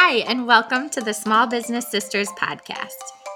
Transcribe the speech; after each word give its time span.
Hi, 0.00 0.18
and 0.28 0.46
welcome 0.46 0.88
to 0.90 1.00
the 1.00 1.12
Small 1.12 1.48
Business 1.48 1.90
Sisters 1.90 2.28
podcast. 2.40 2.94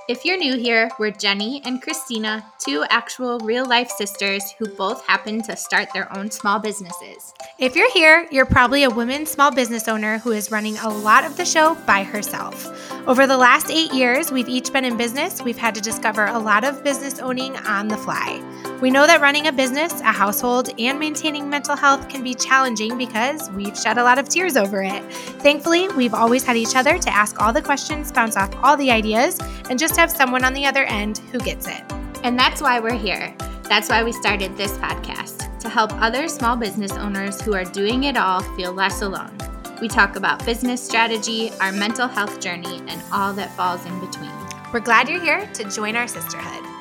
If 0.09 0.25
you're 0.25 0.39
new 0.39 0.57
here, 0.57 0.89
we're 0.97 1.11
Jenny 1.11 1.61
and 1.65 1.83
Christina, 1.83 2.47
two 2.61 2.85
actual 2.89 3.41
real 3.41 3.67
life 3.67 3.91
sisters 3.91 4.55
who 4.57 4.69
both 4.69 5.05
happen 5.05 5.43
to 5.43 5.57
start 5.57 5.89
their 5.93 6.17
own 6.17 6.31
small 6.31 6.61
businesses. 6.61 7.35
If 7.59 7.75
you're 7.75 7.91
here, 7.91 8.29
you're 8.31 8.47
probably 8.47 8.85
a 8.85 8.91
woman 8.91 9.27
small 9.27 9.51
business 9.51 9.89
owner 9.89 10.19
who 10.19 10.31
is 10.31 10.53
running 10.53 10.79
a 10.79 10.89
lot 10.89 11.25
of 11.25 11.37
the 11.37 11.45
show 11.45 11.75
by 11.85 12.05
herself. 12.05 12.69
Over 13.09 13.27
the 13.27 13.37
last 13.37 13.69
eight 13.69 13.93
years, 13.93 14.31
we've 14.31 14.49
each 14.49 14.73
been 14.73 14.85
in 14.85 14.97
business. 14.97 15.43
We've 15.43 15.59
had 15.59 15.75
to 15.75 15.81
discover 15.81 16.27
a 16.27 16.39
lot 16.39 16.63
of 16.63 16.85
business 16.85 17.19
owning 17.19 17.57
on 17.57 17.89
the 17.89 17.97
fly. 17.97 18.41
We 18.83 18.91
know 18.91 19.07
that 19.07 19.21
running 19.21 19.47
a 19.47 19.53
business, 19.53 20.01
a 20.01 20.11
household, 20.11 20.71
and 20.77 20.99
maintaining 20.99 21.49
mental 21.49 21.77
health 21.77 22.09
can 22.09 22.25
be 22.25 22.35
challenging 22.35 22.99
because 22.99 23.49
we've 23.51 23.79
shed 23.79 23.97
a 23.97 24.03
lot 24.03 24.19
of 24.19 24.29
tears 24.29 24.57
over 24.57 24.83
it. 24.83 25.05
Thankfully, 25.41 25.87
we've 25.91 26.15
always 26.15 26.43
had 26.43 26.57
each 26.57 26.75
other 26.75 26.99
to 26.99 27.15
ask 27.15 27.41
all 27.41 27.53
the 27.53 27.63
questions, 27.63 28.11
bounce 28.11 28.37
off 28.37 28.53
all 28.61 28.77
the 28.77 28.91
ideas, 28.91 29.39
and 29.71 29.79
just 29.79 29.97
have 29.97 30.11
someone 30.11 30.43
on 30.43 30.53
the 30.53 30.67
other 30.67 30.83
end 30.83 31.19
who 31.31 31.39
gets 31.39 31.69
it. 31.69 31.81
And 32.25 32.37
that's 32.37 32.61
why 32.61 32.81
we're 32.81 32.99
here. 32.99 33.33
That's 33.69 33.89
why 33.89 34.03
we 34.03 34.11
started 34.11 34.57
this 34.57 34.73
podcast 34.79 35.61
to 35.61 35.69
help 35.69 35.93
other 36.03 36.27
small 36.27 36.57
business 36.57 36.91
owners 36.95 37.41
who 37.41 37.55
are 37.55 37.65
doing 37.65 38.03
it 38.03 38.17
all 38.17 38.41
feel 38.57 38.73
less 38.73 39.01
alone. 39.01 39.39
We 39.81 39.87
talk 39.87 40.17
about 40.17 40.45
business 40.45 40.85
strategy, 40.85 41.53
our 41.61 41.71
mental 41.71 42.09
health 42.09 42.41
journey, 42.41 42.83
and 42.89 43.01
all 43.13 43.33
that 43.35 43.57
falls 43.57 43.87
in 43.87 44.01
between. 44.01 44.33
We're 44.73 44.81
glad 44.81 45.09
you're 45.09 45.21
here 45.21 45.47
to 45.47 45.71
join 45.71 45.95
our 45.95 46.09
sisterhood 46.09 46.72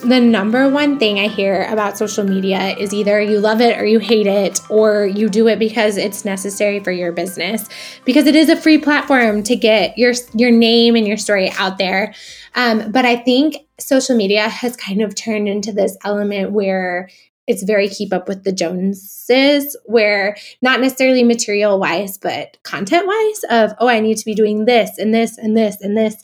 the 0.00 0.20
number 0.20 0.68
one 0.68 0.98
thing 0.98 1.18
I 1.18 1.28
hear 1.28 1.64
about 1.64 1.98
social 1.98 2.24
media 2.24 2.76
is 2.76 2.92
either 2.92 3.20
you 3.20 3.38
love 3.38 3.60
it 3.60 3.78
or 3.78 3.84
you 3.84 3.98
hate 3.98 4.26
it, 4.26 4.60
or 4.68 5.06
you 5.06 5.28
do 5.28 5.48
it 5.48 5.58
because 5.58 5.96
it's 5.96 6.24
necessary 6.24 6.80
for 6.80 6.90
your 6.90 7.12
business, 7.12 7.68
because 8.04 8.26
it 8.26 8.34
is 8.34 8.48
a 8.48 8.56
free 8.56 8.78
platform 8.78 9.42
to 9.44 9.56
get 9.56 9.96
your 9.98 10.12
your 10.34 10.50
name 10.50 10.96
and 10.96 11.06
your 11.06 11.16
story 11.16 11.50
out 11.58 11.78
there. 11.78 12.14
Um, 12.54 12.90
but 12.90 13.04
I 13.04 13.16
think 13.16 13.56
social 13.78 14.16
media 14.16 14.48
has 14.48 14.76
kind 14.76 15.02
of 15.02 15.14
turned 15.14 15.48
into 15.48 15.72
this 15.72 15.96
element 16.04 16.52
where 16.52 17.08
it's 17.46 17.62
very 17.62 17.88
keep 17.88 18.12
up 18.12 18.28
with 18.28 18.44
the 18.44 18.52
Joneses, 18.52 19.76
where 19.84 20.36
not 20.62 20.80
necessarily 20.80 21.24
material 21.24 21.78
wise, 21.78 22.16
but 22.16 22.58
content 22.62 23.06
wise, 23.06 23.44
of 23.50 23.76
oh, 23.80 23.88
I 23.88 24.00
need 24.00 24.18
to 24.18 24.24
be 24.24 24.34
doing 24.34 24.64
this 24.64 24.98
and 24.98 25.12
this 25.12 25.36
and 25.36 25.56
this 25.56 25.80
and 25.80 25.96
this. 25.96 26.16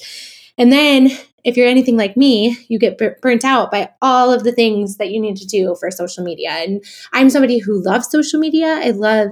And 0.56 0.72
then 0.72 1.10
if 1.46 1.56
you're 1.56 1.68
anything 1.68 1.96
like 1.96 2.16
me, 2.16 2.58
you 2.68 2.76
get 2.76 3.00
burnt 3.22 3.44
out 3.44 3.70
by 3.70 3.88
all 4.02 4.32
of 4.32 4.42
the 4.42 4.50
things 4.50 4.96
that 4.96 5.12
you 5.12 5.20
need 5.20 5.36
to 5.36 5.46
do 5.46 5.76
for 5.78 5.92
social 5.92 6.24
media. 6.24 6.50
And 6.50 6.84
I'm 7.12 7.30
somebody 7.30 7.58
who 7.58 7.80
loves 7.80 8.10
social 8.10 8.40
media. 8.40 8.66
I 8.66 8.90
love 8.90 9.30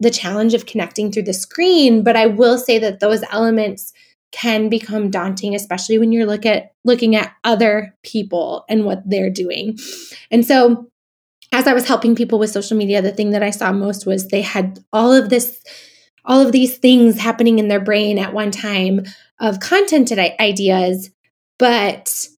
the 0.00 0.10
challenge 0.10 0.54
of 0.54 0.66
connecting 0.66 1.12
through 1.12 1.22
the 1.22 1.32
screen, 1.32 2.02
but 2.02 2.16
I 2.16 2.26
will 2.26 2.58
say 2.58 2.80
that 2.80 2.98
those 2.98 3.22
elements 3.30 3.92
can 4.32 4.68
become 4.68 5.08
daunting 5.08 5.54
especially 5.54 5.98
when 5.98 6.10
you're 6.10 6.26
look 6.26 6.44
at 6.44 6.72
looking 6.84 7.14
at 7.14 7.32
other 7.44 7.94
people 8.02 8.64
and 8.68 8.84
what 8.84 9.08
they're 9.08 9.30
doing. 9.30 9.78
And 10.32 10.44
so 10.44 10.90
as 11.52 11.68
I 11.68 11.74
was 11.74 11.86
helping 11.86 12.16
people 12.16 12.40
with 12.40 12.50
social 12.50 12.76
media, 12.76 13.00
the 13.00 13.12
thing 13.12 13.30
that 13.30 13.44
I 13.44 13.50
saw 13.50 13.72
most 13.72 14.04
was 14.04 14.26
they 14.26 14.42
had 14.42 14.80
all 14.92 15.12
of 15.12 15.30
this 15.30 15.62
all 16.24 16.44
of 16.44 16.50
these 16.50 16.76
things 16.78 17.20
happening 17.20 17.60
in 17.60 17.68
their 17.68 17.80
brain 17.80 18.18
at 18.18 18.34
one 18.34 18.50
time 18.50 19.04
of 19.38 19.60
content 19.60 20.10
ideas 20.10 21.10
but 21.58 22.28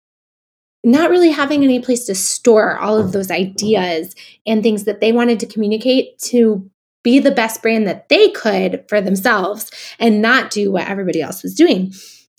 not 0.84 1.10
really 1.10 1.30
having 1.30 1.64
any 1.64 1.80
place 1.80 2.06
to 2.06 2.14
store 2.14 2.78
all 2.78 2.96
of 2.96 3.12
those 3.12 3.30
ideas 3.30 4.14
and 4.46 4.62
things 4.62 4.84
that 4.84 5.00
they 5.00 5.12
wanted 5.12 5.40
to 5.40 5.46
communicate 5.46 6.18
to 6.18 6.70
be 7.02 7.18
the 7.18 7.30
best 7.30 7.62
brand 7.62 7.86
that 7.86 8.08
they 8.08 8.28
could 8.30 8.84
for 8.88 9.00
themselves 9.00 9.70
and 9.98 10.22
not 10.22 10.50
do 10.50 10.70
what 10.70 10.88
everybody 10.88 11.20
else 11.20 11.42
was 11.42 11.54
doing. 11.54 11.92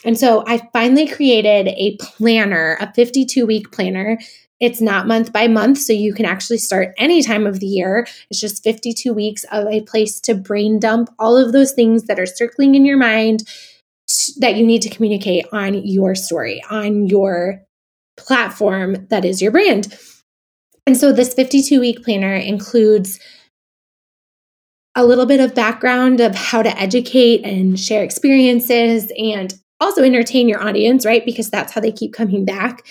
And 0.06 0.18
so 0.18 0.44
I 0.48 0.70
finally 0.72 1.08
created 1.08 1.68
a 1.68 1.98
planner, 1.98 2.78
a 2.80 2.94
52 2.94 3.46
week 3.46 3.72
planner. 3.72 4.18
It's 4.60 4.82
not 4.82 5.08
month 5.08 5.32
by 5.32 5.48
month, 5.48 5.78
so 5.78 5.94
you 5.94 6.14
can 6.14 6.26
actually 6.26 6.58
start 6.58 6.94
any 6.98 7.24
time 7.24 7.48
of 7.48 7.60
the 7.60 7.66
year. 7.66 8.06
It's 8.30 8.40
just 8.40 8.64
52 8.64 9.14
weeks 9.14 9.46
of 9.52 9.68
a 9.68 9.82
place 9.82 10.20
to 10.22 10.36
brain 10.36 10.80
dump 10.80 11.10
all 11.18 11.38
of 11.38 11.54
those 11.54 11.72
things 11.72 12.04
that 12.04 12.20
are 12.20 12.26
circling 12.26 12.76
in 12.76 12.86
your 12.86 12.98
mind 12.98 13.44
that 14.40 14.56
you 14.56 14.66
need 14.66 14.82
to 14.82 14.90
communicate 14.90 15.46
on 15.52 15.74
your 15.86 16.16
story, 16.16 16.62
on 16.70 17.08
your 17.08 17.62
platform 18.18 19.08
that 19.10 19.26
is 19.26 19.42
your 19.42 19.52
brand. 19.52 19.98
And 20.86 20.98
so 20.98 21.12
this 21.12 21.34
52 21.34 21.80
week 21.80 22.04
planner 22.04 22.34
includes 22.34 23.20
a 24.96 25.06
little 25.06 25.26
bit 25.26 25.40
of 25.40 25.56
background 25.56 26.20
of 26.20 26.36
how 26.36 26.62
to 26.62 26.78
educate 26.78 27.46
and 27.46 27.80
share 27.80 28.04
experiences 28.04 29.12
and 29.18 29.54
also 29.80 30.04
entertain 30.04 30.50
your 30.50 30.62
audience, 30.62 31.06
right? 31.06 31.24
Because 31.24 31.50
that's 31.50 31.72
how 31.72 31.80
they 31.80 31.92
keep 31.92 32.14
coming 32.14 32.44
back. 32.44 32.86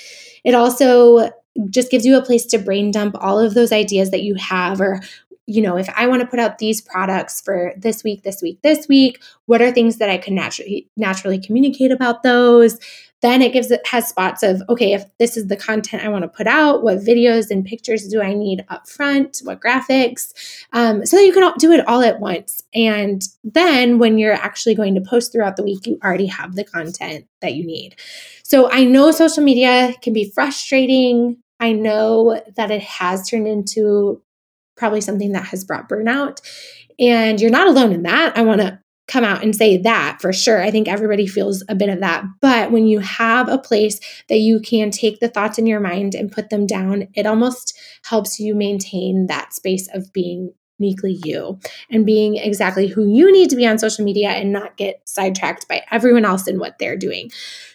It 0.45 0.55
also 0.55 1.31
just 1.71 1.91
gives 1.91 2.06
you 2.06 2.17
a 2.17 2.25
place 2.25 2.47
to 2.47 2.59
brain 2.59 2.91
dump 2.91 3.17
all 3.19 3.39
of 3.39 3.55
those 3.55 3.73
ideas 3.73 4.11
that 4.11 4.23
you 4.23 4.37
have 4.37 4.81
or 4.81 5.00
you 5.48 5.62
know, 5.62 5.78
if 5.78 5.88
I 5.97 6.06
want 6.06 6.20
to 6.20 6.26
put 6.26 6.38
out 6.38 6.59
these 6.59 6.82
products 6.82 7.41
for 7.41 7.72
this 7.75 8.04
week, 8.04 8.22
this 8.22 8.42
week, 8.42 8.60
this 8.62 8.86
week, 8.86 9.22
what 9.47 9.62
are 9.62 9.72
things 9.72 9.97
that 9.97 10.10
I 10.10 10.19
can 10.19 10.34
naturally 10.34 10.91
naturally 10.94 11.38
communicate 11.38 11.91
about 11.91 12.22
those? 12.22 12.78
Then 13.22 13.41
it 13.41 13.54
gives 13.54 13.70
it 13.70 13.84
has 13.87 14.06
spots 14.06 14.42
of 14.42 14.62
okay, 14.69 14.92
if 14.92 15.06
this 15.16 15.38
is 15.38 15.47
the 15.47 15.56
content 15.56 16.04
I 16.04 16.10
want 16.10 16.22
to 16.25 16.28
put 16.28 16.47
out, 16.47 16.82
what 16.82 16.98
videos 16.98 17.50
and 17.50 17.64
pictures 17.64 18.06
do 18.08 18.20
I 18.20 18.34
need 18.34 18.62
up 18.69 18.87
front? 18.87 19.41
What 19.42 19.58
graphics? 19.58 20.34
Um, 20.75 21.06
so 21.06 21.19
you 21.19 21.32
can 21.32 21.50
do 21.56 21.72
it 21.72 21.88
all 21.88 22.03
at 22.03 22.20
once. 22.20 22.62
And 22.75 23.22
then 23.42 23.98
when 23.98 24.19
you're 24.19 24.34
actually 24.34 24.75
going 24.75 24.94
to 24.97 25.00
post 25.00 25.32
throughout 25.32 25.56
the 25.56 25.64
week, 25.64 25.87
you 25.87 25.98
already 26.04 26.26
have 26.26 26.56
the 26.56 26.64
content 26.64 27.26
that 27.41 27.54
you 27.54 27.64
need. 27.64 27.97
So 28.42 28.70
I 28.70 28.84
know 28.84 29.12
social 29.12 29.42
media 29.42 29.94
can 30.03 30.12
be 30.12 30.31
frustrating. 30.31 31.38
I 31.58 31.72
know 31.72 32.38
that 32.56 32.70
it 32.70 32.82
has 32.82 33.26
turned 33.31 33.48
into 33.48 34.22
probably 34.78 35.00
something 35.00 35.33
that 35.33 35.47
has 35.47 35.65
brought 35.65 35.89
burnout. 35.89 36.41
And 36.99 37.41
you're 37.41 37.50
not 37.50 37.69
alone 37.69 37.93
in 37.93 38.05
that. 38.05 38.37
I 38.37 38.43
want 38.43 38.61
to 38.61 38.81
come 39.09 39.25
out 39.25 39.43
and 39.43 39.56
say 39.56 39.78
that 39.78 40.19
for 40.21 40.33
sure. 40.33 40.62
I 40.62 40.71
think 40.71 40.87
everybody 40.87 41.27
feels 41.27 41.65
a 41.69 41.75
bit 41.75 41.89
of 41.89 42.00
that. 42.00 42.25
But 42.41 42.71
when 42.71 42.87
you 42.87 43.00
have 43.00 43.49
a 43.49 43.59
place 43.59 44.00
that 44.28 44.38
you 44.38 44.61
can 44.61 44.91
take 44.91 45.19
the 45.19 45.28
thoughts 45.28 45.59
in 45.59 45.67
your 45.67 45.81
mind 45.81 46.15
and 46.15 46.31
put 46.31 46.50
them 46.50 46.67
down, 46.67 47.09
it 47.15 47.27
almost 47.27 47.77
helps 48.05 48.38
you 48.38 48.55
maintain 48.55 49.27
that 49.27 49.55
space 49.55 49.88
of 49.93 50.12
being 50.12 50.53
uniquely 50.78 51.19
you 51.25 51.59
and 51.91 52.06
being 52.06 52.37
exactly 52.37 52.87
who 52.87 53.06
you 53.06 53.33
need 53.33 53.50
to 53.50 53.56
be 53.56 53.67
on 53.67 53.78
social 53.78 54.05
media 54.05 54.31
and 54.31 54.53
not 54.53 54.77
get 54.77 55.00
sidetracked 55.06 55.67
by 55.69 55.83
everyone 55.91 56.25
else 56.25 56.47
and 56.47 56.61
what 56.61 56.78
they're 56.78 56.97
doing. 56.97 57.31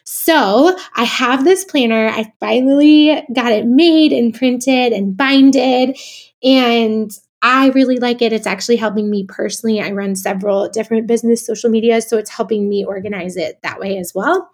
So 0.06 0.78
I 0.96 1.04
have 1.04 1.44
this 1.44 1.66
planner. 1.66 2.08
I 2.08 2.32
finally 2.40 3.24
got 3.34 3.52
it 3.52 3.66
made 3.66 4.14
and 4.14 4.34
printed 4.34 4.94
and 4.94 5.18
binded. 5.18 5.98
And 6.44 7.12
I 7.42 7.70
really 7.70 7.98
like 7.98 8.22
it. 8.22 8.32
It's 8.32 8.48
actually 8.48 8.78
helping 8.78 9.10
me 9.10 9.26
personally. 9.26 9.82
I 9.82 9.92
run 9.92 10.16
several 10.16 10.70
different 10.70 11.08
business 11.08 11.46
social 11.46 11.70
medias, 11.70 12.08
so 12.08 12.18
it's 12.18 12.30
helping 12.30 12.70
me 12.70 12.86
organize 12.86 13.36
it 13.36 13.60
that 13.64 13.80
way 13.80 13.98
as 13.98 14.14
well. 14.16 14.50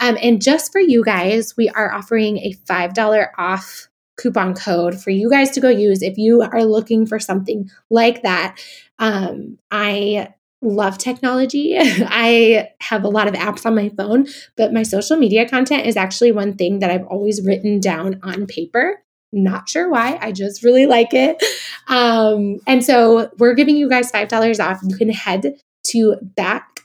Um, 0.00 0.18
and 0.20 0.42
just 0.42 0.72
for 0.72 0.80
you 0.80 1.04
guys, 1.04 1.56
we 1.56 1.68
are 1.70 1.92
offering 1.92 2.38
a 2.38 2.54
$5 2.68 3.28
off 3.38 3.88
coupon 4.18 4.54
code 4.54 5.00
for 5.00 5.10
you 5.10 5.30
guys 5.30 5.50
to 5.52 5.60
go 5.60 5.68
use 5.68 6.02
if 6.02 6.18
you 6.18 6.42
are 6.42 6.64
looking 6.64 7.06
for 7.06 7.20
something 7.20 7.70
like 7.90 8.22
that. 8.22 8.58
Um, 8.98 9.58
I 9.70 10.34
love 10.62 10.98
technology. 10.98 11.74
I 11.78 12.70
have 12.80 13.04
a 13.04 13.08
lot 13.08 13.28
of 13.28 13.34
apps 13.34 13.66
on 13.66 13.74
my 13.74 13.88
phone, 13.90 14.26
but 14.56 14.72
my 14.72 14.82
social 14.82 15.16
media 15.16 15.48
content 15.48 15.86
is 15.86 15.96
actually 15.96 16.32
one 16.32 16.54
thing 16.54 16.80
that 16.80 16.90
I've 16.90 17.06
always 17.06 17.44
written 17.44 17.80
down 17.80 18.20
on 18.22 18.46
paper. 18.46 19.02
Not 19.32 19.68
sure 19.68 19.88
why. 19.88 20.18
I 20.20 20.30
just 20.32 20.62
really 20.62 20.86
like 20.86 21.14
it. 21.14 21.42
Um, 21.88 22.58
and 22.66 22.84
so 22.84 23.30
we're 23.38 23.54
giving 23.54 23.76
you 23.76 23.88
guys 23.88 24.12
$5 24.12 24.64
off. 24.64 24.80
You 24.86 24.96
can 24.96 25.08
head 25.08 25.56
to 25.88 26.16
back, 26.22 26.82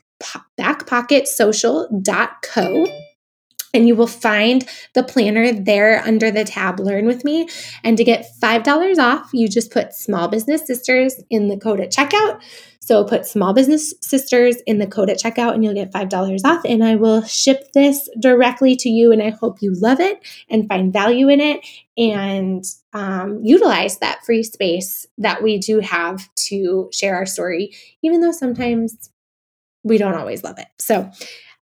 backpocketsocial.co 0.60 2.88
and 3.74 3.88
you 3.88 3.96
will 3.96 4.08
find 4.08 4.68
the 4.94 5.04
planner 5.04 5.52
there 5.52 6.02
under 6.06 6.32
the 6.32 6.44
tab 6.44 6.80
Learn 6.80 7.06
with 7.06 7.24
Me. 7.24 7.48
And 7.84 7.98
to 7.98 8.04
get 8.04 8.28
$5 8.42 8.98
off, 8.98 9.30
you 9.34 9.48
just 9.48 9.72
put 9.72 9.94
Small 9.94 10.28
Business 10.28 10.66
Sisters 10.66 11.16
in 11.30 11.48
the 11.48 11.58
code 11.58 11.80
at 11.80 11.92
checkout. 11.92 12.42
So 12.80 13.04
put 13.04 13.26
Small 13.26 13.54
Business 13.54 13.94
Sisters 14.02 14.56
in 14.66 14.78
the 14.78 14.88
code 14.88 15.10
at 15.10 15.20
checkout 15.20 15.54
and 15.54 15.64
you'll 15.64 15.74
get 15.74 15.92
$5 15.92 16.40
off. 16.46 16.62
And 16.64 16.84
I 16.84 16.96
will 16.96 17.22
ship 17.24 17.74
this 17.74 18.10
directly 18.20 18.78
to 18.78 18.90
you. 18.90 19.12
And 19.12 19.22
I 19.22 19.32
hope 19.32 19.62
you 19.62 19.74
love 19.74 20.00
it 20.00 20.26
and 20.50 20.70
find 20.70 20.94
value 20.94 21.28
in 21.28 21.42
it 21.42 21.68
and 21.98 22.64
um, 22.94 23.42
utilize 23.44 23.98
that 23.98 24.24
free 24.24 24.44
space 24.44 25.06
that 25.18 25.44
we 25.44 25.58
do 25.58 25.82
have 25.82 26.34
to 26.48 26.90
share 26.94 27.16
our 27.16 27.26
story, 27.26 27.76
even 28.04 28.22
though 28.22 28.32
sometimes 28.32 29.10
we 29.84 29.98
don't 29.98 30.16
always 30.16 30.44
love 30.44 30.58
it. 30.58 30.68
So 30.80 31.12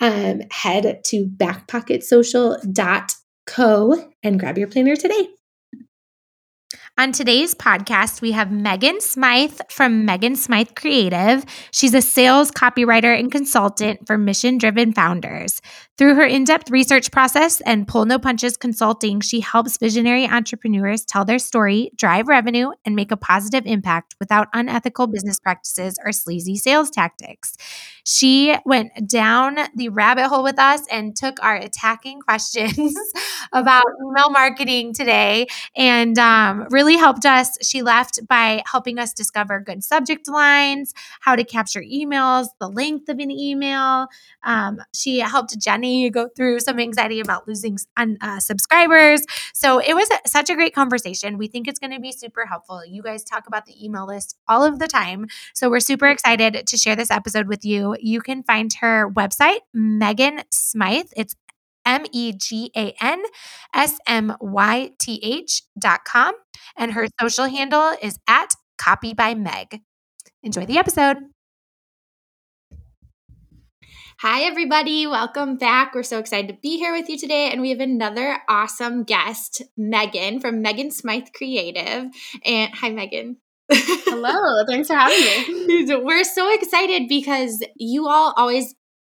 um, 0.04 0.42
head 0.52 1.04
to 1.06 1.26
backpocketsocial.co 1.26 4.12
and 4.22 4.40
grab 4.40 4.58
your 4.58 4.68
planner 4.68 4.98
today. 4.98 5.30
On 6.96 7.12
today's 7.12 7.56
podcast, 7.56 8.22
we 8.22 8.34
have 8.34 8.52
Megan 8.52 9.02
Smythe 9.02 9.60
from 9.70 10.06
Megan 10.06 10.36
Smythe 10.36 10.76
Creative. 10.76 11.44
She's 11.72 11.96
a 11.96 12.02
sales 12.02 12.52
copywriter 12.52 13.18
and 13.18 13.32
consultant 13.32 14.06
for 14.06 14.16
mission 14.16 14.60
driven 14.60 14.94
founders. 14.94 15.60
Through 15.96 16.16
her 16.16 16.24
in 16.24 16.44
depth 16.44 16.72
research 16.72 17.12
process 17.12 17.62
and 17.62 17.88
pull 17.88 18.06
no 18.06 18.18
punches 18.18 18.58
consulting, 18.58 19.22
she 19.22 19.42
helps 19.42 19.78
visionary 19.78 20.26
entrepreneurs 20.26 21.06
tell 21.06 21.24
their 21.24 21.38
story, 21.38 21.92
drive 21.96 22.28
revenue, 22.28 22.72
and 22.84 22.96
make 22.96 23.12
a 23.12 23.18
positive 23.18 23.64
impact 23.68 24.16
without 24.20 24.48
unethical 24.54 25.06
business 25.06 25.40
practices 25.40 26.00
or 26.04 26.12
sleazy 26.12 26.56
sales 26.56 26.90
tactics. 26.90 27.56
She 28.06 28.56
went 28.66 29.08
down 29.08 29.58
the 29.76 29.90
rabbit 29.90 30.30
hole 30.30 30.44
with 30.44 30.58
us 30.58 30.82
and 30.92 31.16
took 31.16 31.42
our 31.44 31.56
attacking 31.56 32.22
questions 32.22 32.96
about 33.54 33.84
email 34.04 34.32
marketing 34.32 34.94
today 34.96 35.46
and 35.76 36.18
um, 36.18 36.68
really 36.72 36.98
helped 36.98 37.26
us. 37.26 37.56
She 37.62 37.84
left 37.84 38.28
by 38.28 38.64
helping 38.70 38.98
us 38.98 39.14
discover 39.14 39.60
good 39.60 39.84
subject 39.84 40.28
lines, 40.28 40.94
how 41.22 41.36
to 41.36 41.44
capture 41.44 41.82
emails, 41.82 42.48
the 42.60 42.68
length 42.68 43.10
of 43.10 43.20
an 43.20 43.30
email. 43.30 44.08
Um, 44.44 44.82
she 44.94 45.20
helped 45.20 45.58
Jenny 45.84 46.10
go 46.10 46.30
through 46.36 46.60
some 46.62 46.80
anxiety 46.80 47.20
about 47.20 47.48
losing 47.48 47.78
uh, 47.98 48.40
subscribers. 48.40 49.24
So 49.54 49.80
it 49.80 49.94
was 49.94 50.10
a, 50.10 50.28
such 50.28 50.50
a 50.50 50.56
great 50.56 50.74
conversation. 50.74 51.38
We 51.38 51.48
think 51.48 51.68
it's 51.68 51.80
going 51.80 51.92
to 51.92 52.00
be 52.00 52.12
super 52.12 52.46
helpful. 52.46 52.86
You 52.86 53.02
guys 53.02 53.24
talk 53.24 53.48
about 53.48 53.66
the 53.66 53.74
email 53.84 54.08
list 54.08 54.38
all 54.48 54.64
of 54.64 54.80
the 54.80 54.88
time. 54.88 55.28
So 55.54 55.70
we're 55.70 55.82
super 55.82 56.08
excited 56.08 56.66
to 56.68 56.78
share 56.78 56.96
this 56.96 57.12
episode 57.12 57.48
with 57.48 57.66
you. 57.66 57.98
You 58.00 58.22
can 58.22 58.44
find 58.44 58.72
her 58.80 59.10
website, 59.12 59.60
Megan 59.74 60.42
Smythe. 60.52 61.12
It's 61.18 61.36
M 61.86 62.06
E 62.14 62.32
G 62.32 62.72
A 62.78 62.94
N 63.02 63.22
S 63.74 63.98
M 64.08 64.36
Y 64.40 64.92
T 65.00 65.20
H 65.22 65.64
dot 65.78 66.06
com. 66.06 66.34
And 66.78 66.94
her 66.94 67.08
social 67.20 67.48
handle 67.48 67.94
is 68.02 68.20
at 68.28 68.56
Copy 68.78 69.14
by 69.14 69.36
Meg. 69.36 69.82
Enjoy 70.44 70.66
the 70.66 70.78
episode. 70.78 71.18
Hi, 74.24 74.44
everybody. 74.44 75.06
Welcome 75.06 75.58
back. 75.58 75.94
We're 75.94 76.02
so 76.02 76.18
excited 76.18 76.48
to 76.48 76.58
be 76.62 76.78
here 76.78 76.94
with 76.94 77.10
you 77.10 77.18
today. 77.18 77.52
And 77.52 77.60
we 77.60 77.72
have 77.72 77.82
another 77.82 78.38
awesome 78.48 79.04
guest, 79.04 79.62
Megan 79.76 80.40
from 80.40 80.62
Megan 80.62 80.92
Smythe 80.92 81.28
Creative. 81.36 82.06
And 82.46 82.74
hi, 82.74 82.92
Megan. 82.92 83.36
Hello. 83.70 84.64
Thanks 84.66 84.88
for 84.88 84.94
having 84.94 85.68
me. 85.68 85.94
We're 86.06 86.24
so 86.24 86.54
excited 86.54 87.10
because 87.10 87.66
you 87.76 88.08
all 88.08 88.34
always 88.38 88.74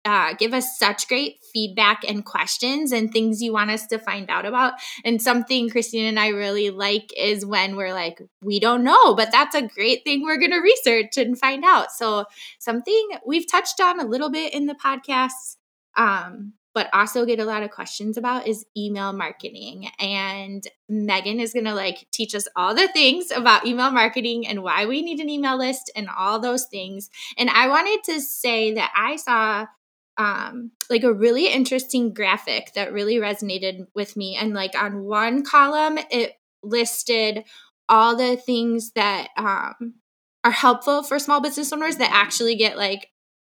uh, 0.06 0.34
give 0.34 0.54
us 0.54 0.78
such 0.78 1.08
great 1.08 1.38
feedback 1.52 2.04
and 2.08 2.24
questions 2.24 2.92
and 2.92 3.12
things 3.12 3.42
you 3.42 3.52
want 3.52 3.72
us 3.72 3.88
to 3.88 3.98
find 3.98 4.30
out 4.30 4.46
about. 4.46 4.74
And 5.04 5.22
something 5.22 5.70
Christine 5.70 6.06
and 6.06 6.20
I 6.20 6.28
really 6.28 6.70
like 6.70 7.12
is 7.18 7.46
when 7.46 7.76
we're 7.76 7.94
like, 7.94 8.22
we 8.44 8.60
don't 8.60 8.84
know, 8.84 9.16
but 9.16 9.32
that's 9.32 9.56
a 9.56 9.68
great 9.68 10.04
thing 10.04 10.22
we're 10.22 10.38
going 10.38 10.52
to 10.52 10.60
research 10.60 11.18
and 11.18 11.38
find 11.38 11.64
out. 11.66 11.92
So, 11.92 12.26
something 12.60 13.10
we've 13.26 13.50
touched 13.50 13.82
on 13.82 14.00
a 14.00 14.06
little 14.06 14.30
bit 14.30 14.54
in 14.54 14.68
the 14.68 14.76
podcast, 14.76 15.58
um, 15.98 16.54
but 16.76 16.90
also 16.94 17.26
get 17.26 17.40
a 17.40 17.46
lot 17.46 17.64
of 17.64 17.72
questions 17.72 18.18
about 18.18 18.48
is 18.48 18.66
email 18.78 19.14
marketing. 19.14 19.90
And 19.98 20.68
Megan 20.90 21.40
is 21.40 21.54
going 21.54 21.66
to 21.66 21.74
like 21.74 22.06
teach 22.12 22.36
us 22.36 22.48
all 22.56 22.76
the 22.76 22.90
things 22.90 23.32
about 23.32 23.66
email 23.66 23.92
marketing 23.92 24.46
and 24.46 24.62
why 24.62 24.86
we 24.86 25.02
need 25.02 25.22
an 25.22 25.30
email 25.30 25.58
list 25.58 25.90
and 25.96 26.10
all 26.16 26.40
those 26.40 26.66
things. 26.66 27.10
And 27.38 27.50
I 27.50 27.70
wanted 27.70 28.04
to 28.12 28.20
say 28.20 28.74
that 28.74 28.92
I 28.94 29.16
saw 29.16 29.68
um 30.18 30.72
like 30.90 31.04
a 31.04 31.14
really 31.14 31.48
interesting 31.48 32.14
graphic 32.14 32.74
that 32.74 32.94
really 32.94 33.16
resonated 33.16 33.88
with 33.94 34.16
me 34.16 34.36
and 34.36 34.54
like 34.54 34.76
on 34.76 35.04
one 35.04 35.44
column 35.44 35.98
it 36.10 36.34
listed 36.64 37.44
all 37.90 38.16
the 38.16 38.36
things 38.38 38.92
that 38.92 39.30
um 39.38 39.96
are 40.44 40.52
helpful 40.52 41.04
for 41.04 41.18
small 41.20 41.42
business 41.42 41.74
owners 41.74 41.98
that 41.98 42.12
actually 42.14 42.56
get 42.56 42.78
like 42.78 43.10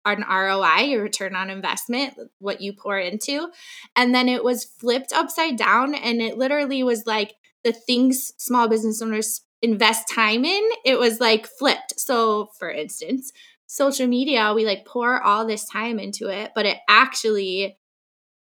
an 0.05 0.25
ROI, 0.29 0.85
your 0.87 1.03
return 1.03 1.37
on 1.37 1.51
investment, 1.51 2.15
what 2.39 2.61
you 2.61 2.73
pour 2.73 2.99
into. 2.99 3.49
And 3.95 4.15
then 4.15 4.29
it 4.29 4.43
was 4.43 4.65
flipped 4.65 5.13
upside 5.13 5.57
down 5.57 5.95
and 5.95 6.21
it 6.21 6.39
literally 6.39 6.83
was 6.83 7.07
like 7.07 7.35
the 7.65 7.73
things 7.73 8.33
small 8.39 8.69
business 8.69 9.03
owners 9.03 9.43
invest 9.63 10.09
time 10.09 10.45
in, 10.45 10.69
it 10.85 10.99
was 10.99 11.21
like 11.21 11.47
flipped. 11.47 12.01
So, 12.01 12.49
for 12.59 12.71
instance, 12.71 13.31
social 13.73 14.09
media, 14.09 14.53
we 14.53 14.67
like 14.67 14.85
pour 14.85 15.23
all 15.23 15.47
this 15.47 15.65
time 15.65 16.01
into 16.01 16.29
it, 16.29 16.51
but 16.57 16.67
it 16.67 16.79
actually, 16.89 17.79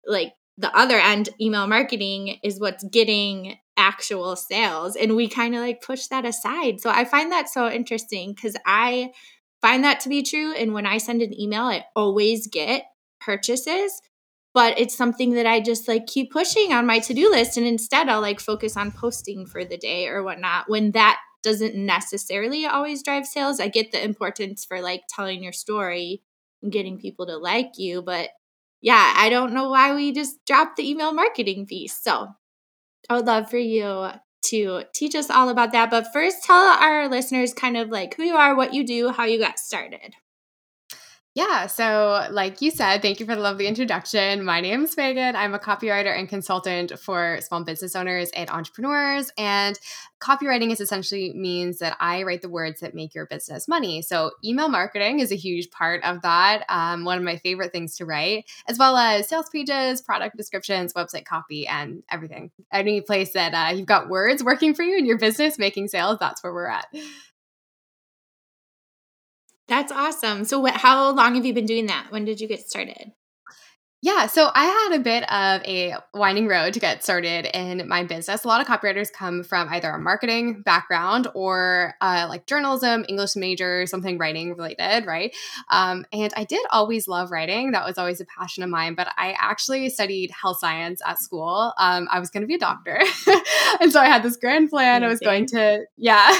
like, 0.06 0.34
the 0.58 0.74
other 0.76 0.98
end, 0.98 1.30
email 1.40 1.66
marketing 1.66 2.38
is 2.42 2.60
what's 2.60 2.84
getting 2.84 3.56
actual 3.78 4.36
sales. 4.36 4.94
And 4.94 5.16
we 5.16 5.26
kind 5.26 5.54
of 5.54 5.62
like 5.62 5.80
push 5.82 6.06
that 6.08 6.26
aside. 6.26 6.80
So 6.82 6.90
I 6.90 7.06
find 7.06 7.32
that 7.32 7.48
so 7.48 7.70
interesting 7.70 8.34
because 8.34 8.56
I 8.66 9.12
find 9.62 9.84
that 9.84 10.00
to 10.00 10.10
be 10.10 10.22
true. 10.22 10.54
And 10.54 10.74
when 10.74 10.84
I 10.84 10.98
send 10.98 11.22
an 11.22 11.38
email, 11.38 11.64
I 11.64 11.86
always 11.94 12.46
get 12.46 12.84
purchases, 13.20 14.00
but 14.52 14.78
it's 14.78 14.94
something 14.94 15.32
that 15.32 15.46
I 15.46 15.60
just 15.60 15.88
like 15.88 16.06
keep 16.06 16.30
pushing 16.30 16.74
on 16.74 16.86
my 16.86 16.98
to 17.00 17.14
do 17.14 17.30
list. 17.30 17.56
And 17.56 17.66
instead, 17.66 18.10
I'll 18.10 18.20
like 18.20 18.40
focus 18.40 18.76
on 18.76 18.92
posting 18.92 19.46
for 19.46 19.64
the 19.64 19.78
day 19.78 20.08
or 20.08 20.22
whatnot 20.22 20.68
when 20.68 20.92
that 20.92 21.18
doesn't 21.46 21.76
necessarily 21.76 22.66
always 22.66 23.04
drive 23.04 23.24
sales. 23.24 23.60
I 23.60 23.68
get 23.68 23.92
the 23.92 24.04
importance 24.04 24.64
for 24.64 24.80
like 24.80 25.02
telling 25.08 25.44
your 25.44 25.52
story 25.52 26.22
and 26.60 26.72
getting 26.72 26.98
people 26.98 27.24
to 27.26 27.36
like 27.36 27.78
you, 27.78 28.02
but 28.02 28.30
yeah, 28.82 29.14
I 29.16 29.30
don't 29.30 29.54
know 29.54 29.70
why 29.70 29.94
we 29.94 30.12
just 30.12 30.44
dropped 30.44 30.76
the 30.76 30.90
email 30.90 31.12
marketing 31.12 31.66
piece. 31.66 32.02
So 32.02 32.28
I 33.08 33.14
would 33.14 33.26
love 33.26 33.48
for 33.48 33.58
you 33.58 34.10
to 34.46 34.82
teach 34.92 35.14
us 35.14 35.30
all 35.30 35.48
about 35.48 35.70
that. 35.70 35.88
But 35.88 36.12
first, 36.12 36.42
tell 36.42 36.56
our 36.56 37.08
listeners 37.08 37.54
kind 37.54 37.76
of 37.76 37.90
like 37.90 38.16
who 38.16 38.24
you 38.24 38.34
are, 38.34 38.56
what 38.56 38.74
you 38.74 38.84
do, 38.84 39.10
how 39.10 39.24
you 39.24 39.38
got 39.38 39.60
started. 39.60 40.14
Yeah, 41.36 41.66
so 41.66 42.26
like 42.30 42.62
you 42.62 42.70
said, 42.70 43.02
thank 43.02 43.20
you 43.20 43.26
for 43.26 43.34
the 43.34 43.42
lovely 43.42 43.66
introduction. 43.66 44.42
My 44.42 44.62
name 44.62 44.84
is 44.84 44.96
Megan. 44.96 45.36
I'm 45.36 45.52
a 45.52 45.58
copywriter 45.58 46.18
and 46.18 46.26
consultant 46.26 46.98
for 46.98 47.40
small 47.42 47.62
business 47.62 47.94
owners 47.94 48.30
and 48.30 48.48
entrepreneurs. 48.48 49.30
And 49.36 49.78
copywriting 50.18 50.72
is 50.72 50.80
essentially 50.80 51.34
means 51.34 51.80
that 51.80 51.94
I 52.00 52.22
write 52.22 52.40
the 52.40 52.48
words 52.48 52.80
that 52.80 52.94
make 52.94 53.14
your 53.14 53.26
business 53.26 53.68
money. 53.68 54.00
So 54.00 54.30
email 54.42 54.70
marketing 54.70 55.20
is 55.20 55.30
a 55.30 55.36
huge 55.36 55.70
part 55.70 56.02
of 56.04 56.22
that. 56.22 56.64
Um, 56.70 57.04
one 57.04 57.18
of 57.18 57.24
my 57.24 57.36
favorite 57.36 57.70
things 57.70 57.96
to 57.96 58.06
write, 58.06 58.46
as 58.66 58.78
well 58.78 58.96
as 58.96 59.28
sales 59.28 59.50
pages, 59.50 60.00
product 60.00 60.38
descriptions, 60.38 60.94
website 60.94 61.26
copy, 61.26 61.66
and 61.66 62.02
everything. 62.10 62.50
Any 62.72 63.02
place 63.02 63.34
that 63.34 63.52
uh, 63.52 63.74
you've 63.74 63.84
got 63.84 64.08
words 64.08 64.42
working 64.42 64.72
for 64.72 64.84
you 64.84 64.96
in 64.96 65.04
your 65.04 65.18
business, 65.18 65.58
making 65.58 65.88
sales, 65.88 66.16
that's 66.18 66.42
where 66.42 66.54
we're 66.54 66.66
at. 66.66 66.86
That's 69.68 69.92
awesome. 69.92 70.44
So, 70.44 70.58
what, 70.60 70.74
how 70.74 71.10
long 71.10 71.34
have 71.34 71.44
you 71.44 71.52
been 71.52 71.66
doing 71.66 71.86
that? 71.86 72.08
When 72.10 72.24
did 72.24 72.40
you 72.40 72.48
get 72.48 72.66
started? 72.66 73.12
Yeah, 74.02 74.26
so 74.26 74.50
I 74.54 74.64
had 74.66 75.00
a 75.00 75.02
bit 75.02 75.22
of 75.32 75.62
a 75.64 75.94
winding 76.12 76.48
road 76.48 76.74
to 76.74 76.80
get 76.80 77.02
started 77.02 77.46
in 77.56 77.88
my 77.88 78.04
business. 78.04 78.44
A 78.44 78.48
lot 78.48 78.60
of 78.60 78.66
copywriters 78.66 79.10
come 79.10 79.42
from 79.42 79.68
either 79.70 79.90
a 79.90 79.98
marketing 79.98 80.60
background 80.60 81.28
or 81.34 81.94
uh, 82.02 82.26
like 82.28 82.46
journalism, 82.46 83.06
English 83.08 83.36
major, 83.36 83.86
something 83.86 84.18
writing 84.18 84.54
related, 84.54 85.06
right? 85.06 85.34
Um, 85.70 86.04
and 86.12 86.30
I 86.36 86.44
did 86.44 86.60
always 86.70 87.08
love 87.08 87.30
writing. 87.30 87.72
That 87.72 87.86
was 87.86 87.96
always 87.96 88.20
a 88.20 88.26
passion 88.26 88.62
of 88.62 88.68
mine. 88.68 88.96
But 88.96 89.08
I 89.16 89.34
actually 89.40 89.88
studied 89.88 90.30
health 90.30 90.58
science 90.58 91.00
at 91.04 91.18
school. 91.18 91.72
Um, 91.78 92.06
I 92.10 92.20
was 92.20 92.28
going 92.28 92.42
to 92.42 92.46
be 92.46 92.56
a 92.56 92.58
doctor, 92.58 93.00
and 93.80 93.90
so 93.90 94.00
I 94.00 94.06
had 94.06 94.22
this 94.22 94.36
grand 94.36 94.68
plan. 94.68 95.04
Amazing. 95.04 95.06
I 95.06 95.10
was 95.10 95.20
going 95.20 95.46
to, 95.46 95.86
yeah, 95.96 96.26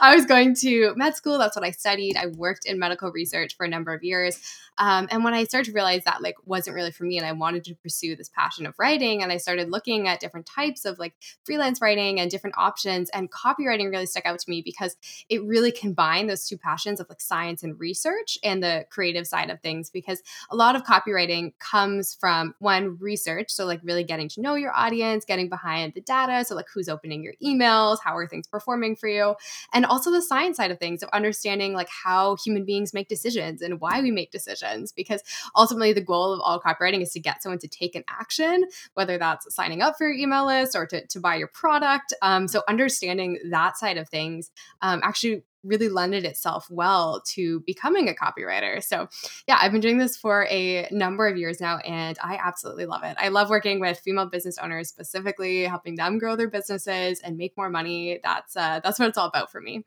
I 0.00 0.12
was 0.14 0.26
going 0.26 0.54
to 0.60 0.94
med 0.94 1.16
school. 1.16 1.38
That's 1.38 1.56
what 1.56 1.64
I 1.64 1.72
studied. 1.72 2.16
I 2.16 2.28
worked 2.28 2.66
in 2.66 2.78
medical 2.78 3.10
research 3.10 3.56
for 3.56 3.66
a 3.66 3.68
number 3.68 3.92
of 3.92 4.04
years. 4.04 4.40
Um, 4.78 5.08
and 5.10 5.22
when 5.22 5.34
I 5.34 5.44
started 5.44 5.70
to 5.70 5.74
realize 5.74 6.04
that 6.04 6.22
like 6.22 6.36
wasn't 6.46 6.74
really 6.74 6.90
for 6.90 7.04
me, 7.04 7.09
and 7.16 7.26
I 7.26 7.32
wanted 7.32 7.64
to 7.64 7.74
pursue 7.74 8.16
this 8.16 8.28
passion 8.28 8.66
of 8.66 8.74
writing, 8.78 9.22
and 9.22 9.32
I 9.32 9.36
started 9.36 9.70
looking 9.70 10.08
at 10.08 10.20
different 10.20 10.46
types 10.46 10.84
of 10.84 10.98
like 10.98 11.14
freelance 11.44 11.80
writing 11.80 12.20
and 12.20 12.30
different 12.30 12.56
options, 12.58 13.10
and 13.10 13.30
copywriting 13.30 13.90
really 13.90 14.06
stuck 14.06 14.26
out 14.26 14.38
to 14.38 14.50
me 14.50 14.62
because 14.62 14.96
it 15.28 15.42
really 15.44 15.72
combined 15.72 16.28
those 16.28 16.46
two 16.46 16.58
passions 16.58 17.00
of 17.00 17.08
like 17.08 17.20
science 17.20 17.62
and 17.62 17.78
research 17.78 18.38
and 18.42 18.62
the 18.62 18.86
creative 18.90 19.26
side 19.26 19.50
of 19.50 19.60
things. 19.60 19.90
Because 19.90 20.22
a 20.50 20.56
lot 20.56 20.76
of 20.76 20.84
copywriting 20.84 21.52
comes 21.58 22.14
from 22.14 22.54
one 22.58 22.96
research, 23.00 23.50
so 23.50 23.66
like 23.66 23.80
really 23.82 24.04
getting 24.04 24.28
to 24.30 24.40
know 24.40 24.54
your 24.54 24.72
audience, 24.74 25.24
getting 25.24 25.48
behind 25.48 25.94
the 25.94 26.00
data, 26.00 26.44
so 26.44 26.54
like 26.54 26.66
who's 26.72 26.88
opening 26.88 27.22
your 27.22 27.34
emails, 27.42 27.98
how 28.02 28.16
are 28.16 28.26
things 28.26 28.46
performing 28.46 28.96
for 28.96 29.08
you, 29.08 29.34
and 29.72 29.86
also 29.86 30.10
the 30.10 30.22
science 30.22 30.56
side 30.56 30.70
of 30.70 30.78
things 30.78 31.02
of 31.02 31.08
understanding 31.12 31.74
like 31.74 31.88
how 31.88 32.36
human 32.36 32.64
beings 32.64 32.92
make 32.92 33.08
decisions 33.08 33.62
and 33.62 33.80
why 33.80 34.00
we 34.00 34.10
make 34.10 34.30
decisions 34.30 34.92
because 34.92 35.22
ultimately 35.56 35.92
the 35.92 36.00
goal 36.00 36.32
of 36.32 36.40
all 36.40 36.60
copywriting 36.60 36.89
is 36.94 37.12
to 37.12 37.20
get 37.20 37.42
someone 37.42 37.58
to 37.60 37.68
take 37.68 37.94
an 37.94 38.04
action, 38.08 38.64
whether 38.94 39.18
that's 39.18 39.54
signing 39.54 39.82
up 39.82 39.96
for 39.96 40.08
your 40.08 40.16
email 40.16 40.46
list 40.46 40.76
or 40.76 40.86
to, 40.86 41.06
to 41.06 41.20
buy 41.20 41.36
your 41.36 41.48
product. 41.48 42.12
Um, 42.22 42.48
so 42.48 42.62
understanding 42.68 43.38
that 43.50 43.78
side 43.78 43.96
of 43.96 44.08
things 44.08 44.50
um, 44.82 45.00
actually 45.02 45.44
really 45.62 45.88
lended 45.88 46.24
itself 46.24 46.66
well 46.70 47.22
to 47.26 47.60
becoming 47.60 48.08
a 48.08 48.14
copywriter. 48.14 48.82
So, 48.82 49.08
yeah, 49.46 49.58
I've 49.60 49.72
been 49.72 49.80
doing 49.80 49.98
this 49.98 50.16
for 50.16 50.46
a 50.48 50.88
number 50.90 51.28
of 51.28 51.36
years 51.36 51.60
now 51.60 51.78
and 51.78 52.18
I 52.22 52.36
absolutely 52.42 52.86
love 52.86 53.04
it. 53.04 53.16
I 53.18 53.28
love 53.28 53.50
working 53.50 53.80
with 53.80 53.98
female 53.98 54.26
business 54.26 54.58
owners 54.58 54.88
specifically, 54.88 55.64
helping 55.64 55.96
them 55.96 56.18
grow 56.18 56.36
their 56.36 56.48
businesses 56.48 57.20
and 57.20 57.36
make 57.36 57.56
more 57.56 57.70
money. 57.70 58.20
That's 58.22 58.56
uh, 58.56 58.80
that's 58.82 58.98
what 58.98 59.08
it's 59.08 59.18
all 59.18 59.28
about 59.28 59.52
for 59.52 59.60
me. 59.60 59.84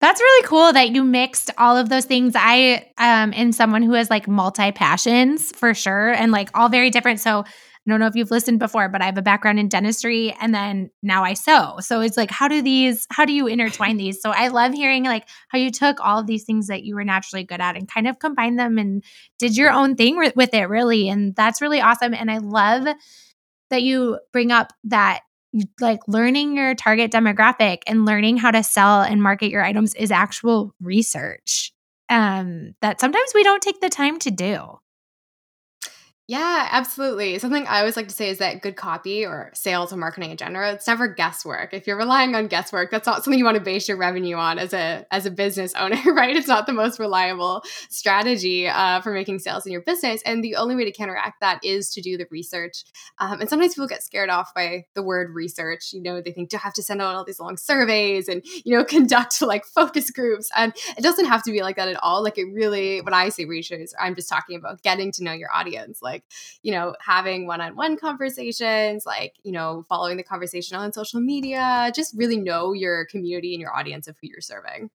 That's 0.00 0.20
really 0.20 0.46
cool 0.46 0.72
that 0.72 0.90
you 0.90 1.04
mixed 1.04 1.50
all 1.58 1.76
of 1.76 1.88
those 1.88 2.06
things. 2.06 2.32
I 2.36 2.90
um 2.98 3.32
am 3.34 3.52
someone 3.52 3.82
who 3.82 3.92
has 3.92 4.10
like 4.10 4.26
multi 4.26 4.72
passions 4.72 5.52
for 5.56 5.74
sure 5.74 6.10
and 6.10 6.32
like 6.32 6.50
all 6.54 6.68
very 6.68 6.90
different. 6.90 7.20
So 7.20 7.44
I 7.86 7.90
don't 7.90 7.98
know 8.00 8.06
if 8.06 8.14
you've 8.14 8.30
listened 8.30 8.58
before, 8.58 8.90
but 8.90 9.00
I 9.00 9.06
have 9.06 9.16
a 9.16 9.22
background 9.22 9.58
in 9.58 9.68
dentistry 9.68 10.36
and 10.38 10.54
then 10.54 10.90
now 11.02 11.24
I 11.24 11.32
sew. 11.32 11.76
So 11.80 12.02
it's 12.02 12.16
like, 12.16 12.30
how 12.30 12.46
do 12.46 12.60
these, 12.60 13.06
how 13.10 13.24
do 13.24 13.32
you 13.32 13.46
intertwine 13.46 13.96
these? 13.96 14.20
So 14.20 14.30
I 14.30 14.48
love 14.48 14.74
hearing 14.74 15.04
like 15.04 15.26
how 15.48 15.56
you 15.56 15.70
took 15.70 15.98
all 15.98 16.18
of 16.20 16.26
these 16.26 16.44
things 16.44 16.66
that 16.66 16.82
you 16.84 16.94
were 16.94 17.04
naturally 17.04 17.42
good 17.42 17.60
at 17.60 17.76
and 17.76 17.88
kind 17.90 18.06
of 18.06 18.18
combined 18.18 18.58
them 18.58 18.76
and 18.76 19.02
did 19.38 19.56
your 19.56 19.70
own 19.70 19.96
thing 19.96 20.18
with 20.36 20.52
it, 20.52 20.68
really. 20.68 21.08
And 21.08 21.34
that's 21.34 21.62
really 21.62 21.80
awesome. 21.80 22.12
And 22.12 22.30
I 22.30 22.38
love 22.38 22.86
that 23.70 23.82
you 23.82 24.18
bring 24.30 24.52
up 24.52 24.74
that 24.84 25.22
like 25.80 26.00
learning 26.06 26.56
your 26.56 26.74
target 26.74 27.10
demographic 27.10 27.78
and 27.86 28.04
learning 28.04 28.36
how 28.36 28.50
to 28.50 28.62
sell 28.62 29.02
and 29.02 29.22
market 29.22 29.50
your 29.50 29.62
items 29.62 29.94
is 29.94 30.10
actual 30.10 30.74
research 30.80 31.72
um, 32.08 32.74
that 32.82 33.00
sometimes 33.00 33.30
we 33.34 33.42
don't 33.42 33.62
take 33.62 33.80
the 33.80 33.88
time 33.88 34.18
to 34.20 34.30
do. 34.30 34.78
Yeah, 36.30 36.68
absolutely. 36.70 37.36
Something 37.40 37.66
I 37.66 37.80
always 37.80 37.96
like 37.96 38.06
to 38.06 38.14
say 38.14 38.28
is 38.28 38.38
that 38.38 38.62
good 38.62 38.76
copy 38.76 39.26
or 39.26 39.50
sales 39.52 39.92
or 39.92 39.96
marketing 39.96 40.30
in 40.30 40.36
general, 40.36 40.72
it's 40.72 40.86
never 40.86 41.08
guesswork. 41.08 41.74
If 41.74 41.88
you're 41.88 41.96
relying 41.96 42.36
on 42.36 42.46
guesswork, 42.46 42.92
that's 42.92 43.04
not 43.04 43.24
something 43.24 43.36
you 43.36 43.44
want 43.44 43.56
to 43.56 43.60
base 43.60 43.88
your 43.88 43.96
revenue 43.96 44.36
on 44.36 44.56
as 44.60 44.72
a 44.72 45.04
as 45.10 45.26
a 45.26 45.32
business 45.32 45.74
owner, 45.74 46.00
right? 46.12 46.36
It's 46.36 46.46
not 46.46 46.66
the 46.66 46.72
most 46.72 47.00
reliable 47.00 47.64
strategy 47.88 48.68
uh, 48.68 49.00
for 49.00 49.12
making 49.12 49.40
sales 49.40 49.66
in 49.66 49.72
your 49.72 49.80
business. 49.80 50.22
And 50.24 50.44
the 50.44 50.54
only 50.54 50.76
way 50.76 50.84
to 50.84 50.92
counteract 50.92 51.40
that 51.40 51.64
is 51.64 51.90
to 51.94 52.00
do 52.00 52.16
the 52.16 52.26
research. 52.30 52.84
Um, 53.18 53.40
and 53.40 53.50
sometimes 53.50 53.74
people 53.74 53.88
get 53.88 54.04
scared 54.04 54.30
off 54.30 54.54
by 54.54 54.84
the 54.94 55.02
word 55.02 55.30
research. 55.34 55.92
You 55.92 56.00
know, 56.00 56.20
they 56.20 56.30
think, 56.30 56.50
do 56.50 56.58
I 56.58 56.60
have 56.60 56.74
to 56.74 56.82
send 56.84 57.02
out 57.02 57.16
all 57.16 57.24
these 57.24 57.40
long 57.40 57.56
surveys 57.56 58.28
and 58.28 58.44
you 58.64 58.76
know 58.78 58.84
conduct 58.96 59.42
like 59.42 59.64
focus 59.66 60.12
groups? 60.12 60.48
And 60.56 60.72
it 60.96 61.02
doesn't 61.02 61.26
have 61.26 61.42
to 61.42 61.50
be 61.50 61.62
like 61.62 61.74
that 61.74 61.88
at 61.88 62.00
all. 62.04 62.22
Like 62.22 62.38
it 62.38 62.46
really, 62.52 63.00
when 63.00 63.14
I 63.14 63.30
say 63.30 63.46
research, 63.46 63.88
I'm 64.00 64.14
just 64.14 64.28
talking 64.28 64.56
about 64.56 64.82
getting 64.84 65.10
to 65.12 65.24
know 65.24 65.32
your 65.32 65.52
audience, 65.52 66.00
like 66.00 66.19
like 66.20 66.58
you 66.62 66.72
know 66.72 66.94
having 67.00 67.46
one-on-one 67.46 67.96
conversations 67.96 69.04
like 69.06 69.34
you 69.42 69.52
know 69.52 69.84
following 69.88 70.16
the 70.16 70.22
conversation 70.22 70.76
on 70.76 70.92
social 70.92 71.20
media 71.20 71.90
just 71.94 72.14
really 72.16 72.36
know 72.36 72.72
your 72.72 73.06
community 73.06 73.54
and 73.54 73.60
your 73.60 73.74
audience 73.74 74.08
of 74.08 74.16
who 74.20 74.28
you're 74.28 74.40
serving 74.40 74.90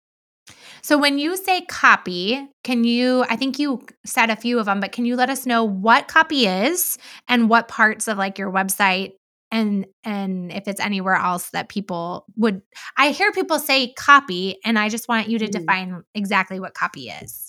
so 0.83 0.99
when 0.99 1.17
you 1.17 1.35
say 1.37 1.61
copy, 1.61 2.47
can 2.63 2.83
you 2.83 3.25
I 3.27 3.35
think 3.35 3.57
you 3.57 3.83
said 4.05 4.29
a 4.29 4.35
few 4.35 4.59
of 4.59 4.67
them, 4.67 4.79
but 4.79 4.91
can 4.91 5.03
you 5.03 5.15
let 5.15 5.31
us 5.31 5.47
know 5.47 5.63
what 5.63 6.07
copy 6.07 6.45
is 6.45 6.99
and 7.27 7.49
what 7.49 7.67
parts 7.67 8.07
of 8.07 8.19
like 8.19 8.37
your 8.37 8.51
website 8.51 9.13
and 9.51 9.87
and 10.03 10.51
if 10.51 10.67
it's 10.67 10.79
anywhere 10.79 11.15
else 11.15 11.49
that 11.49 11.69
people 11.69 12.25
would 12.35 12.61
I 12.97 13.09
hear 13.09 13.31
people 13.31 13.57
say 13.57 13.93
copy 13.93 14.57
and 14.63 14.77
I 14.77 14.89
just 14.89 15.07
want 15.07 15.27
you 15.27 15.39
to 15.39 15.47
mm. 15.47 15.51
define 15.51 16.03
exactly 16.13 16.59
what 16.59 16.75
copy 16.75 17.09
is. 17.09 17.44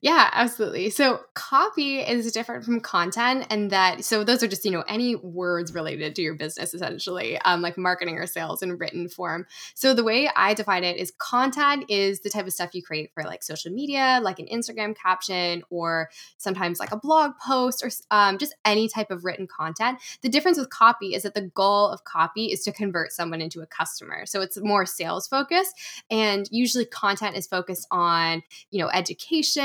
Yeah, 0.00 0.28
absolutely. 0.32 0.90
So 0.90 1.20
copy 1.34 1.98
is 2.00 2.30
different 2.32 2.64
from 2.64 2.80
content, 2.80 3.46
and 3.50 3.70
that 3.70 4.04
so 4.04 4.24
those 4.24 4.42
are 4.42 4.48
just 4.48 4.64
you 4.64 4.70
know 4.70 4.84
any 4.88 5.16
words 5.16 5.74
related 5.74 6.14
to 6.16 6.22
your 6.22 6.34
business 6.34 6.74
essentially, 6.74 7.38
um, 7.38 7.62
like 7.62 7.76
marketing 7.78 8.16
or 8.18 8.26
sales 8.26 8.62
in 8.62 8.76
written 8.78 9.08
form. 9.08 9.46
So 9.74 9.94
the 9.94 10.04
way 10.04 10.30
I 10.34 10.54
define 10.54 10.84
it 10.84 10.96
is 10.96 11.12
content 11.18 11.84
is 11.88 12.20
the 12.20 12.30
type 12.30 12.46
of 12.46 12.52
stuff 12.52 12.74
you 12.74 12.82
create 12.82 13.10
for 13.14 13.22
like 13.24 13.42
social 13.42 13.72
media, 13.72 14.20
like 14.22 14.38
an 14.38 14.46
Instagram 14.46 14.96
caption, 14.96 15.62
or 15.70 16.10
sometimes 16.36 16.80
like 16.80 16.92
a 16.92 16.96
blog 16.96 17.32
post, 17.44 17.82
or 17.84 17.90
um, 18.10 18.38
just 18.38 18.54
any 18.64 18.88
type 18.88 19.10
of 19.10 19.24
written 19.24 19.46
content. 19.46 19.98
The 20.22 20.28
difference 20.28 20.58
with 20.58 20.70
copy 20.70 21.14
is 21.14 21.22
that 21.22 21.34
the 21.34 21.50
goal 21.54 21.88
of 21.88 22.04
copy 22.04 22.46
is 22.46 22.62
to 22.64 22.72
convert 22.72 23.12
someone 23.12 23.40
into 23.40 23.60
a 23.60 23.66
customer. 23.66 24.26
So 24.26 24.40
it's 24.40 24.58
more 24.60 24.86
sales 24.86 25.26
focused, 25.26 25.74
and 26.10 26.46
usually 26.50 26.84
content 26.84 27.36
is 27.36 27.46
focused 27.46 27.86
on 27.90 28.42
you 28.70 28.80
know 28.80 28.88
education 28.90 29.57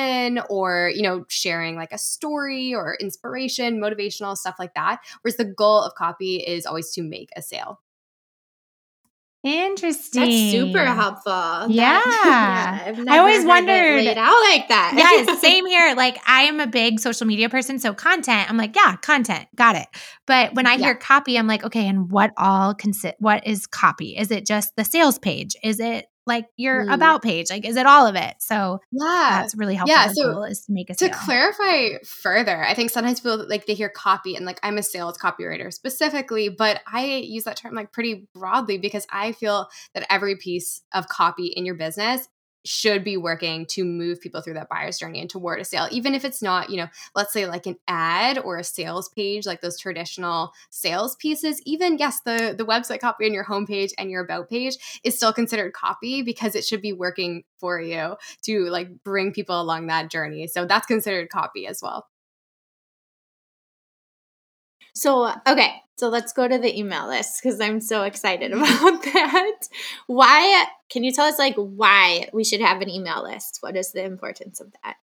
or, 0.50 0.92
you 0.94 1.02
know, 1.02 1.26
sharing 1.30 1.76
like 1.76 1.92
a 1.92 1.98
story 1.98 2.74
or 2.74 2.98
inspiration, 3.00 3.80
motivational 3.80 4.38
stuff 4.38 4.56
like 4.60 4.74
that. 4.76 5.00
Whereas 5.22 5.38
the 5.38 5.46
goal 5.46 5.82
of 5.82 5.96
copy 5.96 6.38
is 6.38 6.66
always 6.66 6.92
to 6.92 7.04
make 7.04 7.30
a 7.36 7.42
sale. 7.42 7.80
Interesting. 9.44 10.22
That's 10.22 10.52
super 10.52 10.86
helpful. 10.86 11.34
Yeah. 11.74 12.02
That, 12.04 12.96
yeah 12.98 13.14
I 13.14 13.18
always 13.18 13.46
wondered 13.46 14.06
laid 14.06 14.18
out 14.18 14.42
like 14.52 14.68
that. 14.70 14.94
yes, 14.96 15.42
same 15.42 15.66
here. 15.66 15.96
Like 15.96 16.18
I 16.26 16.44
am 16.44 16.60
a 16.60 16.68
big 16.68 17.00
social 17.00 17.28
media 17.28 17.50
person, 17.50 17.80
so 17.80 17.94
content. 17.94 18.50
I'm 18.50 18.58
like, 18.58 18.76
yeah, 18.76 18.96
content, 18.98 19.48
got 19.56 19.76
it. 19.76 19.88
But 20.28 20.54
when 20.54 20.66
I 20.66 20.74
yeah. 20.74 20.86
hear 20.86 20.96
copy, 20.96 21.38
I'm 21.38 21.48
like, 21.48 21.64
okay, 21.66 21.88
and 21.88 22.10
what 22.10 22.32
all 22.38 22.74
consi- 22.74 23.16
What 23.20 23.46
is 23.46 23.68
copy? 23.68 24.16
Is 24.16 24.32
it 24.32 24.46
just 24.46 24.76
the 24.78 24.86
sales 24.86 25.20
page? 25.20 25.56
Is 25.64 25.80
it 25.80 26.06
like 26.26 26.46
your 26.58 26.86
mm. 26.86 26.94
about 26.94 27.22
page 27.22 27.50
like 27.50 27.66
is 27.66 27.76
it 27.76 27.86
all 27.86 28.08
of 28.08 28.16
it? 28.16 28.36
So 28.40 28.80
yeah. 28.92 29.40
that's 29.42 29.56
really 29.56 29.76
helpful 29.76 29.96
yeah 29.96 30.08
so 30.12 30.44
is 30.44 30.66
to 30.66 30.72
make 30.72 30.90
a 30.90 30.96
to 30.96 31.10
clarify 31.10 31.98
further 32.04 32.64
i 32.64 32.74
think 32.74 32.90
sometimes 32.90 33.20
people 33.20 33.48
like 33.48 33.66
they 33.66 33.74
hear 33.74 33.90
copy 33.90 34.36
and 34.36 34.46
like 34.46 34.60
i'm 34.64 34.78
a 34.78 34.84
sales 34.84 35.18
copywriter 35.18 35.72
specifically 35.74 36.50
but 36.50 36.82
i 36.92 37.06
use 37.06 37.44
that 37.44 37.58
term 37.58 37.74
like 37.74 37.92
pretty 37.92 38.28
broadly 38.34 38.78
because 38.78 39.06
i 39.12 39.32
feel 39.32 39.68
that 39.94 40.06
every 40.10 40.36
piece 40.36 40.82
of 40.94 41.08
copy 41.08 41.48
in 41.48 41.66
your 41.66 41.76
business 41.76 42.28
should 42.66 43.04
be 43.04 43.18
working 43.18 43.66
to 43.66 43.84
move 43.84 44.22
people 44.22 44.42
through 44.42 44.54
that 44.54 44.70
buyer's 44.70 44.98
journey 44.98 45.20
and 45.20 45.30
toward 45.30 45.60
a 45.60 45.66
sale 45.66 45.88
even 45.92 46.14
if 46.14 46.24
it's 46.24 46.42
not 46.42 46.70
you 46.70 46.78
know 46.78 46.88
let's 47.16 47.34
say 47.34 47.46
like 47.46 47.66
an 47.66 47.78
ad 47.88 48.38
or 48.38 48.58
a 48.58 48.64
sales 48.64 49.10
page 49.10 49.46
like 49.46 49.62
those 49.62 49.80
traditional 49.80 50.52
sales 50.70 51.16
pieces 51.18 51.62
even 51.66 51.98
yes 51.98 52.22
the 52.22 52.54
the 52.58 52.66
website 52.66 53.00
copy 53.00 53.26
on 53.26 53.34
your 53.34 53.46
homepage 53.46 53.92
and 53.98 54.10
your 54.10 54.24
about 54.24 54.50
page 54.50 54.78
is 55.04 55.16
still 55.16 55.34
considered 55.34 55.74
copy 55.74 56.22
because 56.22 56.56
it 56.56 56.64
should 56.64 56.82
be 56.82 56.94
working 56.94 57.44
for 57.58 57.80
you 57.80 58.16
to 58.44 58.66
like 58.66 58.90
bring 59.04 59.32
people 59.32 59.60
along 59.60 59.88
that 59.88 60.12
journey. 60.12 60.48
So 60.48 60.66
that's 60.66 60.86
considered 60.86 61.30
copy 61.30 61.68
as 61.68 61.82
well 61.82 62.08
so, 64.94 65.32
okay, 65.48 65.74
so 65.98 66.10
let's 66.10 66.34
go 66.34 66.48
to 66.48 66.58
the 66.58 66.78
email 66.78 67.08
list 67.08 67.42
because 67.42 67.60
I'm 67.60 67.82
so 67.82 68.04
excited 68.04 68.52
about 68.54 69.04
that. 69.04 69.60
Why, 70.08 70.66
can 70.90 71.04
you 71.04 71.12
tell 71.12 71.28
us 71.28 71.40
like 71.40 71.56
why 71.56 72.30
we 72.34 72.44
should 72.44 72.62
have 72.62 72.82
an 72.82 72.90
email 72.90 73.24
list? 73.24 73.60
What 73.62 73.76
is 73.76 73.92
the 73.92 74.04
importance 74.04 74.60
of 74.60 74.72
that? 74.84 74.96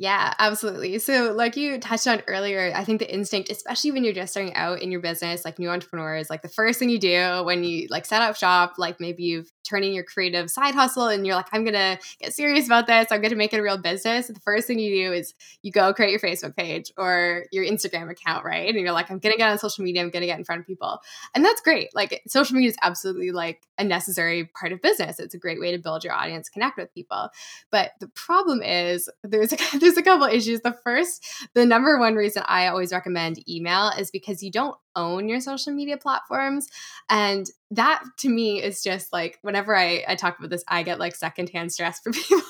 Yeah, 0.00 0.32
absolutely. 0.38 1.00
So, 1.00 1.32
like 1.32 1.56
you 1.56 1.80
touched 1.80 2.06
on 2.06 2.22
earlier, 2.28 2.72
I 2.72 2.84
think 2.84 3.00
the 3.00 3.12
instinct, 3.12 3.50
especially 3.50 3.90
when 3.90 4.04
you're 4.04 4.12
just 4.12 4.30
starting 4.30 4.54
out 4.54 4.80
in 4.80 4.92
your 4.92 5.00
business, 5.00 5.44
like 5.44 5.58
new 5.58 5.68
entrepreneurs, 5.70 6.30
like 6.30 6.40
the 6.42 6.48
first 6.48 6.78
thing 6.78 6.88
you 6.88 7.00
do 7.00 7.42
when 7.44 7.64
you 7.64 7.88
like 7.90 8.06
set 8.06 8.22
up 8.22 8.36
shop, 8.36 8.74
like 8.78 9.00
maybe 9.00 9.24
you've 9.24 9.50
turning 9.68 9.92
your 9.92 10.04
creative 10.04 10.50
side 10.50 10.74
hustle 10.74 11.08
and 11.08 11.26
you're 11.26 11.34
like, 11.34 11.48
I'm 11.52 11.64
gonna 11.64 11.98
get 12.20 12.32
serious 12.32 12.66
about 12.66 12.86
this, 12.86 13.08
I'm 13.10 13.20
gonna 13.20 13.34
make 13.34 13.52
it 13.52 13.58
a 13.58 13.62
real 13.62 13.76
business. 13.76 14.28
The 14.28 14.38
first 14.38 14.68
thing 14.68 14.78
you 14.78 15.08
do 15.08 15.12
is 15.12 15.34
you 15.62 15.72
go 15.72 15.92
create 15.92 16.12
your 16.12 16.20
Facebook 16.20 16.56
page 16.56 16.92
or 16.96 17.44
your 17.50 17.64
Instagram 17.64 18.08
account, 18.08 18.44
right? 18.44 18.68
And 18.68 18.78
you're 18.78 18.92
like, 18.92 19.10
I'm 19.10 19.18
gonna 19.18 19.36
get 19.36 19.50
on 19.50 19.58
social 19.58 19.82
media, 19.84 20.02
I'm 20.02 20.10
gonna 20.10 20.26
get 20.26 20.38
in 20.38 20.44
front 20.44 20.60
of 20.60 20.66
people. 20.68 21.00
And 21.34 21.44
that's 21.44 21.60
great. 21.60 21.88
Like 21.92 22.22
social 22.28 22.54
media 22.54 22.70
is 22.70 22.76
absolutely 22.82 23.32
like 23.32 23.62
a 23.78 23.84
necessary 23.84 24.44
part 24.58 24.70
of 24.72 24.80
business. 24.80 25.18
It's 25.18 25.34
a 25.34 25.38
great 25.38 25.58
way 25.58 25.72
to 25.72 25.78
build 25.78 26.04
your 26.04 26.14
audience, 26.14 26.48
connect 26.48 26.76
with 26.78 26.94
people. 26.94 27.30
But 27.72 27.90
the 28.00 28.08
problem 28.08 28.62
is 28.62 29.08
there's 29.24 29.52
a 29.52 29.56
a 29.96 30.02
couple 30.02 30.26
issues. 30.26 30.60
The 30.60 30.76
first, 30.84 31.24
the 31.54 31.64
number 31.64 31.98
one 31.98 32.14
reason 32.14 32.42
I 32.46 32.66
always 32.66 32.92
recommend 32.92 33.48
email 33.48 33.90
is 33.98 34.10
because 34.10 34.42
you 34.42 34.50
don't 34.50 34.76
own 34.96 35.28
your 35.28 35.40
social 35.40 35.72
media 35.72 35.96
platforms. 35.96 36.68
And 37.08 37.48
that 37.70 38.02
to 38.18 38.28
me 38.28 38.62
is 38.62 38.82
just 38.82 39.12
like 39.12 39.38
whenever 39.42 39.76
I, 39.76 40.04
I 40.08 40.14
talk 40.16 40.38
about 40.38 40.50
this, 40.50 40.64
I 40.68 40.82
get 40.82 40.98
like 40.98 41.14
secondhand 41.14 41.72
stress 41.72 42.00
for 42.00 42.12
people 42.12 42.42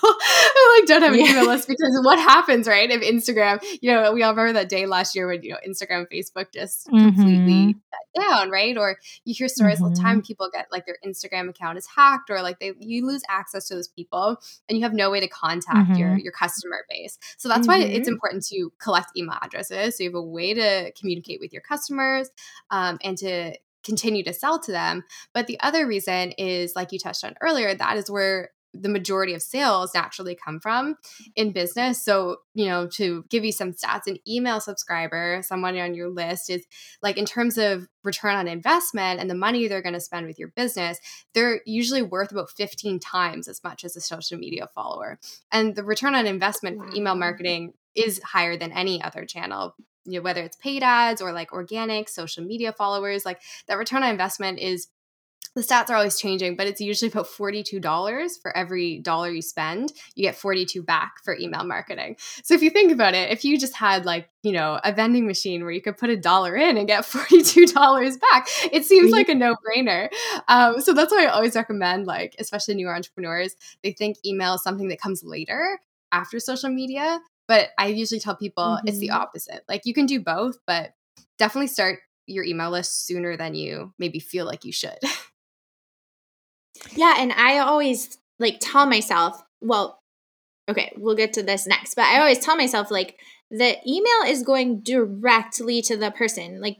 like 0.78 0.88
don't 0.88 1.02
have 1.02 1.12
an 1.12 1.20
yeah. 1.20 1.30
email 1.30 1.46
list 1.46 1.68
because 1.68 1.98
what 2.02 2.18
happens, 2.18 2.66
right? 2.68 2.90
If 2.90 3.02
Instagram, 3.02 3.62
you 3.80 3.92
know, 3.92 4.12
we 4.12 4.22
all 4.22 4.34
remember 4.34 4.54
that 4.54 4.68
day 4.68 4.86
last 4.86 5.14
year 5.14 5.26
when, 5.26 5.42
you 5.42 5.50
know, 5.50 5.58
Instagram, 5.66 6.06
Facebook 6.12 6.52
just 6.52 6.86
mm-hmm. 6.88 7.06
completely 7.06 7.74
shut 7.74 8.28
down, 8.28 8.50
right? 8.50 8.76
Or 8.76 8.98
you 9.24 9.34
hear 9.36 9.48
stories 9.48 9.76
mm-hmm. 9.76 9.84
all 9.84 9.90
the 9.90 9.96
time, 9.96 10.18
mm-hmm. 10.18 10.26
people 10.26 10.50
get 10.52 10.66
like 10.70 10.86
their 10.86 10.98
Instagram 11.06 11.48
account 11.48 11.78
is 11.78 11.86
hacked 11.94 12.30
or 12.30 12.42
like 12.42 12.58
they 12.60 12.72
you 12.78 13.06
lose 13.06 13.22
access 13.28 13.68
to 13.68 13.74
those 13.74 13.88
people 13.88 14.38
and 14.68 14.78
you 14.78 14.84
have 14.84 14.94
no 14.94 15.10
way 15.10 15.20
to 15.20 15.28
contact 15.28 15.90
mm-hmm. 15.90 15.96
your 15.96 16.18
your 16.18 16.32
customer 16.32 16.84
base. 16.88 17.18
So 17.36 17.48
that's 17.48 17.66
why 17.66 17.78
it's 17.78 18.08
mm-hmm. 18.08 18.14
important 18.14 18.44
to 18.46 18.72
collect 18.80 19.16
email 19.16 19.38
addresses. 19.42 19.96
So 19.96 20.04
you 20.04 20.10
have 20.10 20.14
a 20.14 20.22
way 20.22 20.54
to 20.54 20.92
communicate 20.98 21.40
with 21.40 21.52
your 21.52 21.62
customers 21.62 22.30
um, 22.70 22.98
and 23.02 23.16
to 23.18 23.54
continue 23.84 24.22
to 24.24 24.32
sell 24.32 24.58
to 24.60 24.72
them. 24.72 25.04
But 25.32 25.46
the 25.46 25.58
other 25.60 25.86
reason 25.86 26.32
is, 26.32 26.74
like 26.76 26.92
you 26.92 26.98
touched 26.98 27.24
on 27.24 27.34
earlier, 27.40 27.74
that 27.74 27.96
is 27.96 28.10
where 28.10 28.50
the 28.74 28.88
majority 28.88 29.34
of 29.34 29.42
sales 29.42 29.92
naturally 29.94 30.34
come 30.34 30.60
from 30.60 30.96
in 31.34 31.52
business. 31.52 32.02
So, 32.04 32.38
you 32.54 32.66
know, 32.66 32.86
to 32.88 33.24
give 33.28 33.44
you 33.44 33.52
some 33.52 33.72
stats, 33.72 34.06
an 34.06 34.18
email 34.26 34.60
subscriber, 34.60 35.40
someone 35.42 35.78
on 35.78 35.94
your 35.94 36.08
list 36.08 36.50
is 36.50 36.66
like 37.02 37.16
in 37.16 37.24
terms 37.24 37.58
of 37.58 37.88
return 38.04 38.36
on 38.36 38.48
investment 38.48 39.20
and 39.20 39.28
the 39.28 39.34
money 39.34 39.66
they're 39.66 39.82
going 39.82 39.94
to 39.94 40.00
spend 40.00 40.26
with 40.26 40.38
your 40.38 40.48
business, 40.48 40.98
they're 41.34 41.60
usually 41.66 42.02
worth 42.02 42.30
about 42.30 42.50
15 42.50 43.00
times 43.00 43.48
as 43.48 43.62
much 43.64 43.84
as 43.84 43.96
a 43.96 44.00
social 44.00 44.38
media 44.38 44.68
follower. 44.74 45.18
And 45.50 45.74
the 45.74 45.84
return 45.84 46.14
on 46.14 46.26
investment 46.26 46.78
for 46.78 46.94
email 46.94 47.14
marketing 47.14 47.72
is 47.94 48.20
higher 48.22 48.56
than 48.56 48.72
any 48.72 49.02
other 49.02 49.24
channel 49.24 49.74
you 50.04 50.18
know, 50.18 50.22
whether 50.22 50.42
it's 50.42 50.56
paid 50.56 50.82
ads 50.82 51.20
or 51.20 51.32
like 51.32 51.52
organic 51.52 52.08
social 52.08 52.42
media 52.42 52.72
followers 52.72 53.26
like 53.26 53.40
that 53.66 53.76
return 53.76 54.02
on 54.02 54.08
investment 54.08 54.58
is 54.58 54.88
the 55.58 55.64
stats 55.64 55.90
are 55.90 55.96
always 55.96 56.18
changing, 56.18 56.54
but 56.54 56.68
it's 56.68 56.80
usually 56.80 57.10
about 57.10 57.26
$42 57.26 58.30
for 58.40 58.56
every 58.56 59.00
dollar 59.00 59.28
you 59.30 59.42
spend. 59.42 59.92
You 60.14 60.22
get 60.22 60.36
42 60.36 60.82
back 60.82 61.14
for 61.24 61.36
email 61.36 61.64
marketing. 61.64 62.16
So 62.44 62.54
if 62.54 62.62
you 62.62 62.70
think 62.70 62.92
about 62.92 63.14
it, 63.14 63.30
if 63.30 63.44
you 63.44 63.58
just 63.58 63.74
had 63.74 64.06
like, 64.06 64.30
you 64.44 64.52
know, 64.52 64.78
a 64.84 64.92
vending 64.92 65.26
machine 65.26 65.62
where 65.62 65.72
you 65.72 65.82
could 65.82 65.98
put 65.98 66.10
a 66.10 66.16
dollar 66.16 66.54
in 66.54 66.76
and 66.76 66.86
get 66.86 67.02
$42 67.04 68.20
back, 68.20 68.46
it 68.72 68.84
seems 68.84 69.10
like 69.10 69.28
a 69.28 69.34
no 69.34 69.56
brainer. 69.56 70.08
Um, 70.46 70.80
so 70.80 70.94
that's 70.94 71.10
why 71.10 71.24
I 71.24 71.26
always 71.26 71.56
recommend, 71.56 72.06
like, 72.06 72.36
especially 72.38 72.76
new 72.76 72.88
entrepreneurs, 72.88 73.56
they 73.82 73.90
think 73.90 74.18
email 74.24 74.54
is 74.54 74.62
something 74.62 74.88
that 74.88 75.00
comes 75.00 75.24
later 75.24 75.80
after 76.12 76.38
social 76.38 76.70
media. 76.70 77.20
But 77.48 77.70
I 77.78 77.88
usually 77.88 78.20
tell 78.20 78.36
people 78.36 78.62
mm-hmm. 78.62 78.86
it's 78.86 78.98
the 78.98 79.08
mm-hmm. 79.08 79.22
opposite. 79.22 79.64
Like, 79.68 79.86
you 79.86 79.94
can 79.94 80.06
do 80.06 80.20
both, 80.20 80.58
but 80.66 80.92
definitely 81.36 81.66
start 81.66 81.98
your 82.26 82.44
email 82.44 82.70
list 82.70 83.06
sooner 83.06 83.36
than 83.36 83.54
you 83.54 83.92
maybe 83.98 84.20
feel 84.20 84.46
like 84.46 84.64
you 84.64 84.72
should. 84.72 84.98
Yeah, 86.94 87.16
and 87.18 87.32
I 87.32 87.58
always 87.58 88.18
like 88.38 88.58
tell 88.60 88.86
myself, 88.86 89.42
well, 89.60 90.00
okay, 90.68 90.92
we'll 90.96 91.16
get 91.16 91.32
to 91.34 91.42
this 91.42 91.66
next, 91.66 91.94
but 91.94 92.04
I 92.04 92.18
always 92.18 92.38
tell 92.38 92.56
myself 92.56 92.90
like 92.90 93.16
the 93.50 93.76
email 93.86 94.22
is 94.26 94.42
going 94.42 94.80
directly 94.80 95.82
to 95.82 95.96
the 95.96 96.10
person. 96.10 96.60
Like 96.60 96.78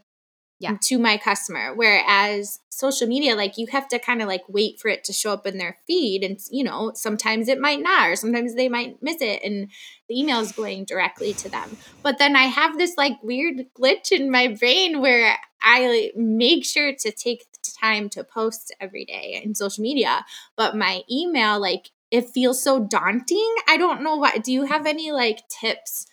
yeah. 0.61 0.76
to 0.83 0.99
my 0.99 1.17
customer. 1.17 1.73
Whereas 1.75 2.61
social 2.71 3.07
media, 3.07 3.35
like 3.35 3.59
you 3.59 3.67
have 3.69 3.88
to 3.88 3.99
kind 3.99 4.21
of 4.21 4.28
like 4.28 4.43
wait 4.49 4.81
for 4.81 4.88
it 4.88 5.05
to 5.05 5.12
show 5.12 5.33
up 5.33 5.47
in 5.47 5.59
their 5.59 5.78
feed. 5.87 6.23
And, 6.23 6.38
you 6.50 6.64
know, 6.64 6.93
sometimes 6.95 7.49
it 7.49 7.61
might 7.61 7.81
not, 7.81 8.09
or 8.09 8.17
sometimes 8.17 8.55
they 8.55 8.69
might 8.69 9.02
miss 9.02 9.21
it. 9.21 9.43
And 9.45 9.71
the 10.09 10.19
email 10.19 10.40
is 10.40 10.52
going 10.52 10.85
directly 10.85 11.33
to 11.35 11.49
them. 11.49 11.76
But 12.02 12.19
then 12.19 12.37
I 12.37 12.45
have 12.45 12.76
this 12.76 12.97
like 12.97 13.23
weird 13.23 13.67
glitch 13.78 14.11
in 14.12 14.31
my 14.31 14.49
brain 14.49 15.00
where 15.00 15.37
I 15.62 15.87
like, 15.87 16.17
make 16.17 16.64
sure 16.64 16.93
to 16.93 17.12
take 17.12 17.47
time 17.81 18.09
to 18.11 18.25
post 18.25 18.75
every 18.81 19.05
day 19.05 19.41
in 19.43 19.55
social 19.55 19.83
media. 19.83 20.25
But 20.57 20.77
my 20.77 21.03
email, 21.11 21.61
like, 21.61 21.91
it 22.11 22.31
feels 22.31 22.62
so 22.62 22.85
daunting. 22.85 23.55
I 23.69 23.77
don't 23.77 24.03
know 24.03 24.17
what. 24.17 24.43
Do 24.43 24.53
you 24.53 24.65
have 24.65 24.87
any 24.87 25.12
like 25.12 25.43
tips 25.49 26.07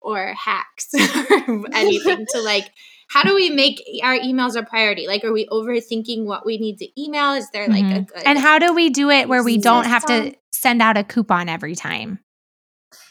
or 0.00 0.34
hacks 0.34 0.88
or 1.48 1.66
anything 1.72 2.26
to 2.32 2.40
like 2.40 2.70
how 3.12 3.22
do 3.22 3.34
we 3.34 3.50
make 3.50 3.82
our 4.02 4.18
emails 4.18 4.56
a 4.56 4.62
priority? 4.62 5.06
Like, 5.06 5.22
are 5.22 5.32
we 5.32 5.46
overthinking 5.46 6.24
what 6.24 6.46
we 6.46 6.56
need 6.56 6.78
to 6.78 7.00
email? 7.00 7.32
Is 7.32 7.48
there 7.50 7.68
like 7.68 7.84
mm-hmm. 7.84 7.96
a 7.96 8.02
good 8.02 8.22
and 8.24 8.38
how 8.38 8.58
do 8.58 8.74
we 8.74 8.88
do 8.88 9.10
it 9.10 9.28
where 9.28 9.42
we 9.42 9.58
don't 9.58 9.84
have 9.84 10.06
to 10.06 10.34
send 10.50 10.80
out 10.80 10.96
a 10.96 11.04
coupon 11.04 11.50
every 11.50 11.74
time? 11.74 12.20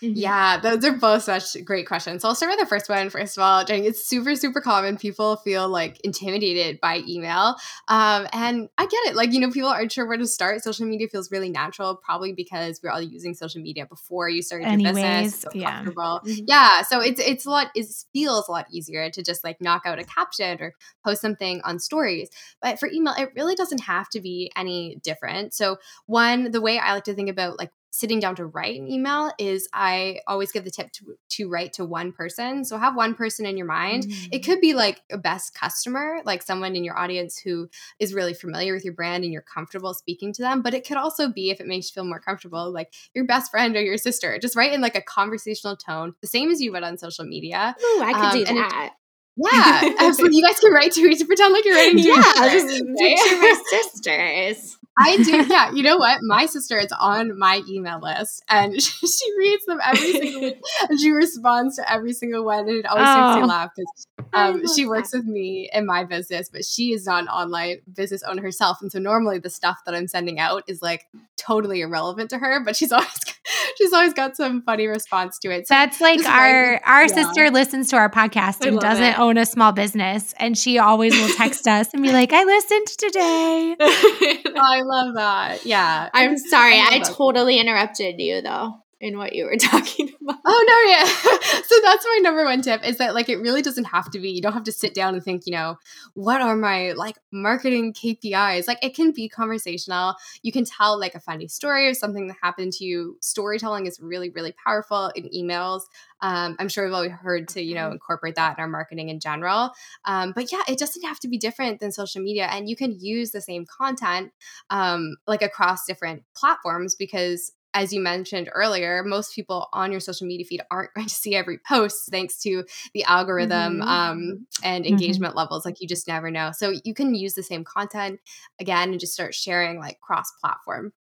Mm-hmm. 0.02 0.14
Yeah, 0.16 0.60
those 0.60 0.84
are 0.86 0.94
both 0.94 1.24
such 1.24 1.64
great 1.66 1.88
questions. 1.88 2.22
So 2.22 2.30
I'll 2.30 2.36
start 2.36 2.52
with 2.52 2.60
the 2.60 2.66
first 2.66 2.90
one. 2.90 3.10
First 3.10 3.38
of 3.38 3.44
all, 3.44 3.64
Jenny, 3.66 3.88
it's 3.88 4.06
super, 4.06 4.36
super 4.36 4.62
common. 4.62 4.98
People 4.98 5.38
feel 5.38 5.68
like 5.70 6.00
intimidated 6.02 6.80
by 6.82 7.02
email. 7.08 7.56
Um, 7.88 8.28
and 8.34 8.70
I 8.78 8.86
get 8.86 9.00
it. 9.08 9.16
Like, 9.16 9.34
you 9.34 9.40
know, 9.40 9.52
people 9.52 9.70
aren't 9.70 9.92
sure 9.92 10.08
where 10.08 10.18
to 10.18 10.28
start. 10.28 10.64
Social 10.64 10.86
media 10.86 11.08
feels 11.08 11.32
really 11.32 11.50
natural, 11.50 11.96
probably 11.96 12.34
because 12.34 12.80
we're 12.84 12.92
all 12.92 13.02
using 13.02 13.34
social 13.34 13.62
media 13.62 13.86
before 13.86 14.30
you 14.30 14.42
started 14.42 14.68
Anyways, 14.68 14.98
your 14.98 15.08
business. 15.08 15.40
So 15.40 15.50
yeah. 15.54 15.84
Mm-hmm. 15.84 16.44
Yeah. 16.48 16.82
So 16.84 17.02
it's 17.02 17.20
it's 17.20 17.46
a 17.46 17.50
lot, 17.50 17.68
it 17.76 17.88
feels 18.14 18.48
a 18.48 18.52
lot 18.52 18.68
easier 18.72 19.10
to 19.10 19.24
just 19.24 19.44
like 19.44 19.62
knock 19.62 19.84
out 19.86 20.00
a 20.00 20.04
caption 20.04 20.62
or 20.62 20.74
post 21.06 21.22
something 21.22 21.62
on 21.64 21.80
stories. 21.80 22.30
But 22.62 22.80
for 22.80 22.90
email, 22.92 23.14
it 23.18 23.32
really 23.36 23.56
doesn't 23.56 23.82
have 23.82 24.10
to 24.10 24.22
be 24.22 24.52
any 24.56 25.00
different. 25.04 25.54
So 25.54 25.78
one, 26.06 26.52
the 26.52 26.62
way 26.62 26.80
I 26.80 26.94
like 26.94 27.06
to 27.06 27.14
think 27.14 27.30
about 27.30 27.58
like 27.58 27.72
sitting 27.92 28.22
down 28.22 28.36
to 28.38 28.46
write 28.46 28.80
an 28.80 28.90
email 28.90 29.32
is 29.38 29.68
I 29.74 30.22
always 30.26 30.52
give 30.52 30.64
the 30.64 30.72
tip 30.72 30.92
to, 30.94 31.18
to 31.32 31.50
write 31.50 31.74
to 31.74 31.84
one 31.86 32.14
person. 32.14 32.64
So 32.64 32.78
have 32.78 32.96
one 32.96 33.16
person 33.16 33.46
in 33.46 33.58
your 33.58 33.68
mind. 33.68 34.04
Mm-hmm. 34.04 34.30
It 34.32 34.42
mm. 34.42 34.46
could 34.46 34.62
be 34.62 34.74
like 34.74 35.02
a 35.12 35.18
best 35.18 35.54
customer, 35.54 36.22
like 36.26 36.42
someone 36.42 36.78
in 36.78 36.86
your 36.86 36.98
audience 36.98 37.38
who 37.38 37.70
is 38.00 38.14
really 38.14 38.34
familiar 38.34 38.74
with 38.74 38.86
your 38.86 38.94
brand 38.94 39.26
and 39.26 39.34
you're 39.34 39.42
comfortable 39.42 39.94
speaking 39.94 40.32
to 40.34 40.42
them. 40.42 40.62
But 40.62 40.74
it 40.74 40.88
could 40.88 40.96
also 40.96 41.28
be, 41.28 41.50
if 41.52 41.60
it 41.60 41.68
makes 41.68 41.90
you 41.90 41.94
feel 41.94 42.06
more 42.06 42.22
comfortable, 42.22 42.72
like 42.72 42.94
your 43.14 43.26
best 43.26 43.52
friend 43.52 43.76
or 43.76 43.82
your 43.82 43.98
sister. 43.98 44.40
Just 44.40 44.56
write 44.56 44.72
in 44.72 44.80
like 44.80 44.96
a 44.96 45.02
conversational 45.02 45.76
tone, 45.76 46.14
the 46.22 46.28
same 46.28 46.50
as 46.50 46.62
you 46.62 46.72
would 46.72 46.84
on 46.84 46.98
social 46.98 47.26
media. 47.26 47.76
Oh, 47.78 48.04
I 48.06 48.14
could 48.14 48.24
um, 48.24 48.38
do 48.38 48.46
that. 48.46 48.94
yeah, 49.36 49.94
absolutely. 50.00 50.38
You 50.38 50.46
guys 50.46 50.60
can 50.62 50.72
write 50.72 50.94
to 50.94 51.02
each 51.02 51.28
pretend 51.28 51.54
like 51.54 51.66
you're 51.66 51.76
writing 51.76 51.98
to 51.98 52.08
yeah, 52.08 52.34
just 52.54 52.68
picture 52.68 53.36
my 53.36 53.64
sisters. 53.70 54.78
I 54.98 55.18
do. 55.18 55.46
Yeah. 55.52 55.72
You 55.72 55.84
know 55.84 55.98
what? 55.98 56.20
My 56.22 56.46
sister 56.46 56.78
is 56.78 56.92
on 56.98 57.38
my 57.38 57.62
email 57.70 58.00
list 58.02 58.44
and 58.50 58.82
she, 58.82 59.08
she 59.08 59.38
reads 59.38 59.66
them 59.66 59.80
every 59.84 60.12
single 60.12 60.42
week 60.42 60.62
and 60.90 61.00
she 61.00 61.12
responds 61.12 61.78
to 61.78 61.92
every 61.92 62.14
single 62.14 62.46
one. 62.46 62.68
And 62.68 62.78
it 62.78 62.86
always 62.86 63.08
oh. 63.08 63.30
makes 63.30 63.42
me 63.42 63.48
laugh 63.48 63.72
because 63.76 64.08
um, 64.34 64.64
she 64.76 64.86
works 64.86 65.12
that. 65.12 65.20
with 65.20 65.28
me 65.28 65.70
in 65.74 65.86
my 65.86 66.04
business, 66.04 66.50
but 66.50 66.66
she 66.66 66.94
is 66.94 67.06
not 67.06 67.24
an 67.24 67.30
online 67.30 67.78
business 67.94 68.24
owner 68.24 68.42
herself. 68.42 68.78
And 68.82 68.92
so 68.92 69.00
normally 69.00 69.40
the 69.40 69.50
stuff 69.50 69.80
that 69.86 69.96
I'm 69.96 70.08
sending 70.08 70.40
out 70.40 70.64
is 70.68 70.82
like 70.82 71.08
totally 71.38 71.82
irrelevant 71.82 72.30
to 72.32 72.38
her, 72.38 72.64
but 72.64 72.76
she's 72.76 72.92
always 72.92 73.20
she's 73.78 73.94
always 73.94 74.14
got 74.14 74.36
some 74.36 74.62
funny 74.64 74.88
response 74.88 75.38
to 75.40 75.52
it. 75.52 75.68
So 75.68 75.74
That's 75.74 76.02
like 76.02 76.26
our 76.26 76.82
our 76.86 77.04
yeah. 77.04 77.08
sister 77.08 77.50
listens 77.50 77.90
to 77.90 77.98
our 77.98 78.10
podcast 78.10 78.66
and 78.66 78.80
doesn't 78.80 79.04
it. 79.04 79.20
own 79.20 79.38
a 79.38 79.46
small 79.46 79.72
business, 79.72 80.34
and 80.38 80.58
she 80.58 80.78
always 80.78 81.14
will 81.20 81.34
text 81.36 81.68
us 81.68 81.94
and 81.94 82.02
be 82.02 82.12
like, 82.14 82.32
"I 82.34 82.44
listened 82.44 82.88
today." 82.88 83.76
I 83.80 84.82
love 84.84 85.16
that. 85.16 85.66
Yeah, 85.66 86.10
I'm 86.14 86.38
sorry, 86.38 86.76
I, 86.76 86.90
I 86.94 87.00
totally 87.00 87.60
interrupted 87.60 88.20
you 88.20 88.42
though 88.42 88.82
in 89.02 89.18
what 89.18 89.34
you 89.34 89.46
were 89.46 89.56
talking 89.60 90.10
about. 90.22 90.38
Oh 90.46 90.66
no, 90.68 90.92
yeah. 90.92 91.62
so 91.66 91.76
that's 91.84 92.06
my 92.06 92.20
number 92.22 92.46
one 92.46 92.62
tip 92.62 92.88
is 92.88 92.98
that 93.00 93.14
like 93.14 93.28
it 93.28 93.38
really 93.38 93.62
doesn't 93.62 93.86
have 93.86 94.10
to 94.12 94.20
be. 94.20 94.30
You 94.30 94.42
don't 94.42 94.54
have 94.54 94.64
to 94.66 94.72
sit 94.72 94.94
down 94.94 95.16
and 95.16 95.24
think, 95.24 95.46
you 95.46 95.52
know, 95.52 95.78
what 96.14 96.42
are 96.42 96.56
my 96.56 96.94
like 96.94 97.18
marketing 97.34 97.94
KPIs? 97.94 98.68
Like 98.68 98.84
it 98.84 98.96
can 98.96 99.12
be 99.12 99.28
conversational. 99.28 100.16
You 100.44 100.52
can 100.52 100.64
tell 100.64 101.00
like 101.00 101.16
a 101.16 101.20
funny 101.20 101.48
story 101.48 101.88
or 101.88 101.94
something 101.94 102.28
that 102.28 102.38
happened 102.42 102.74
to 102.74 102.86
you. 102.86 103.18
Storytelling 103.22 103.88
is 103.88 104.00
really, 104.00 104.30
really 104.30 104.54
powerful 104.64 105.12
in 105.16 105.30
emails. 105.30 105.82
Um, 106.22 106.56
I'm 106.60 106.70
sure 106.70 106.86
we've 106.86 106.94
always 106.94 107.12
heard 107.12 107.48
to, 107.50 107.62
you 107.62 107.74
know, 107.74 107.86
mm-hmm. 107.86 107.94
incorporate 107.94 108.36
that 108.36 108.58
in 108.58 108.62
our 108.62 108.68
marketing 108.68 109.10
in 109.10 109.20
general. 109.20 109.72
Um, 110.06 110.34
but 110.36 110.52
yeah, 110.52 110.62
it 110.68 110.78
doesn't 110.78 111.04
have 111.04 111.20
to 111.22 111.28
be 111.28 111.40
different 111.40 111.80
than 111.80 111.92
social 111.92 112.22
media. 112.22 112.46
And 112.46 112.70
you 112.70 112.76
can 112.76 113.00
use 113.00 113.32
the 113.32 113.42
same 113.42 113.66
content 113.66 114.32
um, 114.70 115.16
like 115.26 115.42
across 115.42 115.88
different 115.88 116.24
platforms 116.36 116.94
because 116.94 117.52
as 117.74 117.94
you 117.94 118.02
mentioned 118.02 118.50
earlier, 118.54 119.04
most 119.04 119.36
people 119.36 119.68
on 119.74 119.92
your 119.92 120.00
social 120.00 120.28
media 120.28 120.46
feed 120.46 120.62
aren't 120.70 120.94
going 120.96 121.08
to 121.08 121.14
see 121.14 121.36
every 121.36 121.60
post 121.68 122.10
thanks 122.12 122.40
to 122.42 122.64
the 122.94 123.04
algorithm 123.04 123.80
mm-hmm. 123.80 123.88
um, 123.88 124.48
and 124.64 124.84
mm-hmm. 124.84 124.94
engagement 124.94 125.32
mm-hmm. 125.32 125.40
levels. 125.40 125.66
Like 125.66 125.82
you 125.82 125.88
just 125.88 126.08
never 126.08 126.32
know. 126.32 126.52
So 126.54 126.74
you 126.84 126.94
can 126.94 127.16
use 127.16 127.34
the 127.34 127.44
same 127.44 127.64
content 127.64 128.20
again 128.60 128.92
and 128.92 129.00
just 129.00 129.14
start 129.14 129.34
sharing 129.34 129.80
like 129.80 130.00
cross 130.00 130.32
platform. 130.42 130.94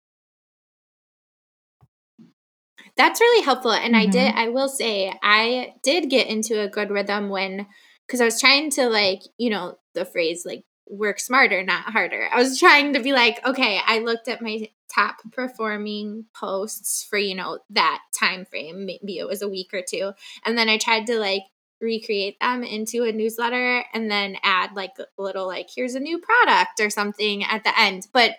That's 2.97 3.21
really 3.21 3.43
helpful. 3.43 3.71
And 3.71 3.93
mm-hmm. 3.93 4.07
I 4.09 4.11
did, 4.11 4.31
mm-hmm. 4.31 4.39
I 4.39 4.49
will 4.49 4.69
say, 4.69 5.13
I 5.23 5.73
did 5.83 6.09
get 6.09 6.27
into 6.27 6.59
a 6.61 6.69
good 6.69 6.89
rhythm 6.89 7.29
when, 7.29 7.67
because 8.05 8.21
I 8.21 8.25
was 8.25 8.39
trying 8.39 8.69
to 8.71 8.89
like, 8.89 9.21
you 9.37 9.49
know, 9.49 9.77
the 9.93 10.05
phrase 10.05 10.43
like 10.45 10.63
work 10.87 11.19
smarter, 11.19 11.63
not 11.63 11.85
harder. 11.85 12.27
I 12.31 12.37
was 12.37 12.59
trying 12.59 12.93
to 12.93 12.99
be 12.99 13.13
like, 13.13 13.45
okay, 13.45 13.79
I 13.85 13.99
looked 13.99 14.27
at 14.27 14.41
my 14.41 14.67
top 14.93 15.17
performing 15.31 16.25
posts 16.35 17.05
for, 17.09 17.17
you 17.17 17.35
know, 17.35 17.59
that 17.69 18.01
time 18.17 18.45
frame. 18.45 18.85
Maybe 18.85 19.17
it 19.17 19.27
was 19.27 19.41
a 19.41 19.49
week 19.49 19.73
or 19.73 19.81
two. 19.87 20.11
And 20.45 20.57
then 20.57 20.69
I 20.69 20.77
tried 20.77 21.07
to 21.07 21.19
like 21.19 21.43
recreate 21.79 22.39
them 22.39 22.63
into 22.63 23.03
a 23.03 23.11
newsletter 23.11 23.83
and 23.93 24.09
then 24.09 24.37
add 24.43 24.75
like 24.75 24.91
a 24.99 25.21
little 25.21 25.47
like 25.47 25.67
here's 25.75 25.95
a 25.95 25.99
new 25.99 26.19
product 26.19 26.79
or 26.79 26.89
something 26.89 27.43
at 27.43 27.63
the 27.63 27.77
end. 27.79 28.07
But 28.13 28.35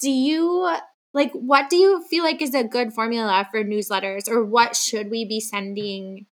do 0.00 0.10
you 0.10 0.76
like 1.12 1.32
what 1.32 1.70
do 1.70 1.76
you 1.76 2.04
feel 2.08 2.24
like 2.24 2.42
is 2.42 2.54
a 2.54 2.64
good 2.64 2.92
formula 2.92 3.46
for 3.50 3.62
newsletters 3.62 4.28
or 4.28 4.44
what 4.44 4.74
should 4.74 5.10
we 5.10 5.24
be 5.24 5.40
sending 5.40 6.26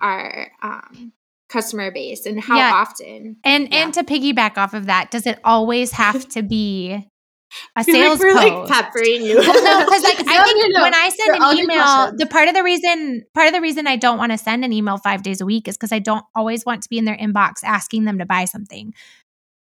our 0.00 0.52
um 0.62 1.12
customer 1.48 1.90
base 1.90 2.26
and 2.26 2.40
how 2.40 2.56
yeah. 2.56 2.72
often. 2.74 3.36
And 3.44 3.68
yeah. 3.70 3.84
and 3.84 3.94
to 3.94 4.02
piggyback 4.02 4.56
off 4.58 4.74
of 4.74 4.86
that, 4.86 5.10
does 5.10 5.26
it 5.26 5.38
always 5.44 5.92
have 5.92 6.28
to 6.30 6.42
be 6.42 7.08
a 7.76 7.84
sales 7.84 8.20
like 8.20 8.34
post? 8.34 8.36
Like 8.36 8.68
peppering 8.68 9.22
you. 9.22 9.38
Well, 9.38 9.64
no, 9.64 9.84
because 9.84 10.02
like 10.02 10.18
no, 10.26 10.32
I 10.32 10.44
think 10.44 10.72
no, 10.72 10.78
no. 10.78 10.82
when 10.82 10.94
I 10.94 11.08
send 11.08 11.34
They're 11.34 11.50
an 11.50 11.58
email, 11.58 12.16
the 12.16 12.26
part 12.26 12.48
of 12.48 12.54
the 12.54 12.62
reason 12.62 13.24
part 13.34 13.48
of 13.48 13.54
the 13.54 13.60
reason 13.60 13.86
I 13.86 13.96
don't 13.96 14.18
want 14.18 14.32
to 14.32 14.38
send 14.38 14.64
an 14.64 14.72
email 14.72 14.98
five 14.98 15.22
days 15.22 15.40
a 15.40 15.46
week 15.46 15.68
is 15.68 15.76
because 15.76 15.92
I 15.92 15.98
don't 15.98 16.24
always 16.34 16.64
want 16.64 16.82
to 16.82 16.88
be 16.88 16.98
in 16.98 17.04
their 17.04 17.16
inbox 17.16 17.56
asking 17.64 18.04
them 18.04 18.18
to 18.18 18.26
buy 18.26 18.44
something. 18.44 18.94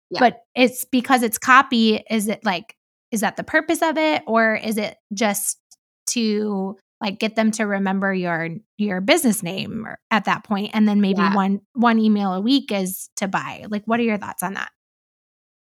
Yeah. 0.09 0.19
But 0.19 0.41
it's 0.55 0.85
because 0.85 1.23
it's 1.23 1.37
copy. 1.37 2.03
Is 2.09 2.27
it 2.27 2.43
like 2.43 2.75
is 3.11 3.21
that 3.21 3.37
the 3.37 3.43
purpose 3.43 3.81
of 3.81 3.97
it, 3.97 4.23
or 4.27 4.55
is 4.55 4.77
it 4.77 4.97
just 5.13 5.59
to 6.07 6.77
like 7.01 7.19
get 7.19 7.35
them 7.35 7.51
to 7.51 7.63
remember 7.63 8.13
your 8.13 8.49
your 8.77 9.01
business 9.01 9.43
name 9.43 9.87
at 10.11 10.25
that 10.25 10.43
point 10.43 10.71
and 10.73 10.87
then 10.87 11.01
maybe 11.01 11.21
yeah. 11.21 11.35
one 11.35 11.61
one 11.73 11.99
email 11.99 12.33
a 12.33 12.41
week 12.41 12.71
is 12.71 13.09
to 13.17 13.27
buy 13.27 13.65
like 13.69 13.83
what 13.85 13.99
are 13.99 14.03
your 14.03 14.17
thoughts 14.17 14.43
on 14.43 14.55
that 14.55 14.69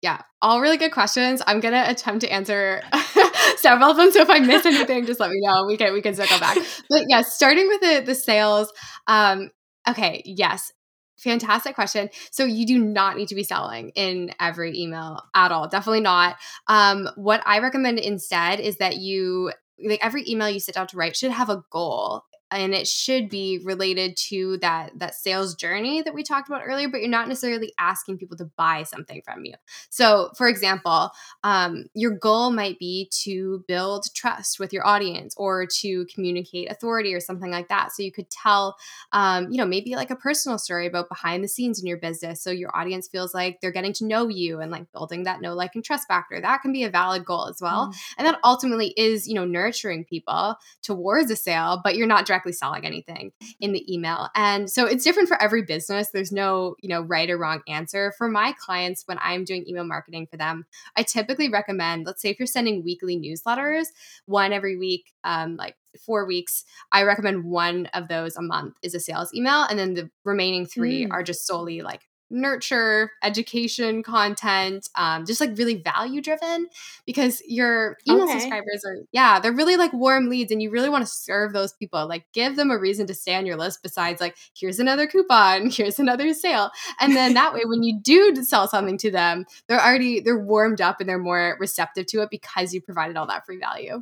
yeah 0.01 0.21
all 0.41 0.61
really 0.61 0.77
good 0.77 0.91
questions. 0.91 1.41
I'm 1.45 1.59
gonna 1.59 1.85
attempt 1.87 2.21
to 2.21 2.31
answer 2.31 2.81
several 3.57 3.91
of 3.91 3.97
them 3.97 4.11
so 4.11 4.21
if 4.21 4.29
i 4.29 4.39
miss 4.39 4.65
anything 4.65 5.05
just 5.05 5.19
let 5.19 5.29
me 5.29 5.39
know. 5.41 5.65
We 5.65 5.77
can 5.77 5.93
we 5.93 6.01
can 6.01 6.15
circle 6.15 6.39
back. 6.39 6.57
But 6.89 7.05
yeah 7.07 7.21
starting 7.21 7.67
with 7.67 7.81
the 7.81 8.03
the 8.05 8.15
sales 8.15 8.71
um 9.07 9.51
okay 9.87 10.21
yes 10.25 10.71
fantastic 11.17 11.75
question. 11.75 12.09
So 12.31 12.45
you 12.45 12.65
do 12.65 12.79
not 12.79 13.15
need 13.15 13.27
to 13.27 13.35
be 13.35 13.43
selling 13.43 13.91
in 13.93 14.33
every 14.39 14.75
email 14.79 15.21
at 15.35 15.51
all 15.51 15.67
definitely 15.67 16.01
not. 16.01 16.37
Um, 16.67 17.07
what 17.15 17.41
i 17.45 17.59
recommend 17.59 17.99
instead 17.99 18.59
is 18.59 18.77
that 18.77 18.97
you 18.97 19.51
like 19.83 20.03
every 20.03 20.23
email 20.27 20.49
you 20.49 20.59
sit 20.59 20.75
down 20.75 20.87
to 20.87 20.97
write 20.97 21.15
should 21.15 21.31
have 21.31 21.49
a 21.49 21.63
goal 21.71 22.23
and 22.51 22.73
it 22.73 22.87
should 22.87 23.29
be 23.29 23.59
related 23.63 24.15
to 24.15 24.57
that 24.57 24.91
that 24.97 25.15
sales 25.15 25.55
journey 25.55 26.01
that 26.01 26.13
we 26.13 26.23
talked 26.23 26.47
about 26.47 26.61
earlier 26.65 26.89
but 26.89 26.99
you're 26.99 27.09
not 27.09 27.27
necessarily 27.27 27.73
asking 27.79 28.17
people 28.17 28.37
to 28.37 28.45
buy 28.57 28.83
something 28.83 29.21
from 29.23 29.45
you. 29.45 29.53
So 29.89 30.31
for 30.37 30.47
example 30.47 31.11
um, 31.43 31.85
your 31.93 32.11
goal 32.11 32.51
might 32.51 32.79
be 32.79 33.09
to 33.23 33.63
build 33.67 34.05
trust 34.13 34.59
with 34.59 34.73
your 34.73 34.85
audience 34.85 35.33
or 35.37 35.65
to 35.79 36.05
communicate 36.13 36.71
authority 36.71 37.13
or 37.13 37.19
something 37.19 37.51
like 37.51 37.69
that. 37.69 37.91
So 37.91 38.03
you 38.03 38.11
could 38.11 38.29
tell 38.29 38.77
um, 39.11 39.51
you 39.51 39.57
know 39.57 39.65
maybe 39.65 39.95
like 39.95 40.11
a 40.11 40.15
personal 40.15 40.57
story 40.57 40.87
about 40.87 41.09
behind 41.09 41.43
the 41.43 41.47
scenes 41.47 41.79
in 41.79 41.87
your 41.87 41.97
business. 41.97 42.41
So 42.41 42.51
your 42.51 42.75
audience 42.75 43.07
feels 43.07 43.33
like 43.33 43.61
they're 43.61 43.71
getting 43.71 43.93
to 43.93 44.05
know 44.05 44.27
you 44.27 44.59
and 44.59 44.71
like 44.71 44.91
building 44.91 45.23
that 45.23 45.41
know 45.41 45.53
like 45.53 45.75
and 45.75 45.83
trust 45.83 46.07
factor. 46.07 46.39
That 46.39 46.61
can 46.61 46.71
be 46.71 46.83
a 46.83 46.89
valid 46.89 47.25
goal 47.25 47.47
as 47.47 47.59
well. 47.61 47.81
Mm. 47.81 47.95
and 48.17 48.27
that 48.27 48.39
ultimately 48.43 48.93
is 48.97 49.27
you 49.27 49.35
know 49.35 49.45
nurturing 49.45 50.05
people 50.05 50.55
towards 50.81 51.31
a 51.31 51.35
sale 51.35 51.81
but 51.83 51.95
you're 51.95 52.07
not 52.07 52.25
directly 52.25 52.40
directly 52.41 52.53
selling 52.53 52.85
anything 52.85 53.31
in 53.59 53.71
the 53.71 53.93
email. 53.93 54.29
And 54.35 54.69
so 54.69 54.85
it's 54.85 55.03
different 55.03 55.27
for 55.27 55.41
every 55.41 55.63
business. 55.63 56.09
There's 56.11 56.31
no, 56.31 56.75
you 56.81 56.89
know, 56.89 57.01
right 57.01 57.29
or 57.29 57.37
wrong 57.37 57.61
answer. 57.67 58.13
For 58.17 58.27
my 58.27 58.53
clients, 58.59 59.03
when 59.05 59.19
I'm 59.21 59.43
doing 59.43 59.65
email 59.67 59.83
marketing 59.83 60.27
for 60.29 60.37
them, 60.37 60.65
I 60.95 61.03
typically 61.03 61.49
recommend, 61.49 62.05
let's 62.05 62.21
say 62.21 62.29
if 62.29 62.39
you're 62.39 62.47
sending 62.47 62.83
weekly 62.83 63.17
newsletters, 63.17 63.85
one 64.25 64.53
every 64.53 64.77
week, 64.77 65.11
um, 65.23 65.55
like 65.55 65.75
four 66.05 66.25
weeks, 66.25 66.63
I 66.91 67.03
recommend 67.03 67.43
one 67.43 67.87
of 67.93 68.07
those 68.07 68.35
a 68.35 68.41
month 68.41 68.75
is 68.81 68.95
a 68.95 68.99
sales 68.99 69.33
email. 69.33 69.63
And 69.63 69.77
then 69.77 69.93
the 69.93 70.09
remaining 70.23 70.65
three 70.65 71.05
mm. 71.05 71.11
are 71.11 71.23
just 71.23 71.45
solely 71.45 71.81
like 71.81 72.01
nurture 72.31 73.11
education 73.23 74.01
content 74.03 74.89
um, 74.95 75.25
just 75.25 75.41
like 75.41 75.57
really 75.57 75.75
value 75.75 76.21
driven 76.21 76.67
because 77.05 77.41
your 77.45 77.97
email 78.09 78.23
okay. 78.23 78.39
subscribers 78.39 78.83
are 78.85 78.97
yeah 79.11 79.39
they're 79.39 79.51
really 79.51 79.75
like 79.75 79.93
warm 79.93 80.29
leads 80.29 80.51
and 80.51 80.61
you 80.61 80.71
really 80.71 80.89
want 80.89 81.05
to 81.05 81.11
serve 81.11 81.53
those 81.53 81.73
people 81.73 82.07
like 82.07 82.25
give 82.33 82.55
them 82.55 82.71
a 82.71 82.79
reason 82.79 83.05
to 83.05 83.13
stay 83.13 83.35
on 83.35 83.45
your 83.45 83.57
list 83.57 83.83
besides 83.83 84.21
like 84.21 84.35
here's 84.55 84.79
another 84.79 85.05
coupon 85.05 85.69
here's 85.71 85.99
another 85.99 86.33
sale 86.33 86.71
and 86.99 87.15
then 87.15 87.33
that 87.33 87.53
way 87.53 87.61
when 87.65 87.83
you 87.83 87.99
do 88.01 88.35
sell 88.43 88.67
something 88.67 88.97
to 88.97 89.11
them 89.11 89.45
they're 89.67 89.83
already 89.83 90.19
they're 90.19 90.39
warmed 90.39 90.81
up 90.81 90.99
and 90.99 91.09
they're 91.09 91.19
more 91.19 91.57
receptive 91.59 92.05
to 92.05 92.21
it 92.21 92.29
because 92.29 92.73
you 92.73 92.81
provided 92.81 93.17
all 93.17 93.27
that 93.27 93.45
free 93.45 93.59
value 93.59 94.01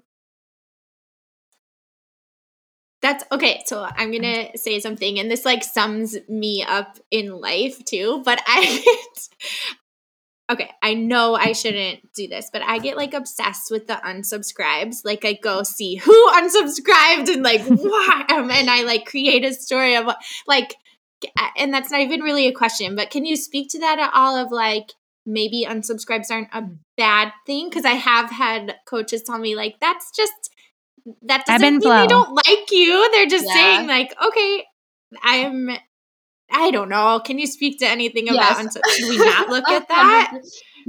that's 3.02 3.24
okay. 3.32 3.64
So 3.66 3.84
I'm 3.84 4.12
going 4.12 4.24
to 4.24 4.52
mm. 4.52 4.58
say 4.58 4.80
something, 4.80 5.20
and 5.20 5.32
this 5.32 5.46
like 5.46 5.64
sums 5.64 6.18
me 6.28 6.66
up 6.68 7.00
in 7.12 7.40
life 7.40 7.84
too. 7.86 8.22
But 8.26 8.42
I, 8.46 8.84
okay, 10.52 10.70
I 10.82 10.96
know 10.96 11.36
I 11.36 11.54
shouldn't 11.54 12.12
do 12.14 12.28
this, 12.28 12.50
but 12.52 12.62
I 12.62 12.80
get 12.80 12.98
like 12.98 13.14
obsessed 13.14 13.72
with 13.72 13.88
the 13.88 13.94
unsubscribes. 13.94 14.98
Like 15.06 15.24
I 15.24 15.34
go 15.34 15.64
see 15.64 15.96
who 15.96 16.32
unsubscribed 16.32 17.30
and 17.30 17.44
like 17.44 17.62
why, 17.68 18.26
and 18.30 18.70
I 18.70 18.84
like 18.84 19.06
create 19.06 19.46
a 19.46 19.54
story 19.54 19.96
of 19.96 20.10
like, 20.46 20.76
and 21.58 21.74
that's 21.74 21.92
not 21.92 22.02
even 22.02 22.22
really 22.22 22.48
a 22.48 22.54
question, 22.54 22.96
but 22.96 23.12
can 23.12 23.26
you 23.26 23.38
speak 23.38 23.70
to 23.72 23.80
that 23.80 24.00
at 24.00 24.12
all? 24.14 24.36
Of 24.36 24.52
like, 24.52 24.92
maybe 25.26 25.66
unsubscribes 25.68 26.32
aren't 26.32 26.50
a 26.54 26.64
mm. 26.64 26.78
bad 26.98 27.32
thing 27.46 27.70
because 27.70 27.86
I 27.86 27.94
have 27.94 28.30
had 28.30 28.76
coaches 28.86 29.24
tell 29.24 29.38
me 29.38 29.56
like 29.56 29.76
that's 29.80 30.12
just 30.12 30.52
that 31.24 31.46
doesn't 31.46 31.62
mean 31.62 31.82
flow. 31.82 32.02
they 32.02 32.08
don't 32.08 32.34
like 32.34 32.72
you. 32.72 33.12
They're 33.12 33.26
just 33.26 33.48
yeah. 33.48 33.54
saying 33.54 33.88
like, 33.88 34.14
okay, 34.22 34.64
I'm 35.24 35.70
I 36.52 36.72
don't 36.72 36.90
know. 36.90 37.22
Can 37.24 37.38
you 37.40 37.48
speak 37.48 37.80
to 37.80 37.88
anything 37.88 38.30
about 38.30 38.64
yes. 38.64 38.78
should 38.96 39.10
we 39.10 39.18
not 39.18 39.50
look 39.50 39.68
at 39.70 39.88
that? 39.90 40.34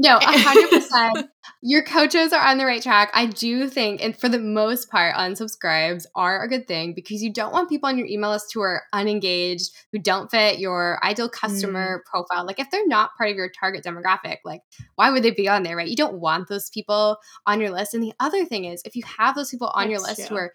No, 0.03 0.19
100%. 0.19 1.29
Your 1.63 1.83
coaches 1.85 2.33
are 2.33 2.43
on 2.43 2.57
the 2.57 2.65
right 2.65 2.83
track. 2.83 3.11
I 3.13 3.27
do 3.27 3.69
think, 3.69 4.03
and 4.03 4.17
for 4.17 4.31
the 4.31 4.39
most 4.39 4.91
part, 4.91 5.15
unsubscribes 5.15 6.07
are 6.15 6.43
a 6.43 6.49
good 6.49 6.67
thing 6.67 6.95
because 6.95 7.23
you 7.23 7.31
don't 7.31 7.53
want 7.53 7.69
people 7.69 7.87
on 7.87 7.99
your 7.99 8.07
email 8.07 8.31
list 8.31 8.51
who 8.55 8.63
are 8.63 8.85
unengaged, 8.95 9.71
who 9.93 9.99
don't 9.99 10.31
fit 10.31 10.59
your 10.59 10.99
ideal 11.05 11.29
customer 11.29 11.99
mm. 11.99 12.11
profile. 12.11 12.47
Like, 12.47 12.59
if 12.59 12.71
they're 12.71 12.87
not 12.87 13.11
part 13.19 13.31
of 13.31 13.37
your 13.37 13.51
target 13.51 13.85
demographic, 13.85 14.39
like, 14.43 14.63
why 14.95 15.11
would 15.11 15.23
they 15.23 15.33
be 15.33 15.49
on 15.49 15.65
there, 15.65 15.77
right? 15.77 15.89
You 15.89 15.97
don't 15.97 16.19
want 16.19 16.49
those 16.49 16.71
people 16.71 17.19
on 17.47 17.61
your 17.61 17.71
list. 17.71 17.93
And 17.93 18.03
the 18.03 18.15
other 18.19 18.47
thing 18.47 18.65
is, 18.65 18.81
if 18.87 18.97
you 18.97 19.03
have 19.19 19.35
those 19.35 19.51
people 19.51 19.69
on 19.69 19.89
That's 19.89 19.91
your 19.91 20.01
list 20.01 20.29
true. 20.29 20.29
who 20.29 20.37
are 20.37 20.53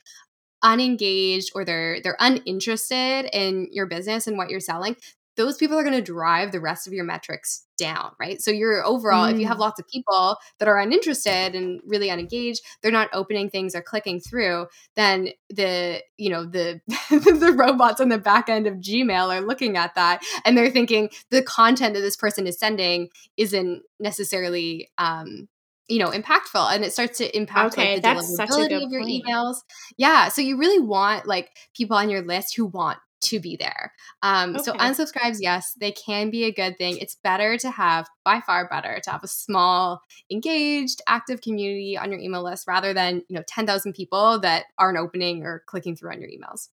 unengaged 0.63 1.51
or 1.53 1.63
they're 1.63 2.01
they're 2.01 2.17
uninterested 2.19 3.29
in 3.31 3.67
your 3.71 3.85
business 3.85 4.25
and 4.25 4.37
what 4.37 4.49
you're 4.49 4.59
selling 4.59 4.95
those 5.37 5.57
people 5.57 5.77
are 5.77 5.83
going 5.83 5.95
to 5.95 6.01
drive 6.01 6.51
the 6.51 6.59
rest 6.59 6.87
of 6.87 6.93
your 6.93 7.05
metrics 7.05 7.65
down, 7.77 8.11
right? 8.19 8.41
So 8.41 8.51
you're 8.51 8.85
overall, 8.85 9.27
mm. 9.27 9.33
if 9.33 9.39
you 9.39 9.47
have 9.47 9.57
mm. 9.57 9.61
lots 9.61 9.79
of 9.79 9.87
people 9.87 10.37
that 10.59 10.67
are 10.67 10.79
uninterested 10.79 11.55
and 11.55 11.81
really 11.85 12.09
unengaged, 12.09 12.61
they're 12.81 12.91
not 12.91 13.09
opening 13.13 13.49
things 13.49 13.75
or 13.75 13.81
clicking 13.81 14.19
through, 14.19 14.67
then 14.95 15.29
the, 15.49 16.01
you 16.17 16.29
know, 16.29 16.45
the 16.45 16.81
the 17.09 17.53
robots 17.55 17.99
on 17.99 18.09
the 18.09 18.17
back 18.17 18.49
end 18.49 18.67
of 18.67 18.75
Gmail 18.75 19.35
are 19.35 19.41
looking 19.41 19.77
at 19.77 19.95
that 19.95 20.21
and 20.45 20.57
they're 20.57 20.71
thinking 20.71 21.09
the 21.31 21.41
content 21.41 21.95
that 21.95 22.01
this 22.01 22.15
person 22.15 22.47
is 22.47 22.57
sending 22.57 23.09
isn't 23.37 23.83
necessarily 23.99 24.89
um 24.97 25.47
you 25.87 25.99
know 25.99 26.09
impactful 26.09 26.73
and 26.73 26.83
it 26.83 26.93
starts 26.93 27.17
to 27.19 27.37
impact 27.37 27.73
okay, 27.73 27.99
like, 27.99 28.01
the 28.01 28.07
deliverability 28.09 28.83
of 28.83 28.91
your 28.91 29.03
point. 29.03 29.23
emails 29.23 29.57
yeah 29.97 30.29
so 30.29 30.41
you 30.41 30.57
really 30.57 30.79
want 30.79 31.27
like 31.27 31.51
people 31.75 31.95
on 31.95 32.09
your 32.09 32.21
list 32.21 32.55
who 32.55 32.65
want 32.65 32.97
to 33.21 33.39
be 33.39 33.55
there. 33.55 33.93
Um, 34.21 34.55
okay. 34.55 34.63
So 34.63 34.73
unsubscribes, 34.73 35.37
yes, 35.39 35.73
they 35.79 35.91
can 35.91 36.29
be 36.29 36.43
a 36.45 36.51
good 36.51 36.77
thing. 36.77 36.97
It's 36.97 37.15
better 37.23 37.57
to 37.57 37.71
have, 37.71 38.07
by 38.23 38.41
far 38.45 38.67
better, 38.67 38.99
to 39.03 39.11
have 39.11 39.23
a 39.23 39.27
small, 39.27 40.01
engaged, 40.31 41.01
active 41.07 41.41
community 41.41 41.97
on 41.97 42.11
your 42.11 42.19
email 42.19 42.43
list 42.43 42.65
rather 42.67 42.93
than 42.93 43.23
you 43.27 43.35
know 43.35 43.43
ten 43.47 43.65
thousand 43.65 43.93
people 43.93 44.39
that 44.39 44.65
aren't 44.77 44.97
opening 44.97 45.43
or 45.43 45.63
clicking 45.67 45.95
through 45.95 46.11
on 46.11 46.21
your 46.21 46.29
emails. 46.29 46.69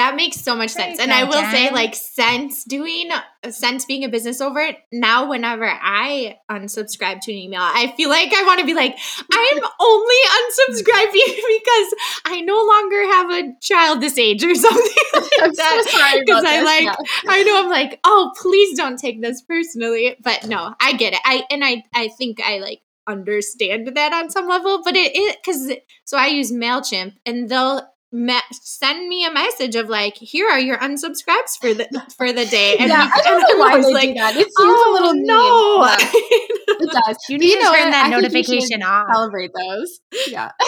That 0.00 0.16
makes 0.16 0.40
so 0.40 0.56
much 0.56 0.70
sense. 0.70 0.98
And 0.98 1.12
I 1.12 1.24
will 1.24 1.42
say, 1.50 1.70
like, 1.70 1.94
since 1.94 2.64
doing, 2.64 3.10
since 3.50 3.84
being 3.84 4.02
a 4.02 4.08
business 4.08 4.40
over 4.40 4.58
it, 4.58 4.78
now 4.90 5.28
whenever 5.28 5.66
I 5.66 6.38
unsubscribe 6.50 7.20
to 7.20 7.32
an 7.32 7.36
email, 7.36 7.60
I 7.60 7.92
feel 7.98 8.08
like 8.08 8.32
I 8.32 8.42
want 8.44 8.60
to 8.60 8.64
be 8.64 8.72
like, 8.72 8.98
I'm 9.30 9.58
only 9.80 10.14
unsubscribing 10.38 11.36
because 11.58 11.94
I 12.24 12.40
no 12.40 12.64
longer 12.64 13.02
have 13.12 13.30
a 13.30 13.60
child 13.60 14.00
this 14.00 14.16
age 14.16 14.42
or 14.42 14.54
something 14.66 15.04
like 15.38 15.52
that. 15.52 16.16
Because 16.24 16.44
I 16.46 16.62
like, 16.62 16.84
yeah. 16.84 16.96
I 17.28 17.42
know 17.42 17.62
I'm 17.62 17.68
like, 17.68 18.00
oh, 18.02 18.32
please 18.40 18.78
don't 18.78 18.98
take 18.98 19.20
this 19.20 19.42
personally. 19.42 20.16
But 20.22 20.46
no, 20.46 20.74
I 20.80 20.94
get 20.94 21.12
it. 21.12 21.20
I, 21.26 21.44
and 21.50 21.62
I, 21.62 21.84
I 21.92 22.08
think 22.08 22.40
I 22.40 22.60
like 22.60 22.80
understand 23.06 23.86
that 23.94 24.14
on 24.14 24.30
some 24.30 24.48
level, 24.48 24.80
but 24.82 24.96
it, 24.96 25.12
it, 25.14 25.42
cause 25.44 25.70
so 26.06 26.16
I 26.16 26.28
use 26.28 26.50
MailChimp 26.50 27.16
and 27.26 27.50
they'll, 27.50 27.82
me- 28.12 28.40
send 28.50 29.08
me 29.08 29.24
a 29.24 29.32
message 29.32 29.76
of 29.76 29.88
like, 29.88 30.16
here 30.16 30.48
are 30.48 30.58
your 30.58 30.78
unsubscribes 30.78 31.58
for 31.60 31.74
the 31.74 31.88
for 32.16 32.32
the 32.32 32.46
day. 32.46 32.76
And 32.78 32.88
yeah, 32.88 33.10
I 33.12 33.22
don't 33.22 33.40
know 33.40 33.58
why 33.58 33.80
they 33.80 33.92
like, 33.92 34.08
do 34.08 34.14
that. 34.14 34.36
It 34.36 34.46
seems 34.46 34.54
oh, 34.58 34.90
a 34.90 34.92
little 34.92 35.10
oh, 35.10 35.96
no. 35.96 36.56
it 36.80 36.90
does. 36.90 37.16
You 37.28 37.38
need 37.38 37.50
you 37.50 37.56
to 37.56 37.64
turn 37.64 37.90
that 37.90 38.06
I 38.06 38.08
notification 38.10 38.82
off. 38.82 39.06
Celebrate 39.12 39.50
those. 39.54 40.00
Yeah. 40.28 40.50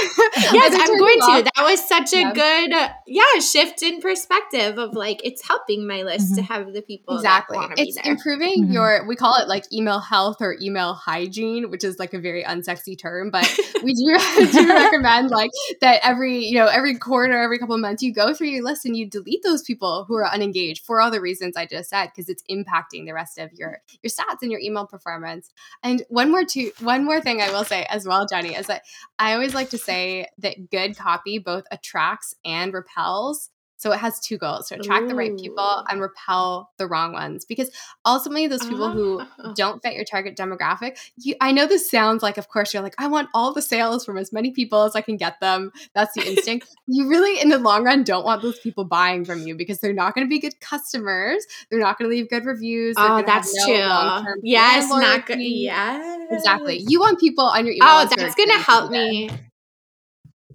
yes, 0.53 0.77
I'm 0.79 0.98
going 0.98 1.18
to. 1.20 1.51
That 1.55 1.64
was 1.64 1.87
such 1.87 2.12
a 2.12 2.20
yeah. 2.20 2.33
good, 2.33 2.72
uh, 2.72 2.88
yeah, 3.07 3.40
shift 3.40 3.83
in 3.83 4.01
perspective 4.01 4.79
of 4.79 4.94
like 4.94 5.20
it's 5.25 5.46
helping 5.46 5.87
my 5.87 6.03
list 6.03 6.33
mm-hmm. 6.33 6.37
to 6.37 6.42
have 6.42 6.72
the 6.72 6.83
people 6.83 7.16
exactly. 7.16 7.59
it's 7.77 7.96
improving 8.07 8.64
mm-hmm. 8.64 8.72
your. 8.72 9.07
We 9.07 9.16
call 9.16 9.37
it 9.40 9.48
like 9.48 9.64
email 9.72 10.01
health 10.01 10.37
or 10.40 10.57
email 10.61 10.94
hygiene, 10.94 11.70
which 11.70 11.85
is 11.85 11.98
like 11.98 12.14
a 12.14 12.18
very 12.18 12.44
unsexy 12.44 12.98
term, 12.98 13.31
but 13.31 13.44
we 13.83 13.94
do, 13.94 14.18
do 14.53 14.68
recommend 14.68 15.31
like 15.31 15.51
that 15.81 16.01
every 16.03 16.44
you 16.44 16.55
know 16.55 16.66
every 16.66 16.96
quarter 16.98 17.35
or 17.35 17.42
every 17.42 17.59
couple 17.59 17.75
of 17.75 17.81
months, 17.81 18.03
you 18.03 18.12
go 18.12 18.35
through 18.35 18.48
your 18.48 18.64
list 18.64 18.85
and 18.85 18.96
you 18.96 19.09
delete 19.09 19.42
those 19.42 19.62
people 19.62 20.05
who 20.07 20.14
are 20.14 20.27
unengaged 20.27 20.85
for 20.85 21.01
all 21.01 21.11
the 21.11 21.20
reasons 21.20 21.57
I 21.57 21.66
just 21.66 21.90
said, 21.90 22.07
because 22.07 22.29
it's 22.29 22.42
impacting 22.51 23.07
the 23.07 23.12
rest 23.12 23.38
of 23.38 23.53
your 23.53 23.79
your 24.03 24.11
stats 24.11 24.42
and 24.42 24.51
your 24.51 24.61
email 24.61 24.87
performance. 24.87 25.51
And 25.83 26.02
one 26.09 26.31
more 26.31 26.45
to 26.45 26.71
one 26.81 27.05
more 27.05 27.21
thing 27.21 27.41
I 27.41 27.51
will 27.51 27.65
say 27.65 27.85
as 27.88 28.07
well, 28.07 28.27
Jenny, 28.27 28.55
is 28.55 28.67
that 28.67 28.83
I 29.19 29.35
always 29.35 29.55
like 29.55 29.71
to 29.71 29.79
say 29.79 30.27
that 30.38 30.71
good 30.71 30.97
copy 30.97 31.38
both 31.38 31.65
attracts 31.71 32.35
and 32.45 32.73
repels 32.73 33.51
So 33.83 33.90
it 33.90 33.99
has 33.99 34.21
two 34.21 34.38
goals 34.38 34.68
to 34.68 34.77
attract 34.77 35.07
Ooh. 35.07 35.09
the 35.09 35.16
right 35.16 35.37
people 35.37 35.85
and 35.90 36.01
repel 36.01 36.71
the 36.79 36.87
wrong 36.87 37.12
ones. 37.12 37.45
Because 37.45 37.68
ultimately, 38.07 38.47
those 38.47 38.64
people 38.64 38.92
who 38.92 39.21
ah. 39.21 39.53
don't 39.57 39.83
fit 39.83 39.95
your 39.95 40.05
target 40.05 40.37
demographic, 40.37 40.97
you, 41.16 41.35
I 41.40 41.51
know 41.51 41.66
this 41.66 41.90
sounds 41.90 42.23
like, 42.23 42.38
of 42.38 42.49
course, 42.49 42.73
you're 42.73 42.83
like, 42.83 42.95
I 42.99 43.09
want 43.09 43.29
all 43.35 43.53
the 43.53 43.61
sales 43.61 44.05
from 44.05 44.18
as 44.18 44.33
many 44.33 44.53
people 44.53 44.85
as 44.85 44.95
I 44.95 45.01
can 45.01 45.16
get 45.16 45.40
them. 45.40 45.73
That's 45.97 46.14
the 46.14 46.25
instinct. 46.31 46.68
you 46.87 47.09
really, 47.09 47.40
in 47.40 47.49
the 47.49 47.59
long 47.59 47.83
run, 47.83 48.05
don't 48.05 48.25
want 48.25 48.40
those 48.40 48.61
people 48.61 48.85
buying 48.85 49.25
from 49.25 49.40
you 49.45 49.57
because 49.57 49.81
they're 49.81 49.92
not 49.92 50.14
going 50.14 50.25
to 50.25 50.31
be 50.31 50.38
good 50.38 50.61
customers. 50.61 51.45
They're 51.68 51.81
not 51.81 51.99
going 51.99 52.09
to 52.09 52.16
leave 52.16 52.31
good 52.31 52.45
reviews. 52.45 52.95
oh, 52.97 53.25
that's 53.27 53.53
no 53.66 54.23
true. 54.25 54.35
Yes, 54.45 54.90
not 54.90 55.27
good. 55.27 55.40
Yeah, 55.40 56.29
exactly. 56.31 56.85
You 56.87 57.01
want 57.01 57.18
people 57.18 57.47
on 57.47 57.66
your 57.66 57.75
email. 57.75 57.88
Oh, 57.88 58.09
that's 58.16 58.37
going 58.37 58.49
to 58.51 58.59
help 58.59 58.92
me. 58.92 59.29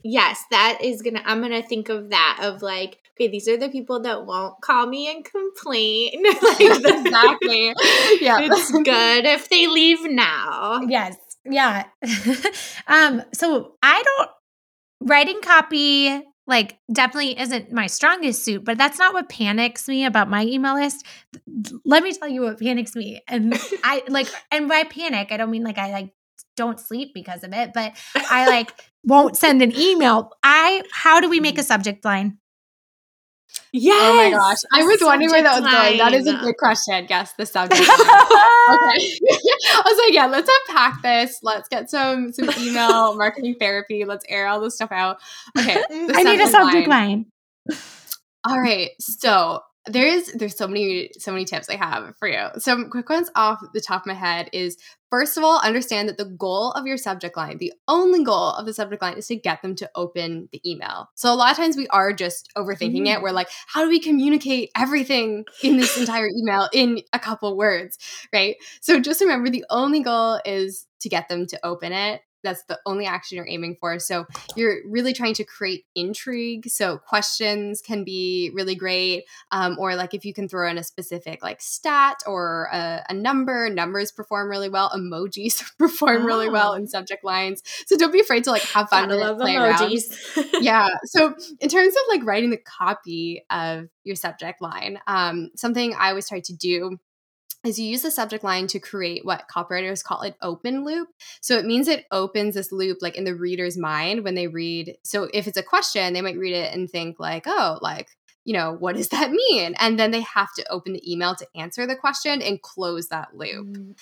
Yes, 0.09 0.41
that 0.51 0.79
is 0.81 1.01
gonna. 1.01 1.21
I'm 1.25 1.41
gonna 1.41 1.61
think 1.61 1.89
of 1.89 2.11
that. 2.11 2.39
Of 2.41 2.61
like, 2.61 2.99
okay, 3.17 3.27
these 3.27 3.47
are 3.47 3.57
the 3.57 3.69
people 3.69 4.01
that 4.01 4.25
won't 4.25 4.61
call 4.61 4.85
me 4.85 5.11
and 5.11 5.25
complain. 5.25 6.23
like, 6.41 6.59
exactly. 6.59 7.73
Yeah, 8.21 8.39
it's 8.41 8.71
good 8.71 9.25
if 9.25 9.49
they 9.49 9.67
leave 9.67 10.03
now. 10.03 10.81
Yes. 10.87 11.17
Yeah. 11.45 11.85
um. 12.87 13.23
So 13.33 13.75
I 13.81 14.03
don't 14.03 14.29
writing 15.09 15.41
copy 15.41 16.23
like 16.45 16.77
definitely 16.91 17.39
isn't 17.39 17.71
my 17.71 17.87
strongest 17.87 18.43
suit, 18.43 18.63
but 18.63 18.77
that's 18.77 18.97
not 18.97 19.13
what 19.13 19.29
panics 19.29 19.87
me 19.87 20.05
about 20.05 20.29
my 20.29 20.45
email 20.45 20.75
list. 20.75 21.05
Let 21.85 22.03
me 22.03 22.13
tell 22.13 22.29
you 22.29 22.41
what 22.41 22.59
panics 22.59 22.95
me. 22.95 23.21
And 23.27 23.53
I 23.83 24.03
like 24.07 24.27
and 24.51 24.67
by 24.67 24.83
panic, 24.83 25.31
I 25.31 25.37
don't 25.37 25.51
mean 25.51 25.63
like 25.63 25.77
I 25.77 25.91
like 25.91 26.13
don't 26.55 26.79
sleep 26.79 27.11
because 27.13 27.43
of 27.43 27.53
it, 27.53 27.71
but 27.73 27.93
I 28.15 28.47
like 28.47 28.73
won't 29.03 29.37
send 29.37 29.61
an 29.61 29.75
email. 29.75 30.31
I 30.43 30.83
how 30.91 31.19
do 31.19 31.29
we 31.29 31.39
make 31.39 31.57
a 31.57 31.63
subject 31.63 32.03
line? 32.05 32.37
Yes. 33.77 34.01
Oh 34.01 34.15
my 34.15 34.29
gosh. 34.31 34.57
I 34.71 34.83
was 34.83 34.99
wondering 35.01 35.31
where 35.31 35.43
that 35.43 35.61
was 35.61 35.63
line. 35.63 35.73
going. 35.73 35.97
That 35.99 36.13
is 36.13 36.27
a 36.27 36.33
good 36.37 36.57
question. 36.57 37.05
Guess 37.05 37.33
the 37.33 37.45
subject. 37.45 37.81
okay. 37.81 37.89
I 37.89 39.83
was 39.85 39.97
like, 40.05 40.13
yeah, 40.13 40.25
let's 40.25 40.49
unpack 40.67 41.01
this. 41.01 41.39
Let's 41.43 41.67
get 41.69 41.89
some 41.89 42.31
some 42.33 42.49
email 42.59 43.15
marketing 43.17 43.55
therapy. 43.59 44.05
Let's 44.05 44.25
air 44.27 44.47
all 44.47 44.59
this 44.59 44.75
stuff 44.75 44.91
out. 44.91 45.17
Okay. 45.57 45.81
I 45.91 46.23
need 46.23 46.41
a 46.41 46.47
subject 46.47 46.87
line. 46.87 47.25
line. 47.69 47.77
All 48.43 48.59
right. 48.59 48.91
So 48.99 49.61
there's 49.85 50.27
there's 50.33 50.57
so 50.57 50.67
many 50.67 51.11
so 51.17 51.31
many 51.31 51.45
tips 51.45 51.69
I 51.69 51.75
have 51.75 52.15
for 52.17 52.27
you. 52.27 52.47
Some 52.57 52.89
quick 52.89 53.09
ones 53.09 53.29
off 53.35 53.59
the 53.73 53.81
top 53.81 54.01
of 54.01 54.07
my 54.07 54.13
head 54.13 54.49
is 54.53 54.77
first 55.09 55.37
of 55.37 55.43
all, 55.43 55.59
understand 55.59 56.09
that 56.09 56.17
the 56.17 56.25
goal 56.25 56.71
of 56.71 56.85
your 56.85 56.97
subject 56.97 57.37
line, 57.37 57.57
the 57.57 57.73
only 57.87 58.23
goal 58.23 58.51
of 58.51 58.65
the 58.65 58.73
subject 58.73 59.01
line 59.01 59.17
is 59.17 59.27
to 59.27 59.35
get 59.35 59.61
them 59.61 59.75
to 59.75 59.89
open 59.95 60.49
the 60.51 60.61
email. 60.69 61.09
So 61.15 61.31
a 61.31 61.35
lot 61.35 61.51
of 61.51 61.57
times 61.57 61.77
we 61.77 61.87
are 61.87 62.13
just 62.13 62.49
overthinking 62.57 63.03
mm. 63.03 63.15
it. 63.15 63.21
We're 63.21 63.31
like, 63.31 63.49
how 63.67 63.83
do 63.83 63.89
we 63.89 63.99
communicate 63.99 64.71
everything 64.75 65.45
in 65.63 65.77
this 65.77 65.97
entire 65.99 66.27
email 66.27 66.69
in 66.73 67.01
a 67.13 67.19
couple 67.19 67.55
words, 67.57 67.97
right? 68.33 68.55
So 68.81 68.99
just 68.99 69.21
remember 69.21 69.49
the 69.49 69.65
only 69.69 70.01
goal 70.01 70.39
is 70.45 70.87
to 71.01 71.09
get 71.09 71.29
them 71.29 71.45
to 71.47 71.59
open 71.63 71.93
it 71.93 72.21
that's 72.47 72.63
the 72.63 72.79
only 72.85 73.05
action 73.05 73.37
you're 73.37 73.47
aiming 73.47 73.77
for. 73.79 73.99
So 73.99 74.25
you're 74.55 74.77
really 74.85 75.13
trying 75.13 75.33
to 75.35 75.43
create 75.43 75.85
intrigue. 75.95 76.69
So 76.69 76.97
questions 76.97 77.81
can 77.81 78.03
be 78.03 78.51
really 78.53 78.75
great, 78.75 79.25
um, 79.51 79.77
or 79.79 79.95
like 79.95 80.13
if 80.13 80.25
you 80.25 80.33
can 80.33 80.47
throw 80.47 80.69
in 80.69 80.77
a 80.77 80.83
specific 80.83 81.43
like 81.43 81.61
stat 81.61 82.17
or 82.25 82.69
a, 82.71 83.03
a 83.09 83.13
number. 83.13 83.69
Numbers 83.69 84.11
perform 84.11 84.49
really 84.49 84.69
well. 84.69 84.89
Emojis 84.91 85.63
perform 85.77 86.23
oh. 86.23 86.25
really 86.25 86.49
well 86.49 86.73
in 86.73 86.83
oh. 86.83 86.85
subject 86.85 87.23
lines. 87.23 87.61
So 87.85 87.97
don't 87.97 88.13
be 88.13 88.21
afraid 88.21 88.43
to 88.45 88.51
like 88.51 88.63
have 88.63 88.89
fun 88.89 89.11
and 89.11 89.37
play 89.37 89.53
emojis. 89.53 90.15
yeah. 90.61 90.87
So 91.05 91.35
in 91.59 91.69
terms 91.69 91.93
of 91.95 92.01
like 92.09 92.25
writing 92.25 92.49
the 92.49 92.57
copy 92.57 93.43
of 93.49 93.87
your 94.03 94.15
subject 94.15 94.61
line, 94.61 94.99
um, 95.07 95.51
something 95.55 95.93
I 95.93 96.09
always 96.09 96.29
try 96.29 96.39
to 96.41 96.55
do 96.55 96.97
is 97.67 97.79
you 97.79 97.87
use 97.87 98.01
the 98.01 98.11
subject 98.11 98.43
line 98.43 98.67
to 98.67 98.79
create 98.79 99.25
what 99.25 99.47
copywriters 99.53 100.03
call 100.03 100.21
an 100.21 100.33
open 100.41 100.83
loop. 100.83 101.09
So 101.41 101.57
it 101.57 101.65
means 101.65 101.87
it 101.87 102.05
opens 102.11 102.55
this 102.55 102.71
loop 102.71 102.99
like 103.01 103.15
in 103.15 103.23
the 103.23 103.35
reader's 103.35 103.77
mind 103.77 104.23
when 104.23 104.35
they 104.35 104.47
read. 104.47 104.95
So 105.03 105.29
if 105.33 105.47
it's 105.47 105.57
a 105.57 105.63
question, 105.63 106.13
they 106.13 106.21
might 106.21 106.37
read 106.37 106.53
it 106.53 106.73
and 106.73 106.89
think 106.89 107.19
like, 107.19 107.43
oh, 107.45 107.79
like, 107.81 108.09
you 108.45 108.53
know, 108.53 108.75
what 108.79 108.95
does 108.95 109.09
that 109.09 109.31
mean? 109.31 109.75
And 109.77 109.99
then 109.99 110.11
they 110.11 110.21
have 110.21 110.53
to 110.55 110.71
open 110.71 110.93
the 110.93 111.11
email 111.11 111.35
to 111.35 111.47
answer 111.55 111.85
the 111.85 111.95
question 111.95 112.41
and 112.41 112.61
close 112.61 113.09
that 113.09 113.35
loop. 113.35 113.67
Mm. 113.67 113.95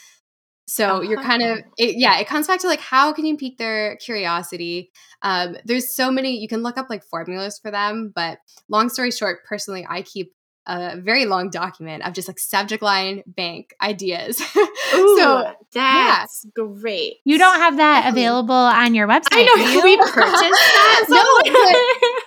So 0.67 1.01
you're 1.01 1.21
kind 1.21 1.43
of 1.43 1.59
uh-huh. 1.59 1.69
it, 1.77 1.95
yeah, 1.97 2.17
it 2.17 2.27
comes 2.27 2.47
back 2.47 2.59
to 2.61 2.67
like 2.67 2.79
how 2.79 3.13
can 3.13 3.25
you 3.25 3.37
pique 3.37 3.57
their 3.57 3.97
curiosity? 3.97 4.91
Um, 5.21 5.57
there's 5.63 5.95
so 5.95 6.11
many 6.11 6.39
you 6.39 6.47
can 6.47 6.63
look 6.63 6.77
up 6.77 6.89
like 6.89 7.03
formulas 7.03 7.59
for 7.59 7.69
them, 7.69 8.11
but 8.15 8.39
long 8.67 8.89
story 8.89 9.11
short, 9.11 9.45
personally, 9.45 9.85
I 9.87 10.01
keep 10.01 10.33
a 10.67 10.97
very 10.97 11.25
long 11.25 11.49
document 11.49 12.05
of 12.05 12.13
just 12.13 12.27
like 12.27 12.39
subject 12.39 12.81
line 12.81 13.23
bank 13.27 13.73
ideas. 13.81 14.41
Ooh, 14.95 15.17
so 15.19 15.53
that's 15.73 16.45
yeah. 16.45 16.51
great. 16.55 17.17
You 17.23 17.37
don't 17.37 17.57
have 17.57 17.77
that 17.77 18.09
available 18.09 18.55
on 18.55 18.95
your 18.95 19.07
website. 19.07 19.27
I 19.31 19.43
know. 19.43 19.83
we 19.83 19.97
purchased 19.97 20.15
that? 20.31 21.05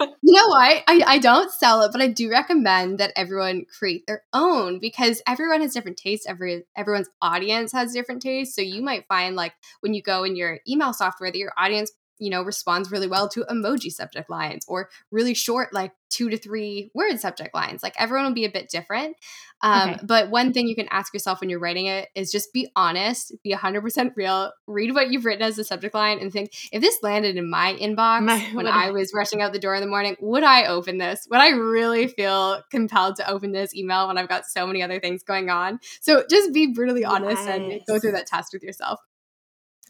no, 0.01 0.17
you 0.23 0.33
know 0.35 0.49
what? 0.49 0.83
I, 0.87 1.03
I 1.07 1.19
don't 1.19 1.51
sell 1.51 1.83
it, 1.83 1.93
but 1.93 2.01
I 2.01 2.09
do 2.09 2.31
recommend 2.31 2.99
that 2.99 3.13
everyone 3.17 3.65
create 3.79 4.07
their 4.07 4.23
own 4.33 4.79
because 4.79 5.23
everyone 5.27 5.61
has 5.61 5.73
different 5.73 5.97
tastes. 5.97 6.27
Every 6.27 6.65
everyone's 6.77 7.11
audience 7.21 7.73
has 7.73 7.93
different 7.93 8.23
tastes. 8.23 8.55
So 8.55 8.63
you 8.63 8.83
might 8.83 9.07
find 9.09 9.37
like 9.37 9.55
when 9.81 9.95
you 9.95 10.03
go 10.03 10.25
in 10.25 10.37
your 10.37 10.61
email 10.69 10.93
software 10.93 11.31
that 11.31 11.39
your 11.39 11.53
audience 11.59 11.91
you 12.19 12.31
know 12.31 12.43
responds 12.43 12.91
really 12.91 13.07
well 13.07 13.29
to 13.29 13.45
emoji 13.45 13.91
subject 13.91 14.31
lines 14.31 14.65
or 14.69 14.89
really 15.11 15.35
short 15.35 15.73
like 15.73 15.93
two 16.11 16.31
to 16.31 16.39
three 16.39 16.91
word 16.95 17.19
subject 17.21 17.55
lines 17.55 17.83
like 17.83 17.95
everyone 17.99 18.27
will 18.27 18.35
be 18.35 18.45
a 18.45 18.51
bit 18.51 18.69
different 18.71 19.17
um, 19.61 19.91
okay. 19.91 20.01
but 20.05 20.31
one 20.31 20.53
thing 20.53 20.67
you 20.67 20.75
can 20.75 20.89
ask 20.91 21.13
yourself 21.13 21.41
when 21.41 21.51
you're 21.51 21.59
writing 21.59 21.87
it 21.87 22.09
is 22.15 22.31
just 22.31 22.53
be 22.53 22.69
honest 22.77 23.35
be 23.43 23.53
100% 23.53 24.13
real 24.17 24.53
read 24.67 24.95
what 24.95 25.11
you've 25.11 25.25
written 25.25 25.43
as 25.43 25.59
a 25.59 25.65
subject 25.65 25.95
line 25.95 26.19
and 26.19 26.33
think 26.33 26.51
if 26.73 26.81
this 26.81 26.99
landed 27.03 27.37
in 27.37 27.49
my 27.49 27.75
inbox 27.81 28.23
my, 28.23 28.41
when 28.53 28.67
i 28.67 28.91
was 28.91 29.13
rushing 29.15 29.43
out 29.43 29.53
the 29.53 29.59
door 29.59 29.75
in 29.75 29.81
the 29.81 29.87
morning 29.87 30.17
would 30.21 30.43
i 30.43 30.65
open 30.67 30.99
this 30.99 31.27
would 31.31 31.41
i 31.41 31.51
really 31.51 32.09
feel 32.09 32.63
compelled 32.71 33.17
to 33.17 33.31
open 33.31 33.53
this 33.53 33.75
email 33.75 34.09
when 34.09 34.17
i've 34.17 34.29
got 34.29 34.47
so 34.47 34.67
many 34.67 34.83
other 34.83 35.01
things 35.01 35.23
going 35.23 35.51
on 35.51 35.79
so 36.01 36.25
just 36.29 36.53
be 36.53 36.73
brutally 36.73 37.05
honest 37.05 37.43
yes. 37.45 37.49
and 37.49 37.81
go 37.87 37.99
through 37.99 38.13
that 38.13 38.27
test 38.27 38.53
with 38.53 38.63
yourself 38.63 38.99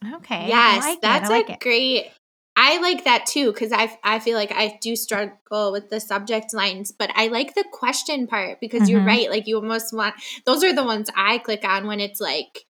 Okay. 0.04 0.48
Yes, 0.48 0.84
like 0.84 1.00
that's 1.00 1.28
like 1.28 1.48
a 1.48 1.52
it. 1.52 1.60
great 1.60 2.10
I 2.60 2.80
like 2.80 3.04
that 3.04 3.24
too 3.24 3.52
because 3.52 3.70
I 3.70 3.96
I 4.02 4.18
feel 4.18 4.36
like 4.36 4.50
I 4.50 4.78
do 4.82 4.96
struggle 4.96 5.70
with 5.70 5.90
the 5.90 6.00
subject 6.00 6.52
lines, 6.52 6.90
but 6.90 7.08
I 7.14 7.28
like 7.28 7.54
the 7.54 7.64
question 7.72 8.26
part 8.26 8.58
because 8.60 8.82
mm-hmm. 8.82 8.90
you're 8.90 9.04
right. 9.04 9.30
Like 9.30 9.46
you 9.46 9.54
almost 9.56 9.94
want 9.94 10.16
those 10.44 10.64
are 10.64 10.74
the 10.74 10.82
ones 10.82 11.08
I 11.16 11.38
click 11.38 11.64
on 11.64 11.86
when 11.86 12.00
it's 12.00 12.20
like 12.20 12.66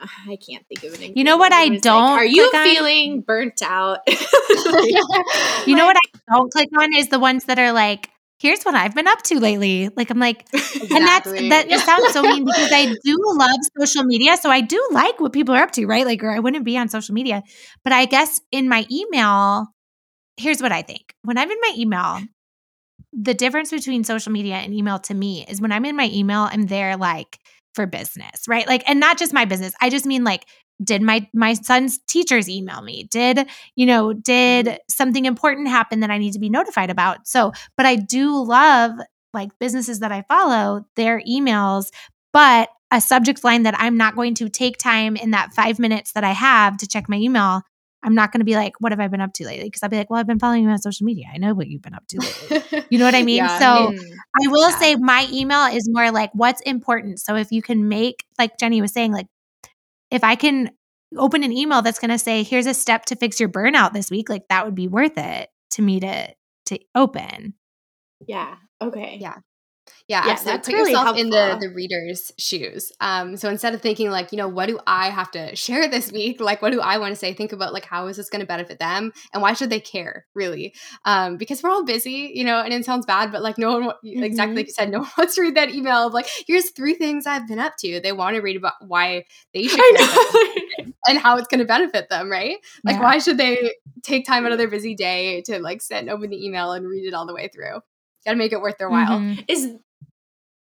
I 0.00 0.36
can't 0.44 0.66
think 0.66 0.92
of 0.92 1.00
it. 1.00 1.16
You 1.16 1.22
know 1.22 1.36
what 1.36 1.52
I 1.52 1.68
don't? 1.68 2.16
Like, 2.16 2.22
are 2.22 2.24
you 2.24 2.50
feeling 2.50 3.20
burnt 3.20 3.62
out? 3.62 4.00
you 4.08 5.76
know 5.76 5.86
what 5.86 5.96
I 5.96 6.34
don't 6.34 6.50
click 6.50 6.70
on 6.76 6.92
is 6.92 7.10
the 7.10 7.20
ones 7.20 7.44
that 7.44 7.60
are 7.60 7.70
like 7.70 8.10
here's 8.40 8.62
what 8.62 8.74
I've 8.74 8.94
been 8.94 9.06
up 9.06 9.22
to 9.24 9.38
lately. 9.38 9.90
Like 9.96 10.10
I'm 10.10 10.18
like, 10.18 10.46
exactly. 10.52 10.96
and 10.96 11.06
that's 11.06 11.30
that 11.30 11.70
it 11.70 11.80
sounds 11.80 12.12
so 12.12 12.22
mean 12.22 12.44
because 12.44 12.70
I 12.72 12.86
do 13.04 13.16
love 13.34 13.58
social 13.78 14.04
media. 14.04 14.36
So 14.36 14.50
I 14.50 14.62
do 14.62 14.82
like 14.90 15.20
what 15.20 15.32
people 15.32 15.54
are 15.54 15.62
up 15.62 15.72
to, 15.72 15.86
right? 15.86 16.06
Like, 16.06 16.24
or 16.24 16.30
I 16.30 16.38
wouldn't 16.38 16.64
be 16.64 16.76
on 16.78 16.88
social 16.88 17.14
media. 17.14 17.42
But 17.84 17.92
I 17.92 18.06
guess 18.06 18.40
in 18.50 18.68
my 18.68 18.86
email, 18.90 19.66
here's 20.36 20.62
what 20.62 20.72
I 20.72 20.82
think. 20.82 21.14
When 21.22 21.36
I'm 21.36 21.50
in 21.50 21.58
my 21.60 21.74
email, 21.76 22.20
the 23.12 23.34
difference 23.34 23.70
between 23.70 24.04
social 24.04 24.32
media 24.32 24.54
and 24.54 24.72
email 24.72 24.98
to 25.00 25.14
me 25.14 25.44
is 25.46 25.60
when 25.60 25.72
I'm 25.72 25.84
in 25.84 25.96
my 25.96 26.08
email, 26.12 26.48
I'm 26.50 26.66
there 26.66 26.96
like 26.96 27.38
for 27.74 27.86
business, 27.86 28.48
right? 28.48 28.66
Like, 28.66 28.88
and 28.88 28.98
not 28.98 29.18
just 29.18 29.32
my 29.32 29.44
business. 29.44 29.74
I 29.80 29.90
just 29.90 30.06
mean 30.06 30.24
like 30.24 30.46
did 30.82 31.02
my 31.02 31.28
my 31.34 31.54
son's 31.54 31.98
teachers 32.06 32.48
email 32.48 32.82
me? 32.82 33.04
Did 33.10 33.48
you 33.76 33.86
know 33.86 34.12
did 34.12 34.66
mm-hmm. 34.66 34.76
something 34.88 35.24
important 35.24 35.68
happen 35.68 36.00
that 36.00 36.10
i 36.10 36.18
need 36.18 36.32
to 36.32 36.38
be 36.38 36.50
notified 36.50 36.90
about? 36.90 37.26
So 37.26 37.52
but 37.76 37.86
i 37.86 37.96
do 37.96 38.42
love 38.42 38.92
like 39.32 39.50
businesses 39.58 40.00
that 40.00 40.12
i 40.12 40.22
follow 40.22 40.84
their 40.96 41.20
emails 41.28 41.90
but 42.32 42.68
a 42.90 43.00
subject 43.00 43.44
line 43.44 43.62
that 43.64 43.74
i'm 43.78 43.96
not 43.96 44.16
going 44.16 44.34
to 44.34 44.48
take 44.48 44.76
time 44.76 45.16
in 45.16 45.30
that 45.30 45.52
five 45.52 45.78
minutes 45.78 46.12
that 46.12 46.24
i 46.24 46.32
have 46.32 46.76
to 46.76 46.86
check 46.86 47.08
my 47.08 47.16
email 47.16 47.62
i'm 48.02 48.14
not 48.14 48.32
going 48.32 48.40
to 48.40 48.44
be 48.44 48.54
like 48.54 48.72
what 48.80 48.92
have 48.92 49.00
i 49.00 49.08
been 49.08 49.20
up 49.20 49.32
to 49.32 49.44
lately? 49.44 49.64
Because 49.64 49.82
i'll 49.82 49.88
be 49.88 49.96
like 49.96 50.10
well 50.10 50.18
i've 50.18 50.26
been 50.26 50.38
following 50.38 50.64
you 50.64 50.68
on 50.70 50.78
social 50.78 51.04
media. 51.04 51.26
I 51.32 51.38
know 51.38 51.54
what 51.54 51.68
you've 51.68 51.82
been 51.82 51.94
up 51.94 52.06
to 52.08 52.18
lately. 52.18 52.84
You 52.90 52.98
know 52.98 53.04
what 53.04 53.14
i 53.14 53.22
mean? 53.30 53.36
Yeah, 53.36 53.58
so 53.58 53.92
i 53.94 54.48
will 54.48 54.70
yeah. 54.70 54.78
say 54.78 54.96
my 54.96 55.28
email 55.32 55.66
is 55.66 55.88
more 55.90 56.10
like 56.10 56.30
what's 56.32 56.60
important? 56.62 57.20
So 57.20 57.36
if 57.36 57.52
you 57.52 57.62
can 57.62 57.88
make 57.88 58.24
like 58.38 58.58
jenny 58.58 58.80
was 58.80 58.92
saying 58.92 59.12
like 59.12 59.26
if 60.10 60.24
I 60.24 60.34
can 60.34 60.70
open 61.16 61.42
an 61.42 61.52
email 61.52 61.82
that's 61.82 61.98
going 61.98 62.10
to 62.10 62.18
say, 62.18 62.42
here's 62.42 62.66
a 62.66 62.74
step 62.74 63.04
to 63.06 63.16
fix 63.16 63.40
your 63.40 63.48
burnout 63.48 63.92
this 63.92 64.10
week, 64.10 64.28
like 64.28 64.48
that 64.48 64.64
would 64.64 64.74
be 64.74 64.88
worth 64.88 65.16
it 65.16 65.48
to 65.72 65.82
me 65.82 66.00
to 66.00 66.34
to 66.66 66.78
open. 66.94 67.54
Yeah. 68.26 68.56
Okay. 68.80 69.18
Yeah. 69.20 69.36
Yeah, 70.10 70.26
Yeah, 70.26 70.32
absolutely. 70.32 70.58
Put 70.60 70.72
really 70.72 70.90
yourself 70.90 71.16
in 71.16 71.30
the 71.30 71.56
the 71.60 71.68
reader's 71.72 72.32
shoes. 72.36 72.90
Um, 73.00 73.36
so 73.36 73.48
instead 73.48 73.74
of 73.74 73.80
thinking 73.80 74.10
like, 74.10 74.32
you 74.32 74.38
know, 74.38 74.48
what 74.48 74.66
do 74.66 74.80
I 74.86 75.08
have 75.08 75.30
to 75.32 75.54
share 75.64 75.88
this 75.88 76.10
week? 76.10 76.40
Like, 76.40 76.60
what 76.62 76.72
do 76.72 76.80
I 76.80 76.98
want 76.98 77.12
to 77.12 77.16
say? 77.16 77.32
Think 77.32 77.52
about 77.52 77.72
like, 77.72 77.84
how 77.84 78.08
is 78.08 78.16
this 78.16 78.28
going 78.28 78.40
to 78.40 78.46
benefit 78.46 78.80
them, 78.80 79.12
and 79.32 79.40
why 79.40 79.52
should 79.52 79.70
they 79.70 79.78
care? 79.78 80.26
Really, 80.34 80.74
um, 81.04 81.36
because 81.36 81.62
we're 81.62 81.70
all 81.70 81.84
busy, 81.84 82.32
you 82.34 82.42
know, 82.44 82.60
and 82.60 82.74
it 82.74 82.84
sounds 82.84 83.06
bad, 83.06 83.30
but 83.30 83.40
like, 83.42 83.56
no 83.56 83.72
one 83.72 83.84
wa- 83.86 83.94
exactly 84.02 84.56
like 84.56 84.66
you 84.66 84.72
said, 84.72 84.90
no 84.90 84.98
one 85.00 85.10
wants 85.18 85.36
to 85.36 85.42
read 85.42 85.54
that 85.54 85.70
email 85.72 86.08
of 86.08 86.12
like, 86.12 86.28
here's 86.46 86.70
three 86.70 86.94
things 86.94 87.24
I've 87.26 87.46
been 87.46 87.60
up 87.60 87.74
to. 87.78 88.00
They 88.00 88.10
want 88.12 88.34
to 88.34 88.42
read 88.42 88.56
about 88.56 88.74
why 88.80 89.24
they 89.54 89.68
should 89.68 89.80
and 91.06 91.18
how 91.18 91.36
it's 91.36 91.46
going 91.46 91.60
to 91.60 91.64
benefit 91.64 92.08
them, 92.08 92.28
right? 92.30 92.56
Like, 92.84 92.96
Yeah. 92.96 93.02
why 93.02 93.18
should 93.18 93.38
they 93.38 93.72
take 94.02 94.26
time 94.26 94.44
out 94.44 94.50
of 94.52 94.58
their 94.58 94.68
busy 94.68 94.94
day 94.96 95.42
to 95.42 95.60
like 95.60 95.82
sit 95.82 95.98
and 95.98 96.10
open 96.10 96.30
the 96.30 96.44
email 96.44 96.72
and 96.72 96.86
read 96.88 97.06
it 97.06 97.14
all 97.14 97.26
the 97.26 97.34
way 97.34 97.48
through? 97.54 97.80
Got 98.26 98.32
to 98.32 98.36
make 98.36 98.52
it 98.52 98.60
worth 98.60 98.76
their 98.78 98.90
while. 98.90 99.18
Mhm. 99.20 99.44
Is 99.48 99.70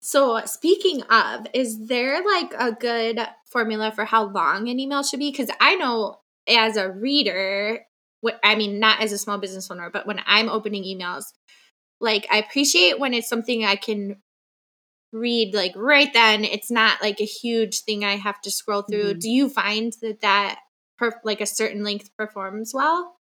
so 0.01 0.41
speaking 0.47 1.03
of, 1.05 1.47
is 1.53 1.87
there 1.87 2.23
like 2.25 2.53
a 2.59 2.73
good 2.73 3.21
formula 3.47 3.93
for 3.93 4.05
how 4.05 4.25
long 4.25 4.69
an 4.69 4.81
email 4.81 5.03
should 5.03 5.21
be? 5.21 5.31
Because 5.31 5.51
I 5.61 5.75
know 5.77 6.21
as 6.49 6.77
a 6.77 6.91
reader, 6.91 7.81
what 8.21 8.41
I 8.43 8.55
mean, 8.55 8.79
not 8.81 9.03
as 9.03 9.13
a 9.13 9.19
small 9.19 9.39
business 9.39 9.71
owner, 9.71 9.91
but 9.91 10.07
when 10.07 10.21
I'm 10.27 10.49
opening 10.49 10.85
emails, 10.85 11.25
like 12.01 12.27
I 12.31 12.39
appreciate 12.39 12.99
when 13.01 13.15
it's 13.15 13.29
something 13.29 13.65
I 13.65 13.77
can 13.77 14.17
read 15.13 15.55
like 15.55 15.73
right 15.77 16.13
then. 16.13 16.45
It's 16.45 16.71
not 16.71 17.03
like 17.03 17.21
a 17.21 17.25
huge 17.25 17.83
thing 17.83 18.05
I 18.05 18.17
have 18.17 18.41
to 18.43 18.51
scroll 18.51 18.83
through. 18.83 19.15
Mhm. 19.15 19.21
Do 19.21 19.31
you 19.31 19.49
find 19.49 19.93
that 20.03 20.21
that 20.23 20.61
per- 20.99 21.21
like 21.25 21.41
a 21.41 21.47
certain 21.47 21.85
length 21.85 22.11
performs 22.17 22.73
well? 22.75 23.20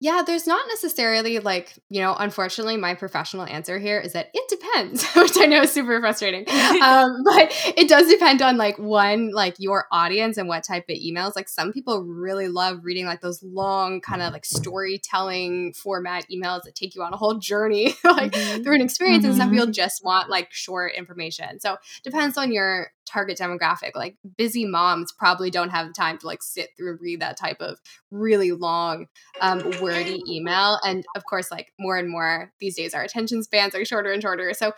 Yeah, 0.00 0.22
there's 0.24 0.46
not 0.46 0.64
necessarily 0.68 1.40
like, 1.40 1.74
you 1.90 2.00
know, 2.00 2.14
unfortunately, 2.16 2.76
my 2.76 2.94
professional 2.94 3.44
answer 3.44 3.80
here 3.80 3.98
is 3.98 4.12
that 4.12 4.30
it 4.32 4.48
depends, 4.48 5.04
which 5.16 5.32
I 5.40 5.46
know 5.46 5.62
is 5.62 5.72
super 5.72 5.98
frustrating. 5.98 6.48
um, 6.82 7.22
but 7.24 7.52
it 7.76 7.88
does 7.88 8.06
depend 8.08 8.40
on 8.40 8.56
like 8.56 8.78
one, 8.78 9.32
like 9.32 9.56
your 9.58 9.86
audience 9.90 10.36
and 10.36 10.46
what 10.46 10.62
type 10.62 10.84
of 10.88 10.96
emails. 10.96 11.32
Like 11.34 11.48
some 11.48 11.72
people 11.72 12.04
really 12.04 12.46
love 12.46 12.84
reading 12.84 13.06
like 13.06 13.20
those 13.22 13.42
long 13.42 14.00
kind 14.00 14.22
of 14.22 14.32
like 14.32 14.44
storytelling 14.44 15.72
format 15.72 16.26
emails 16.32 16.62
that 16.62 16.76
take 16.76 16.94
you 16.94 17.02
on 17.02 17.12
a 17.12 17.16
whole 17.16 17.34
journey 17.38 17.94
like 18.04 18.32
Mhm. 18.32 18.62
through 18.62 18.76
an 18.76 18.82
experience. 18.82 19.24
And 19.24 19.34
some 19.34 19.50
people 19.50 19.66
just 19.66 20.04
want 20.04 20.30
like 20.30 20.52
short 20.52 20.94
information. 20.94 21.58
So 21.58 21.76
depends 22.04 22.36
on 22.38 22.52
your 22.52 22.92
target 23.08 23.38
demographic. 23.38 23.92
Like 23.94 24.16
busy 24.36 24.64
moms 24.66 25.12
probably 25.12 25.50
don't 25.50 25.70
have 25.70 25.86
the 25.88 25.92
time 25.92 26.18
to 26.18 26.26
like 26.26 26.42
sit 26.42 26.70
through 26.76 26.92
and 26.92 27.00
read 27.00 27.20
that 27.20 27.36
type 27.36 27.60
of 27.60 27.78
really 28.10 28.52
long 28.52 29.06
um, 29.40 29.62
wordy 29.80 30.22
email. 30.28 30.78
And 30.84 31.04
of 31.16 31.24
course, 31.24 31.50
like 31.50 31.72
more 31.78 31.96
and 31.96 32.08
more 32.08 32.52
these 32.60 32.76
days, 32.76 32.94
our 32.94 33.02
attention 33.02 33.42
spans 33.42 33.74
are 33.74 33.84
shorter 33.84 34.12
and 34.12 34.22
shorter. 34.22 34.52
So 34.54 34.72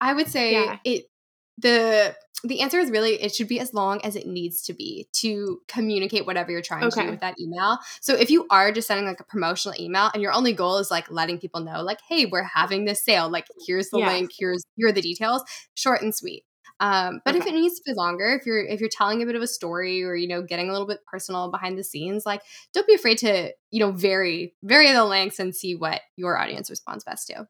I 0.00 0.12
would 0.14 0.28
say 0.28 0.52
Yeah. 0.52 0.78
it 0.84 1.06
the 1.58 2.16
the 2.42 2.62
answer 2.62 2.78
is 2.78 2.90
really 2.90 3.20
it 3.20 3.34
should 3.34 3.48
be 3.48 3.60
as 3.60 3.74
long 3.74 4.00
as 4.02 4.16
it 4.16 4.26
needs 4.26 4.62
to 4.62 4.72
be 4.72 5.06
to 5.12 5.60
communicate 5.68 6.24
whatever 6.24 6.50
you're 6.50 6.62
trying 6.62 6.88
to 6.90 7.02
do 7.02 7.10
with 7.10 7.20
that 7.20 7.34
email. 7.38 7.76
So 8.00 8.14
if 8.14 8.30
you 8.30 8.46
are 8.48 8.72
just 8.72 8.88
sending 8.88 9.04
like 9.06 9.20
a 9.20 9.24
promotional 9.24 9.78
email 9.78 10.10
and 10.14 10.22
your 10.22 10.32
only 10.32 10.54
goal 10.54 10.78
is 10.78 10.90
like 10.90 11.10
letting 11.10 11.38
people 11.38 11.60
know 11.60 11.82
like 11.82 11.98
hey 12.08 12.24
we're 12.24 12.42
having 12.44 12.86
this 12.86 13.04
sale 13.04 13.28
like 13.28 13.46
here's 13.66 13.90
the 13.90 13.98
Yeah. 13.98 14.06
link 14.08 14.30
here's 14.38 14.64
here 14.76 14.88
are 14.88 14.92
the 14.92 15.02
details 15.02 15.42
short 15.74 16.00
and 16.00 16.14
sweet. 16.14 16.44
Um, 16.78 17.20
but 17.24 17.36
if 17.36 17.46
it 17.46 17.54
needs 17.54 17.76
to 17.76 17.82
be 17.84 17.94
longer, 17.94 18.36
if 18.38 18.46
you're 18.46 18.64
if 18.64 18.80
you're 18.80 18.88
telling 18.88 19.22
a 19.22 19.26
bit 19.26 19.36
of 19.36 19.42
a 19.42 19.46
story 19.46 20.02
or 20.02 20.14
you 20.14 20.28
know 20.28 20.42
getting 20.42 20.68
a 20.68 20.72
little 20.72 20.86
bit 20.86 21.00
personal 21.10 21.50
behind 21.50 21.76
the 21.76 21.84
scenes, 21.84 22.24
like 22.24 22.42
don't 22.72 22.86
be 22.86 22.94
afraid 22.94 23.18
to 23.18 23.52
you 23.70 23.80
know 23.80 23.92
vary 23.92 24.54
vary 24.62 24.92
the 24.92 25.04
lengths 25.04 25.38
and 25.38 25.54
see 25.54 25.74
what 25.74 26.00
your 26.16 26.38
audience 26.38 26.70
responds 26.70 27.04
best 27.04 27.26
to. 27.28 27.46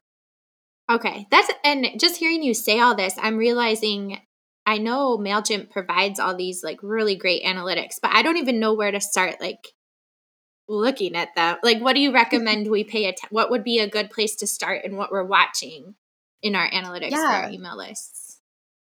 Okay. 0.91 1.27
That's 1.31 1.49
and 1.63 1.87
just 1.97 2.17
hearing 2.17 2.43
you 2.43 2.53
say 2.53 2.79
all 2.79 2.95
this, 2.95 3.15
I'm 3.17 3.37
realizing 3.37 4.19
I 4.65 4.77
know 4.77 5.17
MailChimp 5.17 5.69
provides 5.69 6.19
all 6.19 6.35
these 6.35 6.63
like 6.63 6.79
really 6.83 7.15
great 7.15 7.43
analytics, 7.43 7.95
but 8.01 8.11
I 8.13 8.21
don't 8.21 8.37
even 8.37 8.59
know 8.59 8.73
where 8.73 8.91
to 8.91 8.99
start 8.99 9.39
like 9.39 9.69
looking 10.67 11.15
at 11.15 11.29
them. 11.35 11.57
Like 11.63 11.79
what 11.79 11.95
do 11.95 12.01
you 12.01 12.11
recommend 12.13 12.69
we 12.69 12.83
pay 12.83 13.05
attention 13.05 13.29
what 13.31 13.49
would 13.51 13.63
be 13.63 13.79
a 13.79 13.89
good 13.89 14.09
place 14.09 14.35
to 14.37 14.47
start 14.47 14.81
and 14.83 14.97
what 14.97 15.11
we're 15.11 15.23
watching 15.23 15.95
in 16.41 16.55
our 16.55 16.69
analytics 16.69 17.11
for 17.11 17.19
our 17.19 17.49
email 17.49 17.77
lists? 17.77 18.20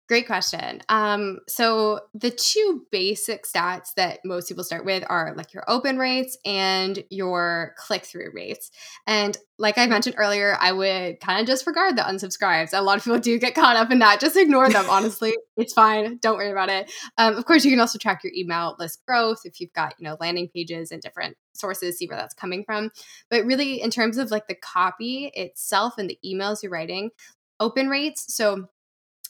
Great 0.09 0.27
question. 0.27 0.83
Um, 0.89 1.41
so 1.49 2.01
the 2.15 2.31
two 2.31 2.87
basic 2.93 3.45
stats 3.45 3.93
that 3.97 4.21
most 4.25 4.49
people 4.49 4.63
start 4.63 4.85
with 4.85 5.03
are 5.09 5.35
like 5.37 5.53
your 5.53 5.65
open 5.67 5.99
rates 5.99 6.39
and 6.45 7.03
your 7.11 7.75
click-through 7.77 8.31
rates. 8.33 8.71
And 9.09 9.37
like 9.59 9.79
I 9.79 9.87
mentioned 9.89 10.15
earlier, 10.17 10.57
I 10.61 10.71
would 10.71 11.19
kind 11.19 11.41
of 11.41 11.47
disregard 11.47 11.97
the 11.97 12.03
unsubscribes. 12.03 12.71
A 12.73 12.83
lot 12.83 12.99
of 12.99 13.05
people 13.05 13.19
do 13.19 13.37
get 13.41 13.57
caught 13.57 13.75
up 13.75 13.91
in 13.91 13.99
that. 13.99 14.21
Just 14.21 14.37
ignore 14.37 14.69
them. 14.69 14.87
Honestly, 14.89 15.35
it's 15.57 15.73
fine. 15.73 16.19
Don't 16.19 16.37
worry 16.37 16.53
about 16.53 16.69
it. 16.69 16.89
Um, 17.19 17.35
of 17.35 17.45
course, 17.45 17.65
you 17.65 17.73
can 17.73 17.81
also 17.81 17.99
track 17.99 18.23
your 18.23 18.33
email 18.33 18.77
list 18.79 19.05
growth 19.07 19.41
if 19.45 19.61
you've 19.61 19.73
got 19.73 19.95
you 19.99 20.05
know 20.05 20.17
landing 20.21 20.49
pages 20.55 20.93
and 20.93 21.03
different 21.03 21.37
sources, 21.55 21.99
see 21.99 22.07
where 22.07 22.19
that's 22.19 22.35
coming 22.35 22.63
from. 22.65 22.93
But 23.29 23.45
really, 23.45 23.83
in 23.83 23.91
terms 23.91 24.19
of 24.19 24.31
like 24.31 24.47
the 24.47 24.55
copy 24.55 25.33
itself 25.35 25.99
and 25.99 26.09
the 26.09 26.19
emails 26.25 26.63
you're 26.63 26.71
writing, 26.71 27.11
open 27.59 27.89
rates. 27.89 28.33
So 28.33 28.69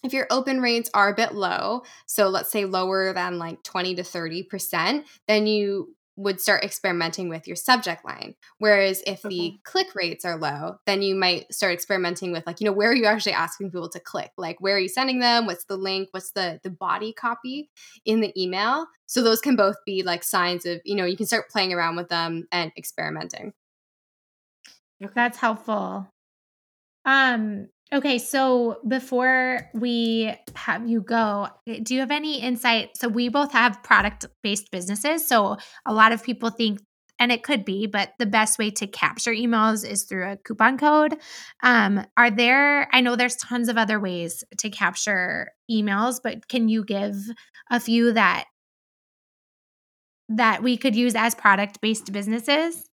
if 0.02 0.12
your 0.12 0.26
open 0.30 0.60
rates 0.60 0.90
are 0.94 1.10
a 1.10 1.14
bit 1.14 1.34
low, 1.34 1.82
so 2.06 2.28
let's 2.28 2.50
say 2.50 2.64
lower 2.64 3.12
than 3.12 3.38
like 3.38 3.62
20 3.62 3.96
to 3.96 4.02
30%, 4.02 5.04
then 5.26 5.46
you 5.46 5.96
would 6.16 6.40
start 6.40 6.64
experimenting 6.64 7.28
with 7.28 7.46
your 7.46 7.56
subject 7.56 8.04
line. 8.04 8.34
Whereas 8.58 9.02
if 9.06 9.20
the 9.22 9.58
click 9.64 9.94
rates 9.94 10.24
are 10.24 10.38
low, 10.38 10.76
then 10.86 11.02
you 11.02 11.14
might 11.14 11.52
start 11.52 11.74
experimenting 11.74 12.32
with 12.32 12.46
like, 12.46 12.58
you 12.58 12.64
know, 12.64 12.72
where 12.72 12.90
are 12.90 12.94
you 12.94 13.04
actually 13.04 13.34
asking 13.34 13.70
people 13.70 13.90
to 13.90 14.00
click? 14.00 14.32
Like 14.38 14.58
where 14.60 14.76
are 14.76 14.80
you 14.80 14.88
sending 14.88 15.18
them? 15.18 15.44
What's 15.44 15.64
the 15.64 15.76
link? 15.76 16.08
What's 16.12 16.32
the 16.32 16.58
the 16.62 16.70
body 16.70 17.12
copy 17.12 17.70
in 18.06 18.20
the 18.20 18.32
email? 18.40 18.86
So 19.04 19.22
those 19.22 19.42
can 19.42 19.56
both 19.56 19.76
be 19.84 20.02
like 20.02 20.24
signs 20.24 20.64
of, 20.64 20.80
you 20.84 20.94
know, 20.94 21.04
you 21.04 21.18
can 21.18 21.26
start 21.26 21.50
playing 21.50 21.74
around 21.74 21.96
with 21.96 22.08
them 22.08 22.48
and 22.50 22.72
experimenting. 22.78 23.52
That's 25.14 25.36
helpful. 25.36 26.08
Um, 27.04 27.68
okay, 27.92 28.18
so 28.18 28.78
before 28.86 29.68
we 29.74 30.34
have 30.54 30.88
you 30.88 31.00
go, 31.00 31.48
eh, 31.66 31.80
do 31.82 31.94
you 31.94 32.00
have 32.00 32.10
any 32.10 32.40
insight? 32.40 32.96
So 32.96 33.08
we 33.08 33.28
both 33.28 33.52
have 33.52 33.82
product-based 33.82 34.70
businesses, 34.70 35.26
so 35.26 35.56
a 35.86 35.92
lot 35.92 36.12
of 36.12 36.22
people 36.22 36.50
think 36.50 36.80
and 37.18 37.32
it 37.32 37.42
could 37.42 37.64
be, 37.64 37.86
but 37.86 38.12
the 38.18 38.26
best 38.26 38.58
way 38.58 38.70
to 38.72 38.86
capture 38.86 39.32
emails 39.32 39.88
is 39.88 40.04
through 40.04 40.30
a 40.30 40.36
coupon 40.36 40.76
code. 40.76 41.16
Um, 41.62 42.04
are 42.16 42.30
there 42.30 42.88
I 42.94 43.00
know 43.00 43.16
there's 43.16 43.36
tons 43.36 43.68
of 43.68 43.78
other 43.78 43.98
ways 43.98 44.44
to 44.58 44.70
capture 44.70 45.50
emails, 45.70 46.20
but 46.22 46.48
can 46.48 46.68
you 46.68 46.84
give 46.84 47.14
a 47.70 47.80
few 47.80 48.12
that 48.12 48.44
that 50.28 50.62
we 50.62 50.76
could 50.76 50.96
use 50.96 51.14
as 51.14 51.34
product-based 51.34 52.12
businesses? 52.12 52.88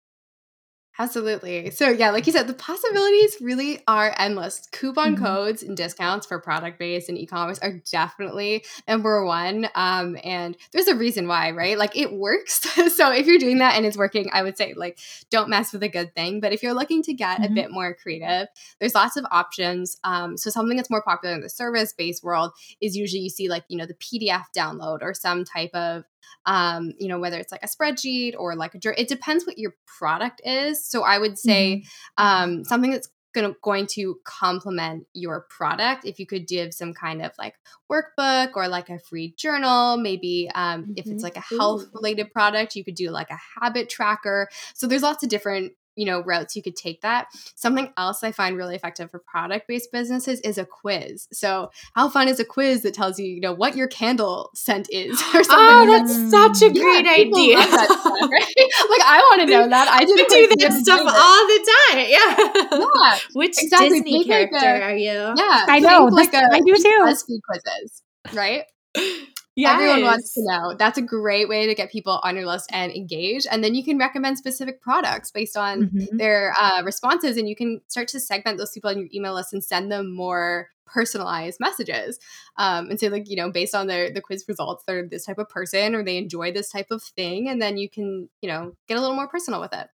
Absolutely. 1.01 1.71
So 1.71 1.89
yeah, 1.89 2.11
like 2.11 2.27
you 2.27 2.31
said, 2.31 2.45
the 2.45 2.53
possibilities 2.53 3.37
really 3.41 3.81
are 3.87 4.13
endless. 4.19 4.67
Coupon 4.71 5.15
Mhm. 5.15 5.19
codes 5.19 5.63
and 5.63 5.75
discounts 5.75 6.27
for 6.27 6.37
product 6.39 6.77
based 6.77 7.09
and 7.09 7.17
e-commerce 7.17 7.57
are 7.57 7.81
definitely 7.91 8.63
number 8.87 9.25
one. 9.25 9.67
Um, 9.73 10.15
and 10.23 10.55
there's 10.71 10.87
a 10.87 10.93
reason 10.95 11.27
why, 11.27 11.51
right? 11.51 11.75
Like 11.75 11.97
it 11.97 12.13
works. 12.13 12.59
so 12.95 13.11
if 13.11 13.25
you're 13.25 13.39
doing 13.39 13.57
that 13.57 13.75
and 13.75 13.85
it's 13.85 13.97
working, 13.97 14.29
I 14.31 14.43
would 14.43 14.57
say 14.57 14.75
like 14.75 14.99
don't 15.31 15.49
mess 15.49 15.73
with 15.73 15.81
a 15.81 15.89
good 15.89 16.13
thing. 16.13 16.39
But 16.39 16.53
if 16.53 16.61
you're 16.61 16.75
looking 16.75 17.01
to 17.03 17.13
get 17.13 17.39
Mhm. 17.39 17.45
a 17.45 17.49
bit 17.49 17.71
more 17.71 17.95
creative, 17.95 18.47
there's 18.79 18.93
lots 18.93 19.17
of 19.17 19.25
options. 19.31 19.97
Um, 20.03 20.37
so 20.37 20.51
something 20.51 20.77
that's 20.77 20.91
more 20.91 21.01
popular 21.01 21.33
in 21.33 21.41
the 21.41 21.49
service 21.49 21.93
based 21.93 22.23
world 22.23 22.51
is 22.79 22.95
usually 22.95 23.23
you 23.23 23.31
see 23.31 23.49
like 23.49 23.63
you 23.69 23.77
know 23.77 23.87
the 23.87 23.95
PDF 23.95 24.45
download 24.55 24.99
or 25.01 25.15
some 25.15 25.45
type 25.45 25.73
of 25.73 26.03
um, 26.46 26.94
you 27.00 27.08
know, 27.08 27.20
whether 27.20 27.38
it's 27.38 27.52
like 27.52 27.63
a 27.63 27.67
spreadsheet 27.67 28.34
or 28.38 28.56
like 28.56 28.76
a 28.76 28.80
jour- 28.80 28.96
it 28.98 29.08
depends 29.08 29.46
what 29.46 29.58
your 29.58 29.76
product 29.86 30.41
is. 30.44 30.86
So 30.86 31.04
I 31.04 31.17
would 31.17 31.38
say 31.38 31.84
um, 32.17 32.63
something 32.63 32.91
that's 32.91 33.10
gonna 33.34 33.54
going 33.63 33.88
to 33.88 34.20
complement 34.26 35.06
your 35.13 35.46
product. 35.50 36.04
If 36.04 36.20
you 36.20 36.26
could 36.26 36.48
give 36.48 36.74
some 36.74 36.94
kind 36.94 37.22
of 37.22 37.32
like 37.39 37.56
workbook 37.89 38.52
or 38.56 38.67
like 38.67 38.89
a 38.89 39.00
free 39.00 39.34
journal, 39.38 39.96
maybe 39.98 40.50
um, 40.54 40.94
if 40.98 41.06
it's 41.08 41.22
Mhm. 41.22 41.24
like 41.24 41.38
a 41.38 41.41
health 41.58 41.86
related 41.94 42.32
product, 42.32 42.76
you 42.76 42.84
could 42.84 42.96
do 42.96 43.10
like 43.10 43.30
a 43.30 43.39
habit 43.62 43.89
tracker. 43.89 44.50
So 44.74 44.86
there's 44.86 45.02
lots 45.04 45.24
of 45.24 45.30
different 45.30 45.74
you 45.95 46.06
know 46.06 46.21
routes 46.23 46.56
you 46.56 46.63
could 46.63 46.75
take 46.75 47.01
that 47.01 47.27
something 47.56 47.91
else 47.97 48.23
i 48.23 48.32
find 48.32 48.56
really 48.58 48.75
effective 48.75 49.12
for 49.12 49.19
product 49.19 49.67
based 49.67 49.91
businesses 49.91 50.39
is 50.41 50.58
a 50.58 50.65
quiz 50.65 51.27
so 51.34 51.69
how 51.93 52.08
fun 52.08 52.27
is 52.27 52.39
a 52.39 52.45
quiz 52.45 52.82
that 52.84 52.93
tells 52.93 53.19
you 53.19 53.25
you 53.27 53.41
know 53.41 53.54
what 53.54 53.75
your 53.75 53.88
candle 53.88 54.49
scent 54.56 54.88
is 54.91 55.12
or 55.36 55.43
something 55.43 55.49
Oh, 55.51 55.86
like 55.89 56.08
that's 56.08 56.32
such 56.32 56.62
a 56.69 56.73
yeah, 56.73 56.82
great 56.82 57.06
people 57.06 57.39
idea. 57.39 57.62
stuff, 57.62 57.89
right? 58.06 58.56
like 58.89 59.01
I 59.06 59.27
want 59.32 59.41
to 59.41 59.47
know 59.47 59.67
that. 59.69 59.88
I 59.89 59.99
did 60.06 60.15
We 60.15 60.23
do 60.25 60.47
quiz 60.47 60.63
that 60.63 60.73
stuff 60.82 60.99
day 60.99 61.06
all 61.06 61.47
the 61.47 61.71
time. 61.89 62.06
Yeah. 62.10 62.80
Yeah, 62.80 63.19
Which 63.34 63.56
exactly. 63.62 63.89
Disney 63.89 64.12
Think 64.23 64.27
like 64.27 64.49
character 64.51 64.84
a- 64.84 64.91
are 64.91 64.95
you? 64.95 65.12
yeah. 65.12 65.65
I 65.67 65.80
know, 65.80 66.08
think 66.08 66.12
like 66.13 66.32
this- 66.32 66.41
a 66.41 66.56
I 66.56 66.60
do 66.62 66.75
too. 66.75 66.99
BuzzFeed 67.04 67.39
quizzes, 67.47 68.01
right? 68.34 68.63
Everyone 69.63 70.01
wants 70.01 70.33
to 70.33 70.41
know. 70.43 70.75
That's 70.77 70.97
a 70.97 71.01
great 71.01 71.47
way 71.47 71.67
to 71.67 71.75
get 71.75 71.91
people 71.91 72.19
on 72.23 72.35
your 72.35 72.45
list 72.45 72.69
and 72.73 72.91
engage. 72.91 73.45
And 73.49 73.63
then 73.63 73.75
you 73.75 73.83
can 73.83 73.97
recommend 73.97 74.37
specific 74.37 74.81
products 74.81 75.31
based 75.31 75.55
on 75.57 75.83
Mhm. 75.85 76.17
their 76.17 76.53
uh, 76.59 76.81
responses, 76.83 77.37
and 77.37 77.47
you 77.47 77.55
can 77.55 77.81
start 77.87 78.07
to 78.09 78.19
segment 78.19 78.57
those 78.57 78.71
people 78.71 78.89
on 78.89 78.97
your 78.97 79.07
email 79.13 79.33
list 79.33 79.53
and 79.53 79.63
send 79.63 79.91
them 79.91 80.13
more 80.15 80.69
personalized 80.85 81.59
messages 81.61 82.19
um, 82.57 82.89
and 82.89 82.99
say 82.99 83.07
like 83.07 83.29
you 83.29 83.35
know 83.37 83.49
based 83.49 83.73
on 83.73 83.87
their 83.87 84.11
the 84.11 84.19
quiz 84.19 84.43
results 84.49 84.83
they're 84.85 85.07
this 85.07 85.25
type 85.25 85.37
of 85.37 85.47
person 85.47 85.95
or 85.95 86.04
they 86.04 86.17
enjoy 86.17 86.52
this 86.52 86.69
type 86.69 86.87
of 86.91 87.02
thing 87.02 87.47
and 87.47 87.62
then 87.62 87.77
you 87.77 87.89
can 87.89 88.27
you 88.41 88.49
know 88.49 88.75
get 88.89 88.97
a 88.97 88.99
little 88.99 89.15
more 89.15 89.27
personal 89.27 89.62
with 89.62 89.71
it 89.73 89.87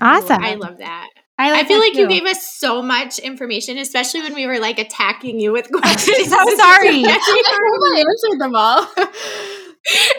awesome 0.00 0.38
i 0.42 0.54
love 0.54 0.78
that 0.78 1.08
I, 1.38 1.52
like 1.52 1.64
I 1.64 1.68
feel 1.68 1.78
like 1.78 1.92
too. 1.92 2.00
you 2.00 2.08
gave 2.08 2.24
us 2.24 2.56
so 2.56 2.82
much 2.82 3.20
information, 3.20 3.78
especially 3.78 4.22
when 4.22 4.34
we 4.34 4.46
were 4.46 4.58
like 4.58 4.80
attacking 4.80 5.38
you 5.38 5.52
with 5.52 5.70
questions. 5.70 6.32
I'm 6.32 6.48
so 6.48 6.56
sorry. 6.56 6.88
I 7.06 8.04
answered 8.08 8.40
them 8.40 8.56
all. 8.56 8.88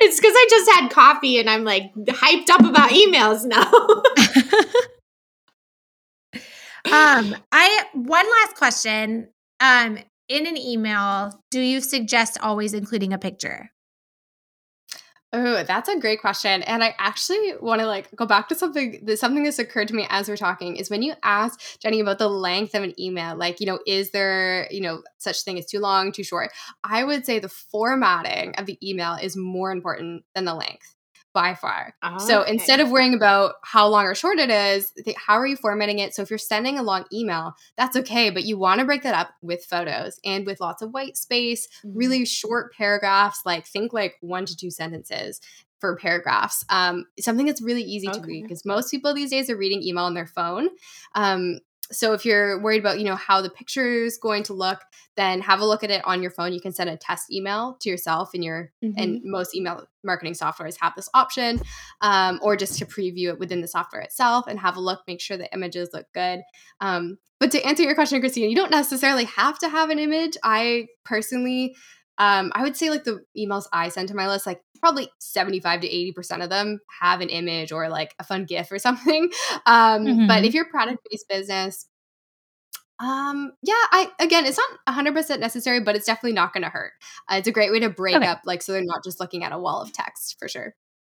it's 0.01 0.19
because 0.19 0.33
I 0.33 0.47
just 0.49 0.71
had 0.71 0.89
coffee 0.89 1.39
and 1.39 1.49
I'm 1.49 1.65
like 1.65 1.91
hyped 2.07 2.49
up 2.49 2.61
about 2.61 2.91
emails 2.91 3.45
now. 3.45 3.69
um, 6.85 7.35
I 7.51 7.83
one 7.93 8.25
last 8.25 8.55
question. 8.55 9.27
Um, 9.59 9.99
in 10.29 10.47
an 10.47 10.57
email, 10.57 11.31
do 11.51 11.59
you 11.59 11.81
suggest 11.81 12.37
always 12.41 12.73
including 12.73 13.11
a 13.11 13.17
picture? 13.17 13.71
Oh, 15.31 15.63
that's 15.63 15.87
a 15.87 15.99
great 15.99 16.21
question. 16.21 16.63
And 16.63 16.83
I 16.83 16.95
actually 16.97 17.53
want 17.61 17.81
to 17.81 17.85
like 17.85 18.09
go 18.15 18.25
back 18.25 18.47
to 18.49 18.55
something 18.55 18.99
that 19.03 19.19
something 19.19 19.43
that's 19.43 19.59
occurred 19.59 19.87
to 19.89 19.93
me 19.93 20.07
as 20.09 20.27
we're 20.27 20.35
talking 20.35 20.75
is 20.75 20.89
when 20.89 21.03
you 21.03 21.13
asked 21.21 21.79
Jenny 21.81 21.99
about 21.99 22.17
the 22.17 22.27
length 22.27 22.73
of 22.73 22.81
an 22.81 22.99
email, 22.99 23.35
like, 23.35 23.59
you 23.59 23.67
know, 23.67 23.79
is 23.85 24.09
there, 24.09 24.67
you 24.71 24.81
know, 24.81 25.03
such 25.19 25.43
thing 25.43 25.59
as 25.59 25.67
too 25.67 25.79
long, 25.79 26.11
too 26.11 26.23
short? 26.23 26.51
I 26.83 27.03
would 27.03 27.27
say 27.27 27.37
the 27.37 27.47
formatting 27.47 28.55
of 28.55 28.65
the 28.65 28.79
email 28.81 29.17
is 29.21 29.37
more 29.37 29.71
important 29.71 30.23
than 30.33 30.45
the 30.45 30.55
length 30.55 30.95
by 31.33 31.53
far. 31.53 31.93
Oh, 32.01 32.17
so 32.17 32.41
okay. 32.41 32.53
instead 32.53 32.79
of 32.79 32.89
worrying 32.89 33.13
about 33.13 33.55
how 33.63 33.87
long 33.87 34.05
or 34.05 34.15
short 34.15 34.39
it 34.39 34.49
is, 34.49 34.91
how 35.17 35.35
are 35.35 35.45
you 35.45 35.55
formatting 35.55 35.99
it? 35.99 36.13
So 36.13 36.21
if 36.21 36.29
you're 36.29 36.39
sending 36.39 36.77
a 36.77 36.83
long 36.83 37.05
email, 37.13 37.53
that's 37.77 37.95
okay, 37.97 38.29
but 38.29 38.43
you 38.43 38.57
want 38.57 38.79
to 38.79 38.85
break 38.85 39.03
that 39.03 39.15
up 39.15 39.31
with 39.41 39.63
photos 39.65 40.19
and 40.25 40.45
with 40.45 40.59
lots 40.59 40.81
of 40.81 40.91
white 40.91 41.17
space, 41.17 41.67
mm-hmm. 41.85 41.97
really 41.97 42.25
short 42.25 42.73
paragraphs, 42.73 43.41
like 43.45 43.67
think 43.67 43.93
like 43.93 44.15
one 44.21 44.45
to 44.45 44.55
two 44.55 44.71
sentences 44.71 45.39
for 45.79 45.95
paragraphs. 45.95 46.65
Um, 46.69 47.05
something 47.19 47.45
that's 47.45 47.61
really 47.61 47.83
easy 47.83 48.09
okay. 48.09 48.19
to 48.19 48.25
read 48.25 48.43
because 48.43 48.65
most 48.65 48.91
people 48.91 49.13
these 49.13 49.29
days 49.29 49.49
are 49.49 49.57
reading 49.57 49.81
email 49.81 50.03
on 50.03 50.13
their 50.13 50.27
phone. 50.27 50.69
Um, 51.15 51.59
so 51.91 52.13
if 52.13 52.25
you're 52.25 52.61
worried 52.61 52.79
about 52.79 52.99
you 52.99 53.05
know 53.05 53.15
how 53.15 53.41
the 53.41 53.49
picture 53.49 54.03
is 54.03 54.17
going 54.17 54.43
to 54.43 54.53
look 54.53 54.79
then 55.19 55.41
have 55.41 55.59
a 55.59 55.65
look 55.65 55.83
at 55.83 55.91
it 55.91 56.01
on 56.05 56.21
your 56.21 56.31
phone. 56.31 56.53
You 56.53 56.61
can 56.61 56.71
send 56.71 56.89
a 56.89 56.95
test 56.95 57.29
email 57.29 57.75
to 57.81 57.89
yourself 57.89 58.29
and 58.33 58.41
your 58.41 58.71
mm-hmm. 58.81 58.97
and 58.97 59.21
most 59.25 59.53
email 59.53 59.85
marketing 60.01 60.31
softwares 60.31 60.77
have 60.79 60.93
this 60.95 61.09
option 61.13 61.59
um, 61.99 62.39
or 62.41 62.55
just 62.55 62.79
to 62.79 62.85
preview 62.85 63.27
it 63.27 63.37
within 63.37 63.59
the 63.59 63.67
software 63.67 64.01
itself 64.01 64.45
and 64.47 64.57
have 64.57 64.77
a 64.77 64.79
look 64.79 65.01
make 65.07 65.19
sure 65.19 65.35
the 65.35 65.53
images 65.53 65.89
look 65.91 66.05
good. 66.13 66.39
Um, 66.79 67.17
but 67.37 67.51
to 67.51 67.61
answer 67.63 67.83
your 67.83 67.95
question 67.95 68.21
christina 68.21 68.47
you 68.47 68.55
don't 68.55 68.71
necessarily 68.71 69.25
have 69.25 69.59
to 69.59 69.67
have 69.67 69.89
an 69.89 69.99
image. 69.99 70.37
I 70.41 70.87
personally 71.03 71.75
um, 72.19 72.51
I 72.53 72.63
would 72.63 72.75
say 72.75 72.89
like 72.89 73.05
the 73.05 73.23
emails 73.37 73.63
I 73.71 73.89
send 73.89 74.09
to 74.09 74.15
my 74.15 74.27
list, 74.27 74.45
like 74.45 74.61
probably 74.79 75.09
75 75.19 75.81
to 75.81 75.87
80% 75.87 76.43
of 76.43 76.49
them 76.49 76.79
have 77.01 77.21
an 77.21 77.29
image 77.29 77.71
or 77.71 77.87
like 77.87 78.13
a 78.19 78.23
fun 78.23 78.45
GIF 78.45 78.71
or 78.71 78.79
something. 78.79 79.31
Um, 79.65 80.05
mm-hmm. 80.05 80.27
But 80.27 80.45
if 80.45 80.53
you're 80.53 80.65
product 80.65 80.99
based 81.09 81.27
business, 81.29 81.85
um, 82.99 83.51
yeah, 83.61 83.73
I 83.73 84.09
again, 84.19 84.45
it's 84.45 84.57
not 84.57 84.95
100% 84.95 85.39
necessary, 85.39 85.79
but 85.79 85.95
it's 85.95 86.05
definitely 86.05 86.33
not 86.33 86.53
going 86.53 86.63
to 86.63 86.69
hurt. 86.69 86.91
Uh, 87.29 87.35
it's 87.35 87.47
a 87.47 87.51
great 87.51 87.71
way 87.71 87.79
to 87.79 87.89
break 87.89 88.15
okay. 88.15 88.27
up, 88.27 88.41
like, 88.45 88.61
so 88.61 88.71
they're 88.71 88.83
not 88.83 89.03
just 89.03 89.19
looking 89.19 89.43
at 89.43 89.51
a 89.51 89.59
wall 89.59 89.81
of 89.81 89.93
text 89.93 90.37
for 90.39 90.47
sure. 90.47 90.75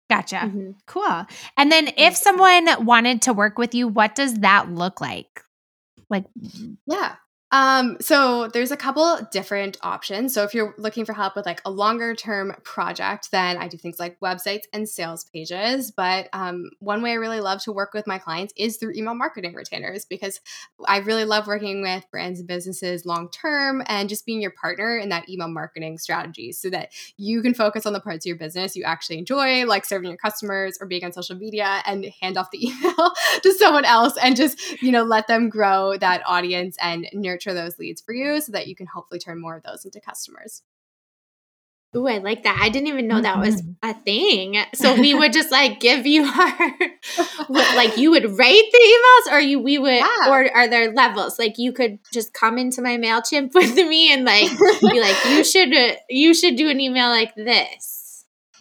Gotcha. 0.10 0.38
Mm-hmm. 0.38 0.72
Cool. 0.88 1.26
And 1.58 1.72
then 1.72 1.90
if 1.98 2.16
someone 2.16 2.68
wanted 2.86 3.22
to 3.24 3.34
work 3.34 3.58
with 3.58 3.74
you, 3.74 3.88
what 3.88 4.16
does 4.16 4.34
that 4.36 4.70
look 4.70 5.02
like? 5.02 5.42
Like, 6.10 6.26
yeah. 6.86 7.16
Um, 7.52 7.98
so 8.00 8.48
there's 8.48 8.72
a 8.72 8.78
couple 8.78 9.20
different 9.32 9.78
options. 9.82 10.34
So 10.34 10.44
if 10.44 10.54
you're 10.54 10.74
looking 10.78 11.04
for 11.04 11.14
help 11.14 11.36
with 11.36 11.46
like 11.46 11.62
a 11.66 11.72
longer 11.72 12.16
term 12.16 12.56
project, 12.64 13.30
then 13.32 13.58
I 13.58 13.68
do 13.68 13.78
things 13.78 14.00
like 14.00 14.20
websites 14.22 14.64
and 14.72 14.88
sales 14.88 15.26
pages. 15.26 15.92
But 15.92 16.30
um, 16.32 16.70
one 16.80 17.02
way 17.02 17.12
I 17.12 17.16
really 17.16 17.42
love 17.42 17.62
to 17.64 17.74
work 17.74 17.94
with 17.94 18.08
my 18.08 18.20
clients 18.20 18.54
is 18.56 18.78
through 18.78 18.94
email 18.96 19.16
marketing 19.16 19.54
retainers 19.54 20.06
because 20.06 20.40
I 20.88 21.00
really 21.00 21.26
love 21.26 21.46
working 21.46 21.82
with 21.82 22.06
brands 22.10 22.40
and 22.40 22.48
businesses 22.48 23.06
long 23.06 23.30
term 23.30 23.84
and 23.88 24.08
just 24.08 24.26
being 24.26 24.42
your 24.42 24.52
partner 24.52 24.98
in 24.98 25.10
that 25.10 25.28
email 25.28 25.50
marketing 25.50 25.98
strategy 25.98 26.54
so 26.54 26.70
that 26.70 26.92
you 27.18 27.42
can 27.42 27.54
focus 27.54 27.86
on 27.86 27.92
the 27.92 28.00
parts 28.00 28.26
of 28.26 28.30
your 28.30 28.38
business 28.38 28.76
you 28.78 28.84
actually 28.84 29.18
enjoy, 29.18 29.66
like 29.66 29.84
serving 29.84 30.10
your 30.10 30.18
customers 30.18 30.78
or 30.80 30.88
being 30.88 31.04
on 31.04 31.12
social 31.12 31.36
media 31.36 31.82
and 31.86 32.06
hand 32.22 32.38
off 32.38 32.50
the 32.52 32.66
email 32.66 33.14
to 33.44 33.54
someone 33.54 33.84
else 33.84 34.14
and 34.24 34.38
just, 34.38 34.82
you 34.82 34.92
know, 34.92 35.04
let 35.04 35.28
them 35.28 35.50
grow 35.50 35.98
that 35.98 36.22
audience 36.26 36.78
and 36.82 37.10
nurture 37.14 37.41
nurture 37.42 37.54
those 37.54 37.80
leads 37.80 38.02
for 38.02 38.14
you 38.14 38.40
so 38.42 38.52
that 38.52 38.68
you 38.68 38.76
can 38.76 38.88
hopefully 38.88 39.20
turn 39.20 39.42
more 39.42 39.58
of 39.58 39.64
those 39.64 39.86
into 39.86 40.00
customers. 40.00 40.64
Ooh, 41.94 42.08
I 42.08 42.20
like 42.20 42.44
that. 42.44 42.58
I 42.62 42.70
didn't 42.70 42.88
even 42.88 43.08
know 43.08 43.20
that 43.20 43.40
was 43.40 43.62
mm-hmm. 43.62 43.90
a 43.90 43.94
thing. 43.94 44.56
So 44.76 44.96
we 44.96 45.14
would 45.14 45.34
just 45.34 45.52
like 45.52 45.80
give 45.82 46.06
you 46.06 46.24
our 46.24 46.72
like 47.50 47.98
you 47.98 48.12
would 48.12 48.24
rate 48.38 48.72
the 48.72 49.28
emails 49.28 49.34
or 49.34 49.40
you 49.42 49.60
we 49.60 49.78
would 49.78 49.96
yeah. 49.96 50.30
or 50.30 50.56
are 50.56 50.70
there 50.70 50.94
levels? 50.94 51.38
Like 51.38 51.58
you 51.58 51.74
could 51.74 52.00
just 52.14 52.34
come 52.34 52.58
into 52.58 52.82
my 52.82 52.98
MailChimp 52.98 53.54
with 53.54 53.76
me 53.76 54.14
and 54.14 54.24
like 54.24 54.50
be 54.80 55.02
like, 55.02 55.18
you 55.32 55.44
should 55.44 55.76
uh, 55.76 55.96
you 56.10 56.34
should 56.34 56.56
do 56.56 56.70
an 56.70 56.80
email 56.80 57.10
like 57.10 57.36
this. 57.36 58.11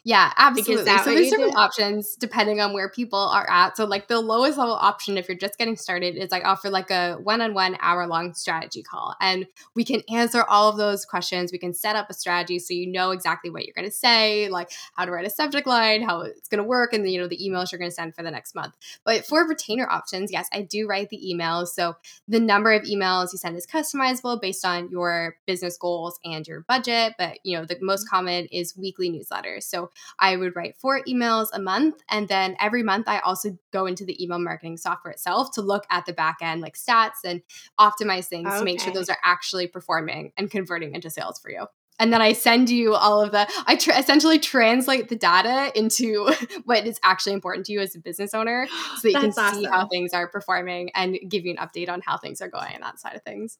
Yeah, 0.04 0.32
absolutely. 0.36 0.84
So 0.86 1.04
there's 1.04 1.30
different 1.30 1.56
options 1.56 2.16
depending 2.16 2.60
on 2.60 2.72
where 2.72 2.88
people 2.88 3.18
are 3.18 3.48
at. 3.48 3.76
So 3.76 3.84
like 3.84 4.08
the 4.08 4.20
lowest 4.20 4.56
level 4.56 4.74
option 4.74 5.18
if 5.18 5.28
you're 5.28 5.36
just 5.36 5.58
getting 5.58 5.76
started 5.76 6.16
is 6.16 6.32
I 6.32 6.40
offer 6.40 6.70
like 6.70 6.90
a 6.90 7.16
one-on-one 7.16 7.76
hour-long 7.80 8.34
strategy 8.34 8.82
call 8.82 9.14
and 9.20 9.46
we 9.74 9.84
can 9.84 10.02
answer 10.10 10.42
all 10.42 10.70
of 10.70 10.78
those 10.78 11.04
questions. 11.04 11.52
We 11.52 11.58
can 11.58 11.74
set 11.74 11.96
up 11.96 12.08
a 12.08 12.14
strategy 12.14 12.58
so 12.58 12.72
you 12.72 12.90
know 12.90 13.10
exactly 13.10 13.50
what 13.50 13.66
you're 13.66 13.74
going 13.74 13.88
to 13.88 13.94
say, 13.94 14.48
like 14.48 14.70
how 14.94 15.04
to 15.04 15.10
write 15.10 15.26
a 15.26 15.30
subject 15.30 15.66
line, 15.66 16.02
how 16.02 16.22
it's 16.22 16.48
going 16.48 16.62
to 16.62 16.68
work 16.68 16.92
and 16.92 17.08
you 17.10 17.20
know 17.20 17.28
the 17.28 17.38
emails 17.38 17.70
you're 17.70 17.78
going 17.78 17.90
to 17.90 17.94
send 17.94 18.14
for 18.14 18.22
the 18.22 18.30
next 18.30 18.54
month. 18.54 18.74
But 19.04 19.26
for 19.26 19.46
retainer 19.46 19.88
options, 19.88 20.32
yes, 20.32 20.48
I 20.52 20.62
do 20.62 20.86
write 20.86 21.10
the 21.10 21.20
emails. 21.22 21.68
So 21.68 21.96
the 22.26 22.40
number 22.40 22.72
of 22.72 22.82
emails 22.84 23.32
you 23.32 23.38
send 23.38 23.56
is 23.56 23.66
customizable 23.66 24.40
based 24.40 24.64
on 24.64 24.88
your 24.90 25.36
business 25.46 25.76
goals 25.76 26.18
and 26.24 26.46
your 26.46 26.62
budget, 26.62 27.14
but 27.18 27.38
you 27.44 27.58
know 27.58 27.66
the 27.66 27.76
most 27.82 28.06
mm-hmm. 28.06 28.16
common 28.16 28.46
is 28.46 28.76
weekly 28.76 29.10
newsletters. 29.10 29.64
So 29.64 29.89
I 30.18 30.36
would 30.36 30.56
write 30.56 30.76
four 30.76 31.02
emails 31.04 31.48
a 31.52 31.60
month. 31.60 32.02
And 32.08 32.28
then 32.28 32.56
every 32.60 32.82
month, 32.82 33.08
I 33.08 33.20
also 33.20 33.58
go 33.72 33.86
into 33.86 34.04
the 34.04 34.22
email 34.22 34.38
marketing 34.38 34.76
software 34.76 35.12
itself 35.12 35.52
to 35.52 35.62
look 35.62 35.84
at 35.90 36.06
the 36.06 36.12
back 36.12 36.38
end, 36.42 36.60
like 36.60 36.76
stats 36.76 37.24
and 37.24 37.42
optimize 37.78 38.26
things 38.26 38.48
okay. 38.48 38.58
to 38.58 38.64
make 38.64 38.80
sure 38.80 38.92
those 38.92 39.08
are 39.08 39.18
actually 39.24 39.66
performing 39.66 40.32
and 40.36 40.50
converting 40.50 40.94
into 40.94 41.10
sales 41.10 41.38
for 41.38 41.50
you 41.50 41.66
and 42.00 42.12
then 42.12 42.22
I 42.22 42.32
send 42.32 42.70
you 42.70 42.94
all 42.94 43.20
of 43.20 43.30
the 43.30 43.46
I 43.66 43.76
tr- 43.76 43.92
essentially 43.92 44.40
translate 44.40 45.08
the 45.08 45.16
data 45.16 45.70
into 45.78 46.32
what 46.64 46.86
is 46.86 46.98
actually 47.04 47.34
important 47.34 47.66
to 47.66 47.72
you 47.72 47.80
as 47.80 47.94
a 47.94 48.00
business 48.00 48.34
owner 48.34 48.66
so 48.96 49.00
that 49.02 49.10
you 49.10 49.20
can 49.20 49.30
awesome. 49.30 49.60
see 49.60 49.64
how 49.66 49.86
things 49.86 50.12
are 50.12 50.26
performing 50.26 50.90
and 50.94 51.18
give 51.28 51.44
you 51.44 51.52
an 51.56 51.58
update 51.58 51.88
on 51.88 52.00
how 52.00 52.16
things 52.16 52.40
are 52.40 52.48
going 52.48 52.72
and 52.72 52.82
that 52.82 52.98
side 52.98 53.14
of 53.14 53.22
things. 53.22 53.58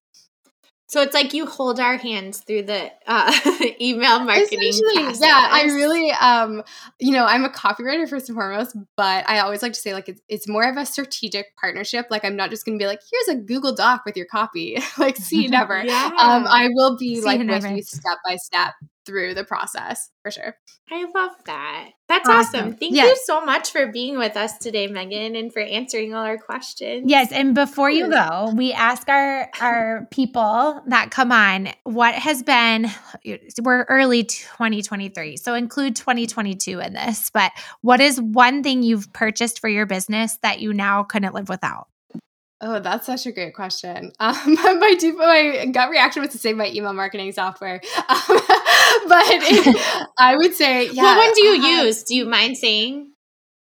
So 0.90 1.00
it's 1.02 1.14
like 1.14 1.32
you 1.32 1.46
hold 1.46 1.78
our 1.78 1.96
hands 1.96 2.38
through 2.38 2.64
the 2.64 2.90
uh, 3.06 3.32
email 3.80 4.24
marketing. 4.24 4.58
Process. 4.58 5.20
Yeah, 5.20 5.48
I 5.48 5.66
really, 5.66 6.10
um, 6.10 6.64
you 6.98 7.12
know, 7.12 7.26
I'm 7.26 7.44
a 7.44 7.48
copywriter 7.48 8.08
first 8.08 8.28
and 8.28 8.34
foremost, 8.34 8.76
but 8.96 9.24
I 9.28 9.38
always 9.38 9.62
like 9.62 9.74
to 9.74 9.78
say 9.78 9.94
like 9.94 10.08
it's, 10.08 10.20
it's 10.28 10.48
more 10.48 10.68
of 10.68 10.76
a 10.76 10.84
strategic 10.84 11.54
partnership. 11.54 12.06
Like 12.10 12.24
I'm 12.24 12.34
not 12.34 12.50
just 12.50 12.64
going 12.64 12.76
to 12.76 12.82
be 12.82 12.88
like, 12.88 12.98
here's 13.08 13.38
a 13.38 13.40
Google 13.40 13.72
Doc 13.72 14.02
with 14.04 14.16
your 14.16 14.26
copy. 14.26 14.78
like 14.98 15.16
see 15.16 15.44
you 15.44 15.48
never. 15.60 15.80
yeah. 15.80 16.06
Um, 16.06 16.44
I 16.48 16.68
will 16.72 16.96
be 16.98 17.20
see 17.20 17.22
like 17.24 17.38
with 17.38 17.70
you 17.70 17.82
step 17.84 18.18
by 18.26 18.34
step 18.34 18.74
through 19.06 19.34
the 19.34 19.44
process 19.44 20.10
for 20.22 20.30
sure. 20.30 20.56
I 20.90 21.04
love 21.14 21.32
that. 21.46 21.90
That's 22.08 22.28
awesome. 22.28 22.60
awesome. 22.60 22.76
Thank 22.76 22.94
yes. 22.94 23.08
you 23.08 23.16
so 23.24 23.44
much 23.44 23.70
for 23.70 23.86
being 23.86 24.18
with 24.18 24.36
us 24.36 24.58
today, 24.58 24.86
Megan, 24.86 25.36
and 25.36 25.52
for 25.52 25.60
answering 25.60 26.14
all 26.14 26.24
our 26.24 26.38
questions. 26.38 27.04
Yes, 27.08 27.32
and 27.32 27.54
before 27.54 27.90
you 27.90 28.10
go, 28.10 28.52
we 28.54 28.72
ask 28.72 29.08
our 29.08 29.48
our 29.60 30.06
people 30.10 30.82
that 30.86 31.10
come 31.10 31.32
on 31.32 31.68
what 31.84 32.14
has 32.14 32.42
been 32.42 32.90
we're 33.62 33.84
early 33.84 34.24
2023. 34.24 35.36
So 35.36 35.54
include 35.54 35.96
2022 35.96 36.80
in 36.80 36.92
this, 36.92 37.30
but 37.30 37.52
what 37.80 38.00
is 38.00 38.20
one 38.20 38.62
thing 38.62 38.82
you've 38.82 39.12
purchased 39.12 39.60
for 39.60 39.68
your 39.68 39.86
business 39.86 40.38
that 40.42 40.60
you 40.60 40.72
now 40.72 41.04
couldn't 41.04 41.34
live 41.34 41.48
without? 41.48 41.88
Oh, 42.62 42.78
that's 42.78 43.06
such 43.06 43.26
a 43.26 43.32
great 43.32 43.54
question. 43.54 44.12
Um, 44.20 44.36
my 44.54 44.94
deep, 44.98 45.16
my 45.16 45.66
gut 45.72 45.90
reaction 45.90 46.22
was 46.22 46.32
to 46.32 46.38
say 46.38 46.52
my 46.52 46.68
email 46.68 46.92
marketing 46.92 47.32
software, 47.32 47.80
um, 48.08 48.40
but 49.08 49.24
it, 49.26 50.10
I 50.18 50.36
would 50.36 50.54
say, 50.54 50.90
yeah. 50.90 51.02
What 51.02 51.16
one 51.16 51.34
do 51.34 51.42
you 51.44 51.62
uh, 51.62 51.82
use? 51.84 52.02
Do 52.02 52.14
you 52.14 52.26
mind 52.26 52.58
saying? 52.58 53.10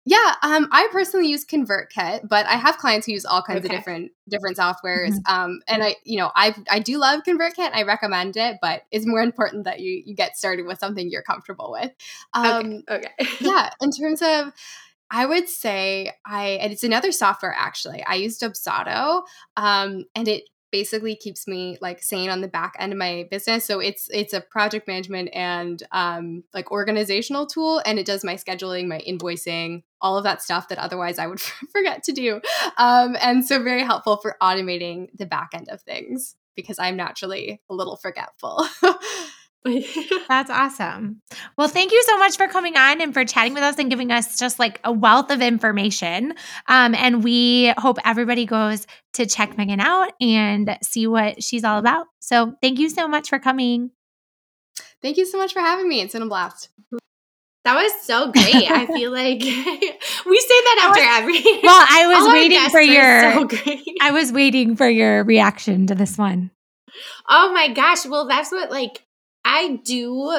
Yeah, 0.03 0.33
um, 0.41 0.67
I 0.71 0.87
personally 0.91 1.29
use 1.29 1.45
ConvertKit, 1.45 2.27
but 2.27 2.47
I 2.47 2.55
have 2.55 2.79
clients 2.79 3.05
who 3.05 3.13
use 3.13 3.23
all 3.23 3.43
kinds 3.43 3.63
okay. 3.63 3.67
of 3.73 3.79
different 3.79 4.11
different 4.27 4.57
softwares. 4.57 5.11
Mm-hmm. 5.11 5.33
Um, 5.33 5.59
and 5.67 5.83
I, 5.83 5.95
you 6.03 6.17
know, 6.17 6.31
I 6.35 6.55
I 6.69 6.79
do 6.79 6.97
love 6.97 7.21
ConvertKit. 7.25 7.71
I 7.73 7.83
recommend 7.83 8.35
it, 8.35 8.57
but 8.61 8.81
it's 8.91 9.05
more 9.05 9.21
important 9.21 9.65
that 9.65 9.79
you 9.79 10.01
you 10.03 10.15
get 10.15 10.35
started 10.35 10.65
with 10.65 10.79
something 10.79 11.09
you're 11.09 11.21
comfortable 11.21 11.71
with. 11.71 11.91
Um, 12.33 12.83
okay. 12.89 13.09
okay. 13.19 13.27
yeah, 13.41 13.69
in 13.79 13.91
terms 13.91 14.21
of 14.23 14.53
I 15.11 15.25
would 15.25 15.49
say 15.49 16.13
I, 16.25 16.59
and 16.61 16.71
it's 16.71 16.85
another 16.85 17.11
software 17.11 17.53
actually. 17.55 18.01
I 18.03 18.15
use 18.15 18.39
Dubsado, 18.39 19.23
um, 19.57 20.05
and 20.15 20.27
it 20.27 20.45
basically 20.71 21.17
keeps 21.17 21.49
me 21.49 21.77
like 21.81 22.01
sane 22.01 22.29
on 22.29 22.39
the 22.39 22.47
back 22.47 22.75
end 22.79 22.93
of 22.93 22.97
my 22.97 23.27
business. 23.29 23.65
So 23.65 23.81
it's 23.81 24.07
it's 24.09 24.33
a 24.33 24.39
project 24.39 24.87
management 24.87 25.29
and 25.33 25.83
um, 25.91 26.43
like 26.53 26.71
organizational 26.71 27.45
tool, 27.45 27.81
and 27.85 27.99
it 27.99 28.05
does 28.05 28.23
my 28.23 28.35
scheduling, 28.35 28.87
my 28.87 29.01
invoicing, 29.07 29.83
all 29.99 30.17
of 30.17 30.23
that 30.23 30.41
stuff 30.41 30.69
that 30.69 30.77
otherwise 30.77 31.19
I 31.19 31.27
would 31.27 31.41
forget 31.71 32.03
to 32.03 32.13
do. 32.13 32.41
Um, 32.77 33.17
and 33.21 33.45
so 33.45 33.61
very 33.61 33.83
helpful 33.83 34.15
for 34.17 34.37
automating 34.41 35.09
the 35.13 35.25
back 35.25 35.49
end 35.53 35.67
of 35.69 35.81
things 35.81 36.35
because 36.55 36.79
I'm 36.79 36.95
naturally 36.95 37.61
a 37.69 37.73
little 37.73 37.97
forgetful. 37.97 38.65
That's 40.27 40.49
awesome. 40.49 41.21
Well, 41.57 41.67
thank 41.67 41.91
you 41.91 42.03
so 42.03 42.17
much 42.17 42.35
for 42.35 42.47
coming 42.47 42.75
on 42.77 42.99
and 42.99 43.13
for 43.13 43.25
chatting 43.25 43.53
with 43.53 43.63
us 43.63 43.77
and 43.77 43.89
giving 43.89 44.11
us 44.11 44.39
just 44.39 44.57
like 44.57 44.79
a 44.83 44.91
wealth 44.91 45.29
of 45.29 45.41
information. 45.41 46.33
Um, 46.67 46.95
and 46.95 47.23
we 47.23 47.73
hope 47.77 47.97
everybody 48.03 48.45
goes 48.45 48.87
to 49.13 49.25
check 49.25 49.57
Megan 49.57 49.79
out 49.79 50.13
and 50.19 50.77
see 50.81 51.05
what 51.05 51.43
she's 51.43 51.63
all 51.63 51.77
about. 51.77 52.07
So, 52.19 52.55
thank 52.61 52.79
you 52.79 52.89
so 52.89 53.07
much 53.07 53.29
for 53.29 53.37
coming. 53.37 53.91
Thank 55.01 55.17
you 55.17 55.25
so 55.25 55.37
much 55.37 55.53
for 55.53 55.59
having 55.59 55.87
me. 55.87 56.01
It's 56.01 56.13
been 56.13 56.23
a 56.23 56.27
blast. 56.27 56.69
That 57.63 57.75
was 57.75 57.91
so 58.03 58.31
great. 58.31 58.71
I 58.71 58.87
feel 58.87 59.11
like 59.11 59.39
we 59.41 60.39
say 60.39 60.61
that 60.63 60.87
after 60.89 61.03
every. 61.03 61.41
Well, 61.63 61.85
I 61.87 62.07
was 62.07 62.33
waiting 62.33 62.69
for 62.69 62.81
your. 62.81 63.49
So 63.49 63.57
I 64.01 64.11
was 64.11 64.31
waiting 64.31 64.75
for 64.75 64.89
your 64.89 65.23
reaction 65.23 65.87
to 65.87 65.95
this 65.95 66.17
one. 66.17 66.49
Oh 67.29 67.53
my 67.53 67.69
gosh! 67.69 68.05
Well, 68.05 68.27
that's 68.27 68.51
what 68.51 68.71
like 68.71 69.03
I 69.51 69.81
do 69.83 70.37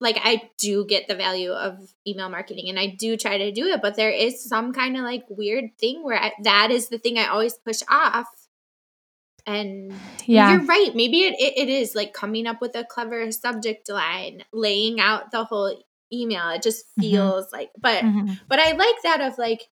like 0.00 0.18
I 0.22 0.50
do 0.58 0.86
get 0.86 1.08
the 1.08 1.14
value 1.14 1.52
of 1.52 1.78
email 2.06 2.30
marketing 2.30 2.68
and 2.68 2.78
I 2.78 2.86
do 2.86 3.16
try 3.16 3.38
to 3.38 3.52
do 3.52 3.66
it, 3.66 3.82
but 3.82 3.96
there 3.96 4.10
is 4.10 4.42
some 4.42 4.72
kind 4.72 4.96
of 4.96 5.02
like 5.02 5.24
weird 5.28 5.76
thing 5.78 6.02
where 6.02 6.18
I, 6.18 6.32
that 6.42 6.70
is 6.70 6.88
the 6.88 6.98
thing 6.98 7.18
I 7.18 7.26
always 7.26 7.54
push 7.54 7.80
off. 7.88 8.26
And 9.46 9.92
yeah, 10.24 10.52
you're 10.52 10.64
right. 10.64 10.90
Maybe 10.94 11.24
it, 11.24 11.34
it, 11.38 11.58
it 11.58 11.68
is 11.68 11.94
like 11.94 12.14
coming 12.14 12.46
up 12.46 12.62
with 12.62 12.74
a 12.76 12.84
clever 12.84 13.30
subject 13.30 13.90
line, 13.90 14.42
laying 14.54 15.00
out 15.00 15.30
the 15.30 15.44
whole 15.44 15.78
email. 16.10 16.48
It 16.48 16.62
just 16.62 16.86
mm-hmm. 16.86 17.02
feels 17.02 17.46
mm-hmm. 17.46 17.56
like, 17.56 17.70
but, 17.78 18.04
mm-hmm. 18.04 18.32
but 18.48 18.58
I 18.58 18.72
like 18.72 19.02
that 19.02 19.20
of 19.20 19.36
like 19.36 19.68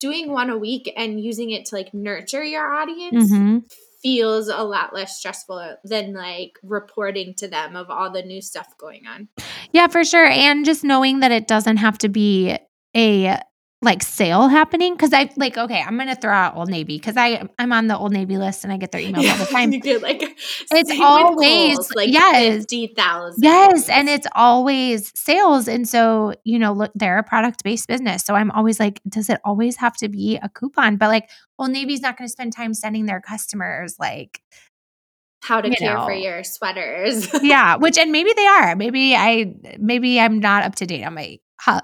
doing 0.00 0.32
one 0.32 0.50
a 0.50 0.58
week 0.58 0.92
and 0.96 1.20
using 1.20 1.50
it 1.50 1.66
to 1.66 1.76
like 1.76 1.94
nurture 1.94 2.44
your 2.44 2.66
audience 2.66 3.30
mm-hmm 3.30 3.58
feels 4.02 4.48
a 4.48 4.62
lot 4.62 4.94
less 4.94 5.18
stressful 5.18 5.76
than 5.84 6.12
like 6.12 6.58
reporting 6.62 7.34
to 7.34 7.48
them 7.48 7.76
of 7.76 7.90
all 7.90 8.10
the 8.10 8.22
new 8.22 8.40
stuff 8.40 8.76
going 8.78 9.06
on. 9.06 9.28
Yeah, 9.72 9.88
for 9.88 10.04
sure. 10.04 10.26
And 10.26 10.64
just 10.64 10.84
knowing 10.84 11.20
that 11.20 11.32
it 11.32 11.48
doesn't 11.48 11.78
have 11.78 11.98
to 11.98 12.08
be 12.08 12.56
a 12.94 13.38
like 13.82 14.02
sale 14.02 14.48
happening 14.48 14.94
because 14.94 15.12
I 15.12 15.30
like 15.36 15.58
okay, 15.58 15.82
I'm 15.82 15.98
gonna 15.98 16.16
throw 16.16 16.32
out 16.32 16.56
Old 16.56 16.70
Navy 16.70 16.96
because 16.96 17.16
I 17.16 17.46
I'm 17.58 17.72
on 17.72 17.88
the 17.88 17.96
Old 17.96 18.12
Navy 18.12 18.38
list 18.38 18.64
and 18.64 18.72
I 18.72 18.78
get 18.78 18.90
their 18.90 19.00
emails 19.02 19.30
all 19.30 19.38
the 19.38 19.46
time. 19.52 19.72
you 19.72 19.80
get 19.80 20.00
like 20.02 20.22
it's 20.22 20.90
always 20.98 21.76
Kohl's, 21.76 21.94
like 21.94 22.10
yes, 22.10 22.56
fifty 22.62 22.86
thousand. 22.88 23.42
Yes, 23.42 23.88
and 23.90 24.08
it's 24.08 24.26
always 24.34 25.12
sales, 25.14 25.68
and 25.68 25.86
so 25.86 26.32
you 26.44 26.58
know, 26.58 26.72
look, 26.72 26.90
they're 26.94 27.18
a 27.18 27.22
product 27.22 27.62
based 27.64 27.86
business, 27.86 28.24
so 28.24 28.34
I'm 28.34 28.50
always 28.50 28.80
like, 28.80 29.00
does 29.08 29.28
it 29.28 29.40
always 29.44 29.76
have 29.76 29.96
to 29.98 30.08
be 30.08 30.38
a 30.42 30.48
coupon? 30.48 30.96
But 30.96 31.08
like, 31.08 31.28
Old 31.58 31.70
Navy's 31.70 32.00
not 32.00 32.16
going 32.16 32.26
to 32.26 32.32
spend 32.32 32.54
time 32.54 32.72
sending 32.72 33.04
their 33.04 33.20
customers 33.20 33.96
like 33.98 34.40
how 35.42 35.60
to 35.60 35.70
care 35.76 35.94
know. 35.94 36.04
for 36.06 36.12
your 36.12 36.44
sweaters. 36.44 37.28
yeah, 37.42 37.76
which 37.76 37.98
and 37.98 38.10
maybe 38.10 38.32
they 38.34 38.46
are. 38.46 38.74
Maybe 38.74 39.14
I 39.14 39.54
maybe 39.78 40.18
I'm 40.18 40.40
not 40.40 40.64
up 40.64 40.76
to 40.76 40.86
date 40.86 41.04
on 41.04 41.14
my 41.14 41.38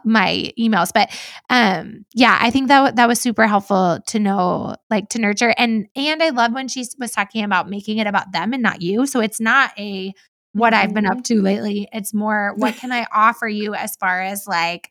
my 0.05 0.53
emails 0.59 0.91
but 0.93 1.11
um 1.51 2.05
yeah 2.15 2.39
i 2.41 2.51
think 2.51 2.69
that 2.69 2.97
that 2.97 3.09
was 3.09 3.21
super 3.21 3.47
helpful 3.47 3.99
to 4.07 4.19
know 4.19 4.77
like 4.91 5.09
to 5.09 5.19
nurture 5.19 5.55
and 5.57 5.87
and 5.97 6.23
i 6.23 6.29
love 6.29 6.53
when 6.53 6.69
she 6.69 6.85
was 6.99 7.11
talking 7.11 7.45
about 7.45 7.69
making 7.69 7.99
it 7.99 8.07
about 8.07 8.33
them 8.33 8.53
and 8.53 8.63
not 8.63 8.83
you 8.83 9.07
so 9.07 9.21
it's 9.21 9.41
not 9.41 9.73
a 9.79 10.13
what 10.53 10.75
i've 10.75 10.93
been 10.95 11.07
up 11.07 11.15
mm-hmm. 11.15 11.23
to 11.23 11.43
lately 11.43 11.89
it's 11.93 12.13
more 12.13 12.53
what 12.57 12.77
can 12.77 12.93
i 12.93 13.07
offer 13.13 13.49
you 13.49 13.75
as 13.75 13.97
far 13.97 14.21
as 14.21 14.47
like 14.47 14.91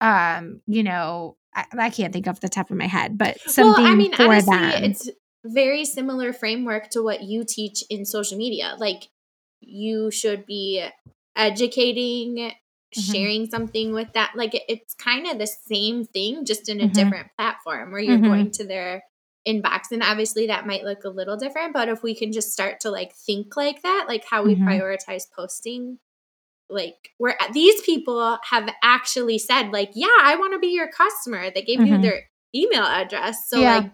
um 0.00 0.60
you 0.66 0.82
know 0.82 1.36
I, 1.54 1.66
I 1.78 1.90
can't 1.90 2.12
think 2.12 2.26
off 2.26 2.40
the 2.40 2.48
top 2.48 2.70
of 2.70 2.76
my 2.76 2.86
head 2.86 3.16
but 3.16 3.40
something 3.42 3.84
well, 3.84 3.92
I 3.92 3.94
mean, 3.94 4.14
for 4.14 4.24
honestly, 4.24 4.56
them 4.56 4.84
it's 4.84 5.08
very 5.44 5.84
similar 5.84 6.32
framework 6.32 6.90
to 6.90 7.02
what 7.02 7.22
you 7.22 7.44
teach 7.44 7.84
in 7.88 8.04
social 8.04 8.36
media 8.36 8.74
like 8.78 9.08
you 9.60 10.10
should 10.10 10.44
be 10.44 10.84
educating 11.36 12.52
mm-hmm. 12.94 13.12
sharing 13.12 13.50
something 13.50 13.92
with 13.92 14.12
that 14.14 14.32
like 14.34 14.54
it, 14.54 14.62
it's 14.68 14.94
kind 14.94 15.26
of 15.26 15.38
the 15.38 15.46
same 15.46 16.04
thing 16.04 16.44
just 16.44 16.68
in 16.68 16.80
a 16.80 16.84
mm-hmm. 16.84 16.92
different 16.92 17.28
platform 17.36 17.90
where 17.90 18.00
you're 18.00 18.16
mm-hmm. 18.16 18.26
going 18.26 18.50
to 18.50 18.64
their 18.64 19.04
inbox 19.46 19.90
and 19.90 20.02
obviously 20.02 20.46
that 20.46 20.66
might 20.66 20.84
look 20.84 21.04
a 21.04 21.08
little 21.08 21.36
different 21.36 21.72
but 21.72 21.88
if 21.88 22.02
we 22.02 22.14
can 22.14 22.32
just 22.32 22.52
start 22.52 22.80
to 22.80 22.90
like 22.90 23.12
think 23.14 23.56
like 23.56 23.82
that 23.82 24.04
like 24.08 24.24
how 24.24 24.44
we 24.44 24.54
mm-hmm. 24.54 24.68
prioritize 24.68 25.24
posting 25.34 25.98
like 26.70 27.10
where 27.18 27.36
these 27.52 27.80
people 27.82 28.38
have 28.48 28.68
actually 28.82 29.38
said 29.38 29.70
like 29.70 29.90
yeah 29.94 30.06
i 30.22 30.36
want 30.36 30.52
to 30.52 30.58
be 30.58 30.68
your 30.68 30.88
customer 30.88 31.50
they 31.50 31.62
gave 31.62 31.80
you 31.80 31.94
mm-hmm. 31.94 32.02
their 32.02 32.30
email 32.54 32.84
address 32.84 33.48
so 33.48 33.58
yeah. 33.58 33.78
like 33.78 33.90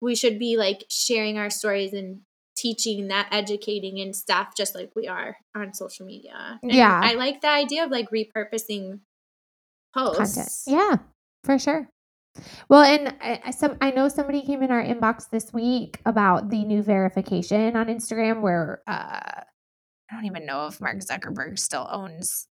we 0.00 0.14
should 0.14 0.38
be 0.38 0.56
like 0.56 0.84
sharing 0.88 1.38
our 1.38 1.50
stories 1.50 1.92
and 1.92 2.20
teaching 2.56 3.08
that 3.08 3.28
educating 3.30 4.00
and 4.00 4.14
stuff 4.14 4.54
just 4.56 4.74
like 4.74 4.90
we 4.94 5.08
are 5.08 5.36
on 5.54 5.72
social 5.74 6.06
media. 6.06 6.58
And 6.62 6.72
yeah. 6.72 7.00
I 7.02 7.14
like 7.14 7.40
the 7.40 7.48
idea 7.48 7.84
of 7.84 7.90
like 7.90 8.10
repurposing 8.10 9.00
posts. 9.94 10.64
Content. 10.64 10.80
yeah 10.80 10.96
for 11.44 11.58
sure. 11.58 11.88
Well 12.68 12.82
and 12.82 13.14
I, 13.20 13.50
some 13.50 13.76
i 13.82 13.90
know 13.90 14.08
somebody 14.08 14.40
came 14.40 14.62
in 14.62 14.70
our 14.70 14.82
inbox 14.82 15.28
this 15.28 15.52
week 15.52 16.00
about 16.06 16.48
the 16.48 16.64
new 16.64 16.82
verification 16.82 17.76
on 17.76 17.88
instagram 17.88 18.40
where 18.40 18.80
uh 18.86 19.42
i 20.10 20.14
don't 20.14 20.24
even 20.24 20.46
know 20.46 20.66
if 20.66 20.80
mark 20.80 20.96
zuckerberg 21.00 21.58
still 21.58 21.86
owns 21.90 22.48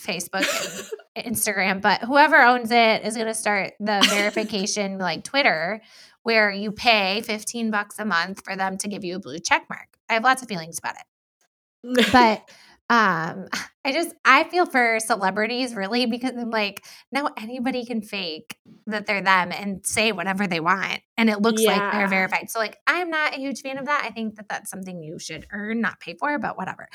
facebook 0.00 0.94
and 1.16 1.26
instagram 1.34 1.80
but 1.80 2.02
whoever 2.02 2.36
owns 2.36 2.70
it 2.70 3.04
is 3.04 3.16
going 3.16 3.26
to 3.26 3.34
start 3.34 3.72
the 3.80 4.06
verification 4.08 4.98
like 4.98 5.24
twitter 5.24 5.82
where 6.24 6.50
you 6.50 6.72
pay 6.72 7.20
15 7.20 7.70
bucks 7.70 7.98
a 8.00 8.04
month 8.04 8.42
for 8.44 8.56
them 8.56 8.76
to 8.78 8.88
give 8.88 9.04
you 9.04 9.16
a 9.16 9.20
blue 9.20 9.38
check 9.38 9.66
mark. 9.70 9.86
I 10.08 10.14
have 10.14 10.24
lots 10.24 10.42
of 10.42 10.48
feelings 10.48 10.78
about 10.78 10.96
it. 10.96 12.12
but 12.12 12.48
um 12.90 13.48
I 13.84 13.92
just 13.92 14.14
I 14.24 14.44
feel 14.44 14.66
for 14.66 14.98
celebrities 15.00 15.74
really 15.74 16.04
because 16.04 16.32
I'm 16.36 16.50
like 16.50 16.84
now 17.12 17.30
anybody 17.38 17.86
can 17.86 18.02
fake 18.02 18.58
that 18.86 19.06
they're 19.06 19.22
them 19.22 19.52
and 19.52 19.86
say 19.86 20.12
whatever 20.12 20.46
they 20.46 20.60
want 20.60 21.00
and 21.16 21.30
it 21.30 21.40
looks 21.40 21.62
yeah. 21.62 21.72
like 21.72 21.92
they're 21.92 22.08
verified. 22.08 22.50
So 22.50 22.58
like 22.58 22.78
I'm 22.86 23.08
not 23.08 23.34
a 23.34 23.38
huge 23.38 23.62
fan 23.62 23.78
of 23.78 23.86
that. 23.86 24.02
I 24.04 24.10
think 24.10 24.36
that 24.36 24.48
that's 24.48 24.70
something 24.70 25.02
you 25.02 25.18
should 25.18 25.46
earn, 25.50 25.80
not 25.80 26.00
pay 26.00 26.14
for, 26.14 26.38
but 26.38 26.58
whatever. 26.58 26.88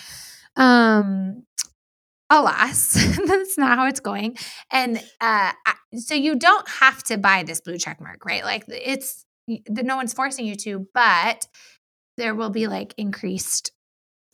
Um 0.55 1.43
alas 2.29 2.93
that's 3.25 3.57
not 3.57 3.77
how 3.77 3.87
it's 3.87 3.99
going. 3.99 4.37
And 4.71 5.03
uh 5.21 5.53
so 5.95 6.13
you 6.13 6.35
don't 6.35 6.67
have 6.67 7.03
to 7.03 7.17
buy 7.17 7.43
this 7.43 7.61
blue 7.61 7.77
check 7.77 7.99
mark 7.99 8.25
right? 8.25 8.43
Like 8.43 8.65
it's 8.67 9.25
no 9.47 9.95
one's 9.95 10.13
forcing 10.13 10.45
you 10.45 10.55
to 10.55 10.87
but 10.93 11.47
there 12.17 12.35
will 12.35 12.49
be 12.49 12.67
like 12.67 12.93
increased 12.97 13.71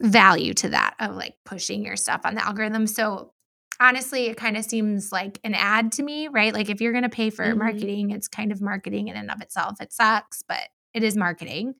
value 0.02 0.54
to 0.54 0.70
that 0.70 0.96
of 1.00 1.16
like 1.16 1.36
pushing 1.46 1.86
your 1.86 1.96
stuff 1.96 2.22
on 2.26 2.36
the 2.36 2.46
algorithm. 2.46 2.88
So 2.88 3.32
honestly 3.80 4.26
it 4.26 4.38
kind 4.38 4.58
of 4.58 4.66
seems 4.66 5.12
like 5.12 5.40
an 5.44 5.54
ad 5.54 5.94
to 5.94 6.04
me 6.04 6.28
right? 6.28 6.54
Like 6.54 6.70
if 6.70 6.82
you're 6.82 6.92
going 6.92 7.04
to 7.04 7.10
pay 7.10 7.30
for 7.30 7.46
mm-hmm. 7.46 7.60
marketing 7.60 8.12
it's 8.12 8.28
kind 8.28 8.52
of 8.52 8.62
marketing 8.62 9.08
in 9.08 9.16
and 9.16 9.32
of 9.32 9.42
itself. 9.42 9.80
It 9.80 9.94
sucks 9.94 10.44
but 10.48 10.68
it 10.94 11.04
is 11.04 11.16
marketing. 11.16 11.76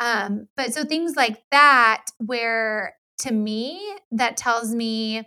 Um 0.00 0.48
but 0.56 0.72
so 0.72 0.84
things 0.84 1.14
like 1.14 1.42
that 1.50 2.04
where 2.18 2.94
to 3.18 3.32
me 3.32 3.80
that 4.10 4.36
tells 4.36 4.74
me 4.74 5.22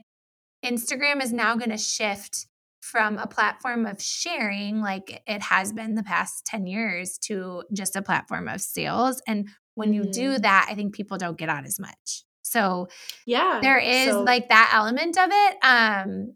Instagram 0.66 1.24
is 1.24 1.32
now 1.32 1.55
going 1.55 1.72
to 1.72 1.78
shift 1.78 2.47
from 2.82 3.18
a 3.18 3.28
platform 3.28 3.86
of 3.86 4.01
sharing, 4.01 4.82
like 4.82 5.22
it 5.26 5.41
has 5.41 5.74
been 5.74 5.95
the 5.95 6.03
past 6.03 6.45
10 6.45 6.68
years, 6.68 7.18
to 7.18 7.63
just 7.74 7.95
a 7.95 8.01
platform 8.01 8.47
of 8.47 8.61
sales. 8.61 9.22
And 9.28 9.49
when 9.74 9.91
mm-hmm. 9.91 10.03
you 10.03 10.11
do 10.11 10.32
mm-hmm. 10.34 10.41
that, 10.41 10.68
I 10.70 10.76
think 10.76 10.93
people 10.93 11.18
don't 11.18 11.38
get 11.38 11.49
on 11.49 11.66
as 11.66 11.80
much. 11.80 12.24
So, 12.43 12.88
yeah, 13.26 13.59
there 13.61 13.80
is 13.80 14.09
so- 14.09 14.22
like 14.24 14.49
that 14.49 14.72
element 14.74 15.18
of 15.18 15.30
it. 15.32 15.57
Um, 15.63 16.34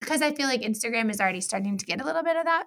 because 0.00 0.22
I 0.22 0.32
feel 0.32 0.46
like 0.46 0.62
Instagram 0.62 1.10
is 1.10 1.20
already 1.20 1.42
starting 1.42 1.76
to 1.76 1.84
get 1.84 2.00
a 2.00 2.04
little 2.04 2.22
bit 2.22 2.36
of 2.36 2.44
that 2.44 2.64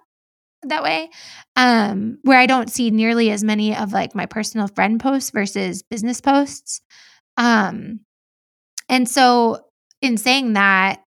that 0.68 0.82
way 0.82 1.10
um 1.56 2.18
where 2.22 2.38
i 2.38 2.46
don't 2.46 2.70
see 2.70 2.90
nearly 2.90 3.30
as 3.30 3.44
many 3.44 3.76
of 3.76 3.92
like 3.92 4.14
my 4.14 4.24
personal 4.24 4.66
friend 4.68 4.98
posts 4.98 5.30
versus 5.30 5.82
business 5.82 6.22
posts 6.22 6.80
um 7.36 8.00
and 8.88 9.08
so 9.08 9.60
in 10.04 10.16
saying 10.16 10.54
that 10.54 11.00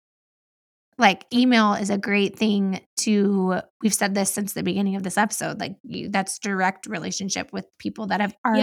like 0.97 1.25
email 1.33 1.73
is 1.73 1.89
a 1.89 1.97
great 1.97 2.37
thing 2.37 2.79
to 2.97 3.59
we've 3.81 3.93
said 3.93 4.15
this 4.15 4.31
since 4.31 4.53
the 4.53 4.63
beginning 4.63 4.95
of 4.95 5.03
this 5.03 5.17
episode 5.17 5.59
like 5.59 5.75
you, 5.83 6.09
that's 6.09 6.39
direct 6.39 6.85
relationship 6.87 7.51
with 7.51 7.65
people 7.79 8.07
that 8.07 8.21
have 8.21 8.33
already 8.45 8.61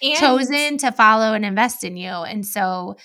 yeah, 0.00 0.20
chosen 0.20 0.78
to 0.78 0.92
follow 0.92 1.34
and 1.34 1.44
invest 1.44 1.82
in 1.82 1.96
you 1.96 2.08
and 2.08 2.46
so 2.46 2.96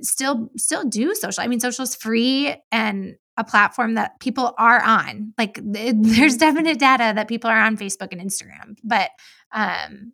still 0.00 0.48
still 0.56 0.84
do 0.84 1.14
social 1.14 1.44
i 1.44 1.46
mean 1.46 1.60
social 1.60 1.82
is 1.82 1.94
free 1.94 2.56
and 2.72 3.16
a 3.36 3.44
platform 3.44 3.94
that 3.94 4.18
people 4.20 4.54
are 4.56 4.82
on 4.82 5.34
like 5.36 5.58
it, 5.58 5.62
there's 6.02 6.36
mm-hmm. 6.36 6.38
definite 6.38 6.78
data 6.78 7.12
that 7.14 7.28
people 7.28 7.50
are 7.50 7.60
on 7.60 7.76
facebook 7.76 8.08
and 8.12 8.20
instagram 8.20 8.76
but 8.82 9.10
um 9.52 10.12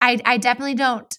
I, 0.00 0.18
I 0.24 0.38
definitely 0.38 0.74
don't, 0.74 1.18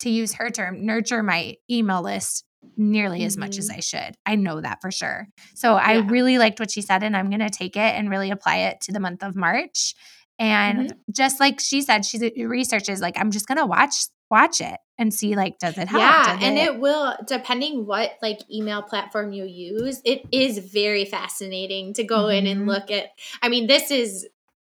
to 0.00 0.10
use 0.10 0.34
her 0.34 0.50
term, 0.50 0.84
nurture 0.84 1.22
my 1.22 1.56
email 1.70 2.02
list 2.02 2.44
nearly 2.76 3.24
as 3.24 3.36
much 3.36 3.58
as 3.58 3.70
Mhm. 3.70 3.76
I 3.76 3.80
should. 3.80 4.16
I 4.24 4.34
know 4.36 4.60
that 4.60 4.80
for 4.80 4.90
sure. 4.90 5.28
So 5.54 5.74
I 5.74 5.94
really 5.98 6.38
liked 6.38 6.60
what 6.60 6.70
she 6.70 6.82
said, 6.82 7.02
and 7.02 7.16
I'm 7.16 7.28
going 7.30 7.40
to 7.40 7.50
take 7.50 7.76
it 7.76 7.94
and 7.94 8.10
really 8.10 8.30
apply 8.30 8.56
it 8.58 8.80
to 8.82 8.92
the 8.92 9.00
month 9.00 9.22
of 9.22 9.34
March. 9.36 9.94
And 10.38 10.94
just 11.10 11.40
like 11.40 11.60
she 11.60 11.80
said, 11.80 12.04
she 12.04 12.18
researches 12.44 13.00
like 13.00 13.18
I'm 13.18 13.30
just 13.30 13.46
going 13.48 13.58
to 13.58 13.66
watch 13.66 13.94
watch 14.30 14.60
it 14.60 14.76
and 14.98 15.14
see 15.14 15.36
like 15.36 15.56
does 15.58 15.78
it 15.78 15.88
help? 15.88 16.02
Yeah, 16.02 16.38
and 16.42 16.58
it 16.58 16.80
will 16.80 17.16
depending 17.26 17.86
what 17.86 18.12
like 18.20 18.40
email 18.52 18.82
platform 18.82 19.32
you 19.32 19.44
use. 19.44 20.02
It 20.04 20.22
is 20.32 20.58
very 20.58 21.04
fascinating 21.04 21.94
to 21.94 22.04
go 22.04 22.28
in 22.28 22.46
and 22.46 22.62
Mhm. 22.62 22.66
look 22.68 22.90
at. 22.90 23.10
I 23.40 23.48
mean, 23.48 23.66
this 23.66 23.90
is 23.90 24.26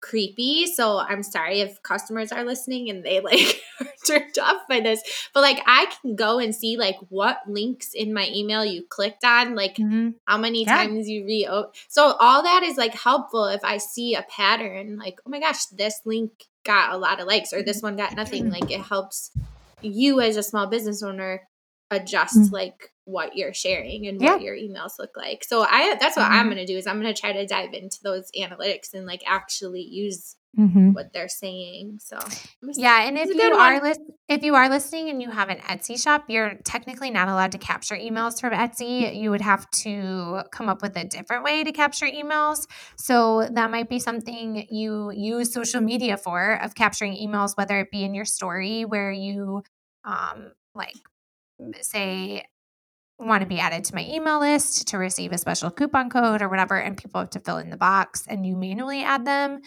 creepy, 0.02 0.66
so 0.68 0.98
I'm 1.00 1.24
sorry 1.24 1.62
if 1.62 1.82
customers 1.84 2.32
are 2.32 2.44
listening 2.44 2.90
and 2.90 3.04
they 3.06 3.20
like 3.30 3.62
are 3.80 3.88
turned 4.06 4.38
off 4.42 4.64
by 4.68 4.80
this. 4.80 5.02
But 5.34 5.42
like 5.42 5.62
I 5.66 5.86
can 6.02 6.16
go 6.16 6.40
and 6.40 6.54
see 6.56 6.76
like 6.78 6.98
what 7.10 7.38
links 7.48 7.94
in 7.94 8.14
my 8.14 8.28
email 8.34 8.66
you 8.66 8.84
clicked 8.90 9.24
on, 9.24 9.56
like 9.56 9.78
Mhm. 9.78 10.16
how 10.26 10.38
many 10.38 10.66
Yeah. 10.66 10.76
times 10.78 11.08
you 11.08 11.26
re 11.26 11.48
so 11.88 12.16
all 12.20 12.44
that 12.44 12.64
is 12.64 12.78
like 12.78 12.94
helpful 12.94 13.46
if 13.46 13.64
i 13.64 13.78
see 13.78 14.16
a 14.16 14.24
pattern 14.24 14.98
like 14.98 15.20
oh 15.26 15.30
my 15.30 15.40
gosh 15.40 15.66
this 15.68 16.02
link 16.06 16.32
got 16.64 16.94
a 16.94 16.98
lot 16.98 17.20
of 17.20 17.28
likes 17.28 17.54
or 17.54 17.62
this 17.64 17.82
one 17.82 17.96
got 17.96 18.16
nothing 18.16 18.50
like 18.50 18.70
it 18.72 18.82
helps 18.82 19.32
you 19.82 20.20
as 20.22 20.38
a 20.38 20.44
small 20.44 20.68
business 20.68 21.02
owner 21.04 21.42
adjust 21.90 22.38
Mm. 22.38 22.52
like 22.52 22.92
what 23.12 23.36
you're 23.36 23.54
sharing 23.54 24.08
and 24.08 24.20
Yeah. 24.22 24.34
what 24.34 24.42
your 24.42 24.56
emails 24.56 24.94
look 25.00 25.16
like 25.16 25.44
so 25.44 25.62
i 25.64 25.96
that's 26.00 26.16
what 26.18 26.32
i'm 26.32 26.46
Mhm. 26.48 26.54
going 26.54 26.66
to 26.66 26.72
do 26.74 26.78
is 26.78 26.88
i'm 26.88 27.00
going 27.02 27.14
to 27.14 27.20
try 27.20 27.32
to 27.34 27.46
dive 27.46 27.74
into 27.74 28.00
those 28.04 28.30
analytics 28.40 28.94
and 28.94 29.06
like 29.06 29.22
actually 29.28 29.82
use 29.82 30.36
Mhm. 30.58 30.94
what 30.94 31.14
they're 31.14 31.30
saying 31.30 32.00
so 32.00 32.18
Yeah, 32.76 33.04
and 33.04 33.18
if 33.18 33.34
you 33.34 33.54
are 33.54 33.76
one. 33.76 33.84
lis- 33.84 34.00
if 34.28 34.44
you 34.44 34.56
are 34.56 34.68
listening 34.70 35.10
and 35.10 35.22
you 35.22 35.30
have 35.30 35.50
an 35.50 35.58
Etsy 35.60 36.02
shop, 36.02 36.26
you're 36.28 36.56
technically 36.64 37.10
not 37.10 37.28
allowed 37.28 37.52
to 37.54 37.58
capture 37.58 37.96
emails 37.96 38.40
from 38.40 38.52
Etsy. 38.54 39.16
You 39.16 39.30
would 39.32 39.42
have 39.42 39.70
to 39.84 40.44
come 40.52 40.70
up 40.70 40.82
with 40.82 40.96
a 40.98 41.04
different 41.06 41.44
way 41.44 41.64
to 41.64 41.72
capture 41.72 42.06
emails. 42.06 42.68
So 42.98 43.48
that 43.52 43.72
might 43.72 43.90
be 43.90 44.00
something 44.00 44.68
you 44.70 45.12
use 45.12 45.54
social 45.54 45.82
media 45.82 46.18
for 46.18 46.54
of 46.62 46.76
capturing 46.76 47.16
emails, 47.16 47.58
whether 47.58 47.80
it 47.80 47.92
be 47.92 48.04
in 48.04 48.14
your 48.14 48.26
story 48.26 48.84
where 48.86 49.12
you 49.12 49.64
um 50.04 50.52
like 50.76 50.96
say 51.82 52.46
want 53.28 53.42
to 53.42 53.48
be 53.48 53.60
added 53.60 53.84
to 53.86 53.96
my 53.96 54.06
email 54.06 54.40
list 54.40 54.88
to 54.90 54.98
receive 54.98 55.32
a 55.32 55.38
special 55.38 55.72
coupon 55.72 56.10
code 56.10 56.42
or 56.42 56.50
whatever 56.50 56.78
and 56.78 56.98
people 56.98 57.20
have 57.20 57.30
to 57.32 57.40
fill 57.40 57.58
in 57.58 57.70
the 57.70 57.78
box 57.78 58.26
and 58.28 58.46
you 58.46 58.56
manually 58.56 59.04
add 59.04 59.26
them 59.26 59.62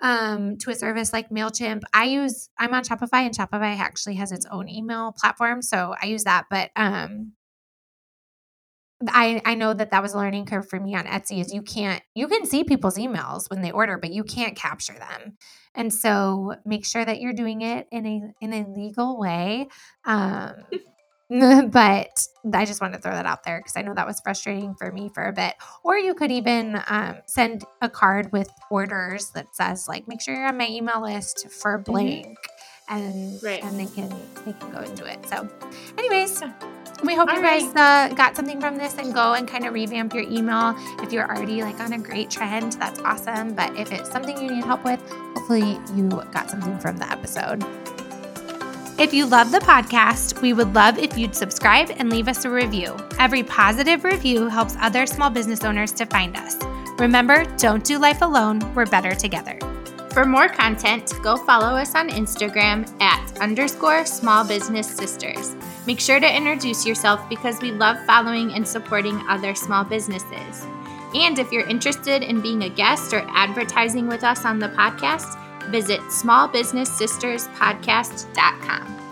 um, 0.00 0.58
to 0.58 0.70
a 0.70 0.74
service 0.74 1.12
like 1.12 1.30
MailChimp. 1.30 1.82
I 1.92 2.04
use, 2.04 2.50
I'm 2.58 2.74
on 2.74 2.84
Shopify 2.84 3.24
and 3.26 3.34
Shopify 3.34 3.78
actually 3.78 4.16
has 4.16 4.32
its 4.32 4.46
own 4.50 4.68
email 4.68 5.14
platform. 5.18 5.62
So 5.62 5.94
I 6.00 6.06
use 6.06 6.24
that. 6.24 6.44
But 6.50 6.70
um, 6.76 7.32
I, 9.08 9.40
I 9.44 9.54
know 9.54 9.74
that 9.74 9.90
that 9.90 10.02
was 10.02 10.14
a 10.14 10.18
learning 10.18 10.46
curve 10.46 10.68
for 10.68 10.78
me 10.80 10.94
on 10.94 11.04
Etsy 11.04 11.40
is 11.40 11.52
you 11.52 11.62
can't, 11.62 12.02
you 12.14 12.28
can 12.28 12.46
see 12.46 12.64
people's 12.64 12.98
emails 12.98 13.48
when 13.50 13.62
they 13.62 13.70
order, 13.70 13.98
but 13.98 14.12
you 14.12 14.24
can't 14.24 14.56
capture 14.56 14.94
them. 14.94 15.36
And 15.74 15.92
so 15.92 16.54
make 16.64 16.86
sure 16.86 17.04
that 17.04 17.20
you're 17.20 17.34
doing 17.34 17.62
it 17.62 17.86
in 17.90 18.06
a, 18.06 18.44
in 18.44 18.52
a 18.52 18.66
legal 18.68 19.18
way. 19.18 19.68
Um, 20.04 20.54
but 21.30 22.26
I 22.52 22.64
just 22.64 22.80
wanted 22.80 22.98
to 22.98 23.02
throw 23.02 23.12
that 23.12 23.26
out 23.26 23.42
there 23.44 23.58
because 23.58 23.76
I 23.76 23.82
know 23.82 23.94
that 23.94 24.06
was 24.06 24.20
frustrating 24.20 24.74
for 24.76 24.92
me 24.92 25.10
for 25.12 25.24
a 25.24 25.32
bit. 25.32 25.54
Or 25.82 25.96
you 25.96 26.14
could 26.14 26.30
even 26.30 26.80
um, 26.88 27.16
send 27.26 27.64
a 27.82 27.88
card 27.88 28.30
with 28.32 28.48
orders 28.70 29.30
that 29.30 29.54
says 29.54 29.88
like, 29.88 30.06
make 30.06 30.20
sure 30.20 30.34
you're 30.34 30.46
on 30.46 30.56
my 30.56 30.68
email 30.68 31.02
list 31.02 31.48
for 31.50 31.78
blank, 31.78 32.36
and 32.88 33.42
Right. 33.42 33.62
and 33.64 33.78
they 33.78 33.86
can 33.86 34.08
they 34.44 34.52
can 34.52 34.70
go 34.70 34.84
do 34.94 35.04
it. 35.04 35.26
So, 35.26 35.48
anyways. 35.98 36.42
We 37.04 37.14
hope 37.14 37.28
All 37.28 37.36
you 37.36 37.42
guys 37.42 37.64
uh, 37.76 38.14
got 38.14 38.34
something 38.34 38.58
from 38.58 38.78
this 38.78 38.96
and 38.96 39.12
go 39.12 39.34
and 39.34 39.46
kind 39.46 39.66
of 39.66 39.74
revamp 39.74 40.14
your 40.14 40.22
email. 40.22 40.74
If 41.02 41.12
you're 41.12 41.28
already 41.28 41.60
like 41.62 41.78
on 41.78 41.92
a 41.92 41.98
great 41.98 42.30
trend, 42.30 42.72
that's 42.74 42.98
awesome. 43.00 43.54
But 43.54 43.76
if 43.76 43.92
it's 43.92 44.10
something 44.10 44.34
you 44.40 44.50
need 44.50 44.64
help 44.64 44.82
with, 44.82 44.98
hopefully 45.36 45.78
you 45.94 46.08
got 46.32 46.48
something 46.48 46.78
from 46.78 46.96
the 46.96 47.06
episode. 47.12 47.62
If 48.98 49.12
you 49.12 49.26
love 49.26 49.52
the 49.52 49.58
podcast, 49.58 50.40
we 50.40 50.54
would 50.54 50.74
love 50.74 50.96
if 50.96 51.18
you'd 51.18 51.34
subscribe 51.34 51.90
and 51.98 52.08
leave 52.08 52.28
us 52.28 52.46
a 52.46 52.50
review. 52.50 52.96
Every 53.18 53.42
positive 53.42 54.04
review 54.04 54.48
helps 54.48 54.74
other 54.80 55.04
small 55.04 55.28
business 55.28 55.64
owners 55.64 55.92
to 55.92 56.06
find 56.06 56.34
us. 56.34 56.56
Remember, 56.98 57.44
don't 57.58 57.84
do 57.84 57.98
life 57.98 58.22
alone, 58.22 58.60
we're 58.74 58.86
better 58.86 59.14
together. 59.14 59.58
For 60.12 60.24
more 60.24 60.48
content, 60.48 61.12
go 61.22 61.36
follow 61.36 61.76
us 61.76 61.94
on 61.94 62.08
Instagram 62.08 62.90
at 63.02 63.38
underscore 63.38 64.06
small 64.06 64.46
business 64.46 64.88
sisters. 64.88 65.54
Make 65.86 66.00
sure 66.00 66.18
to 66.18 66.36
introduce 66.36 66.86
yourself 66.86 67.20
because 67.28 67.60
we 67.60 67.72
love 67.72 68.02
following 68.06 68.54
and 68.54 68.66
supporting 68.66 69.18
other 69.28 69.54
small 69.54 69.84
businesses. 69.84 70.64
And 71.14 71.38
if 71.38 71.52
you're 71.52 71.68
interested 71.68 72.22
in 72.22 72.40
being 72.40 72.62
a 72.62 72.70
guest 72.70 73.12
or 73.12 73.26
advertising 73.28 74.06
with 74.06 74.24
us 74.24 74.46
on 74.46 74.58
the 74.58 74.70
podcast, 74.70 75.38
visit 75.70 76.00
smallbusinesssisterspodcast.com. 76.10 79.05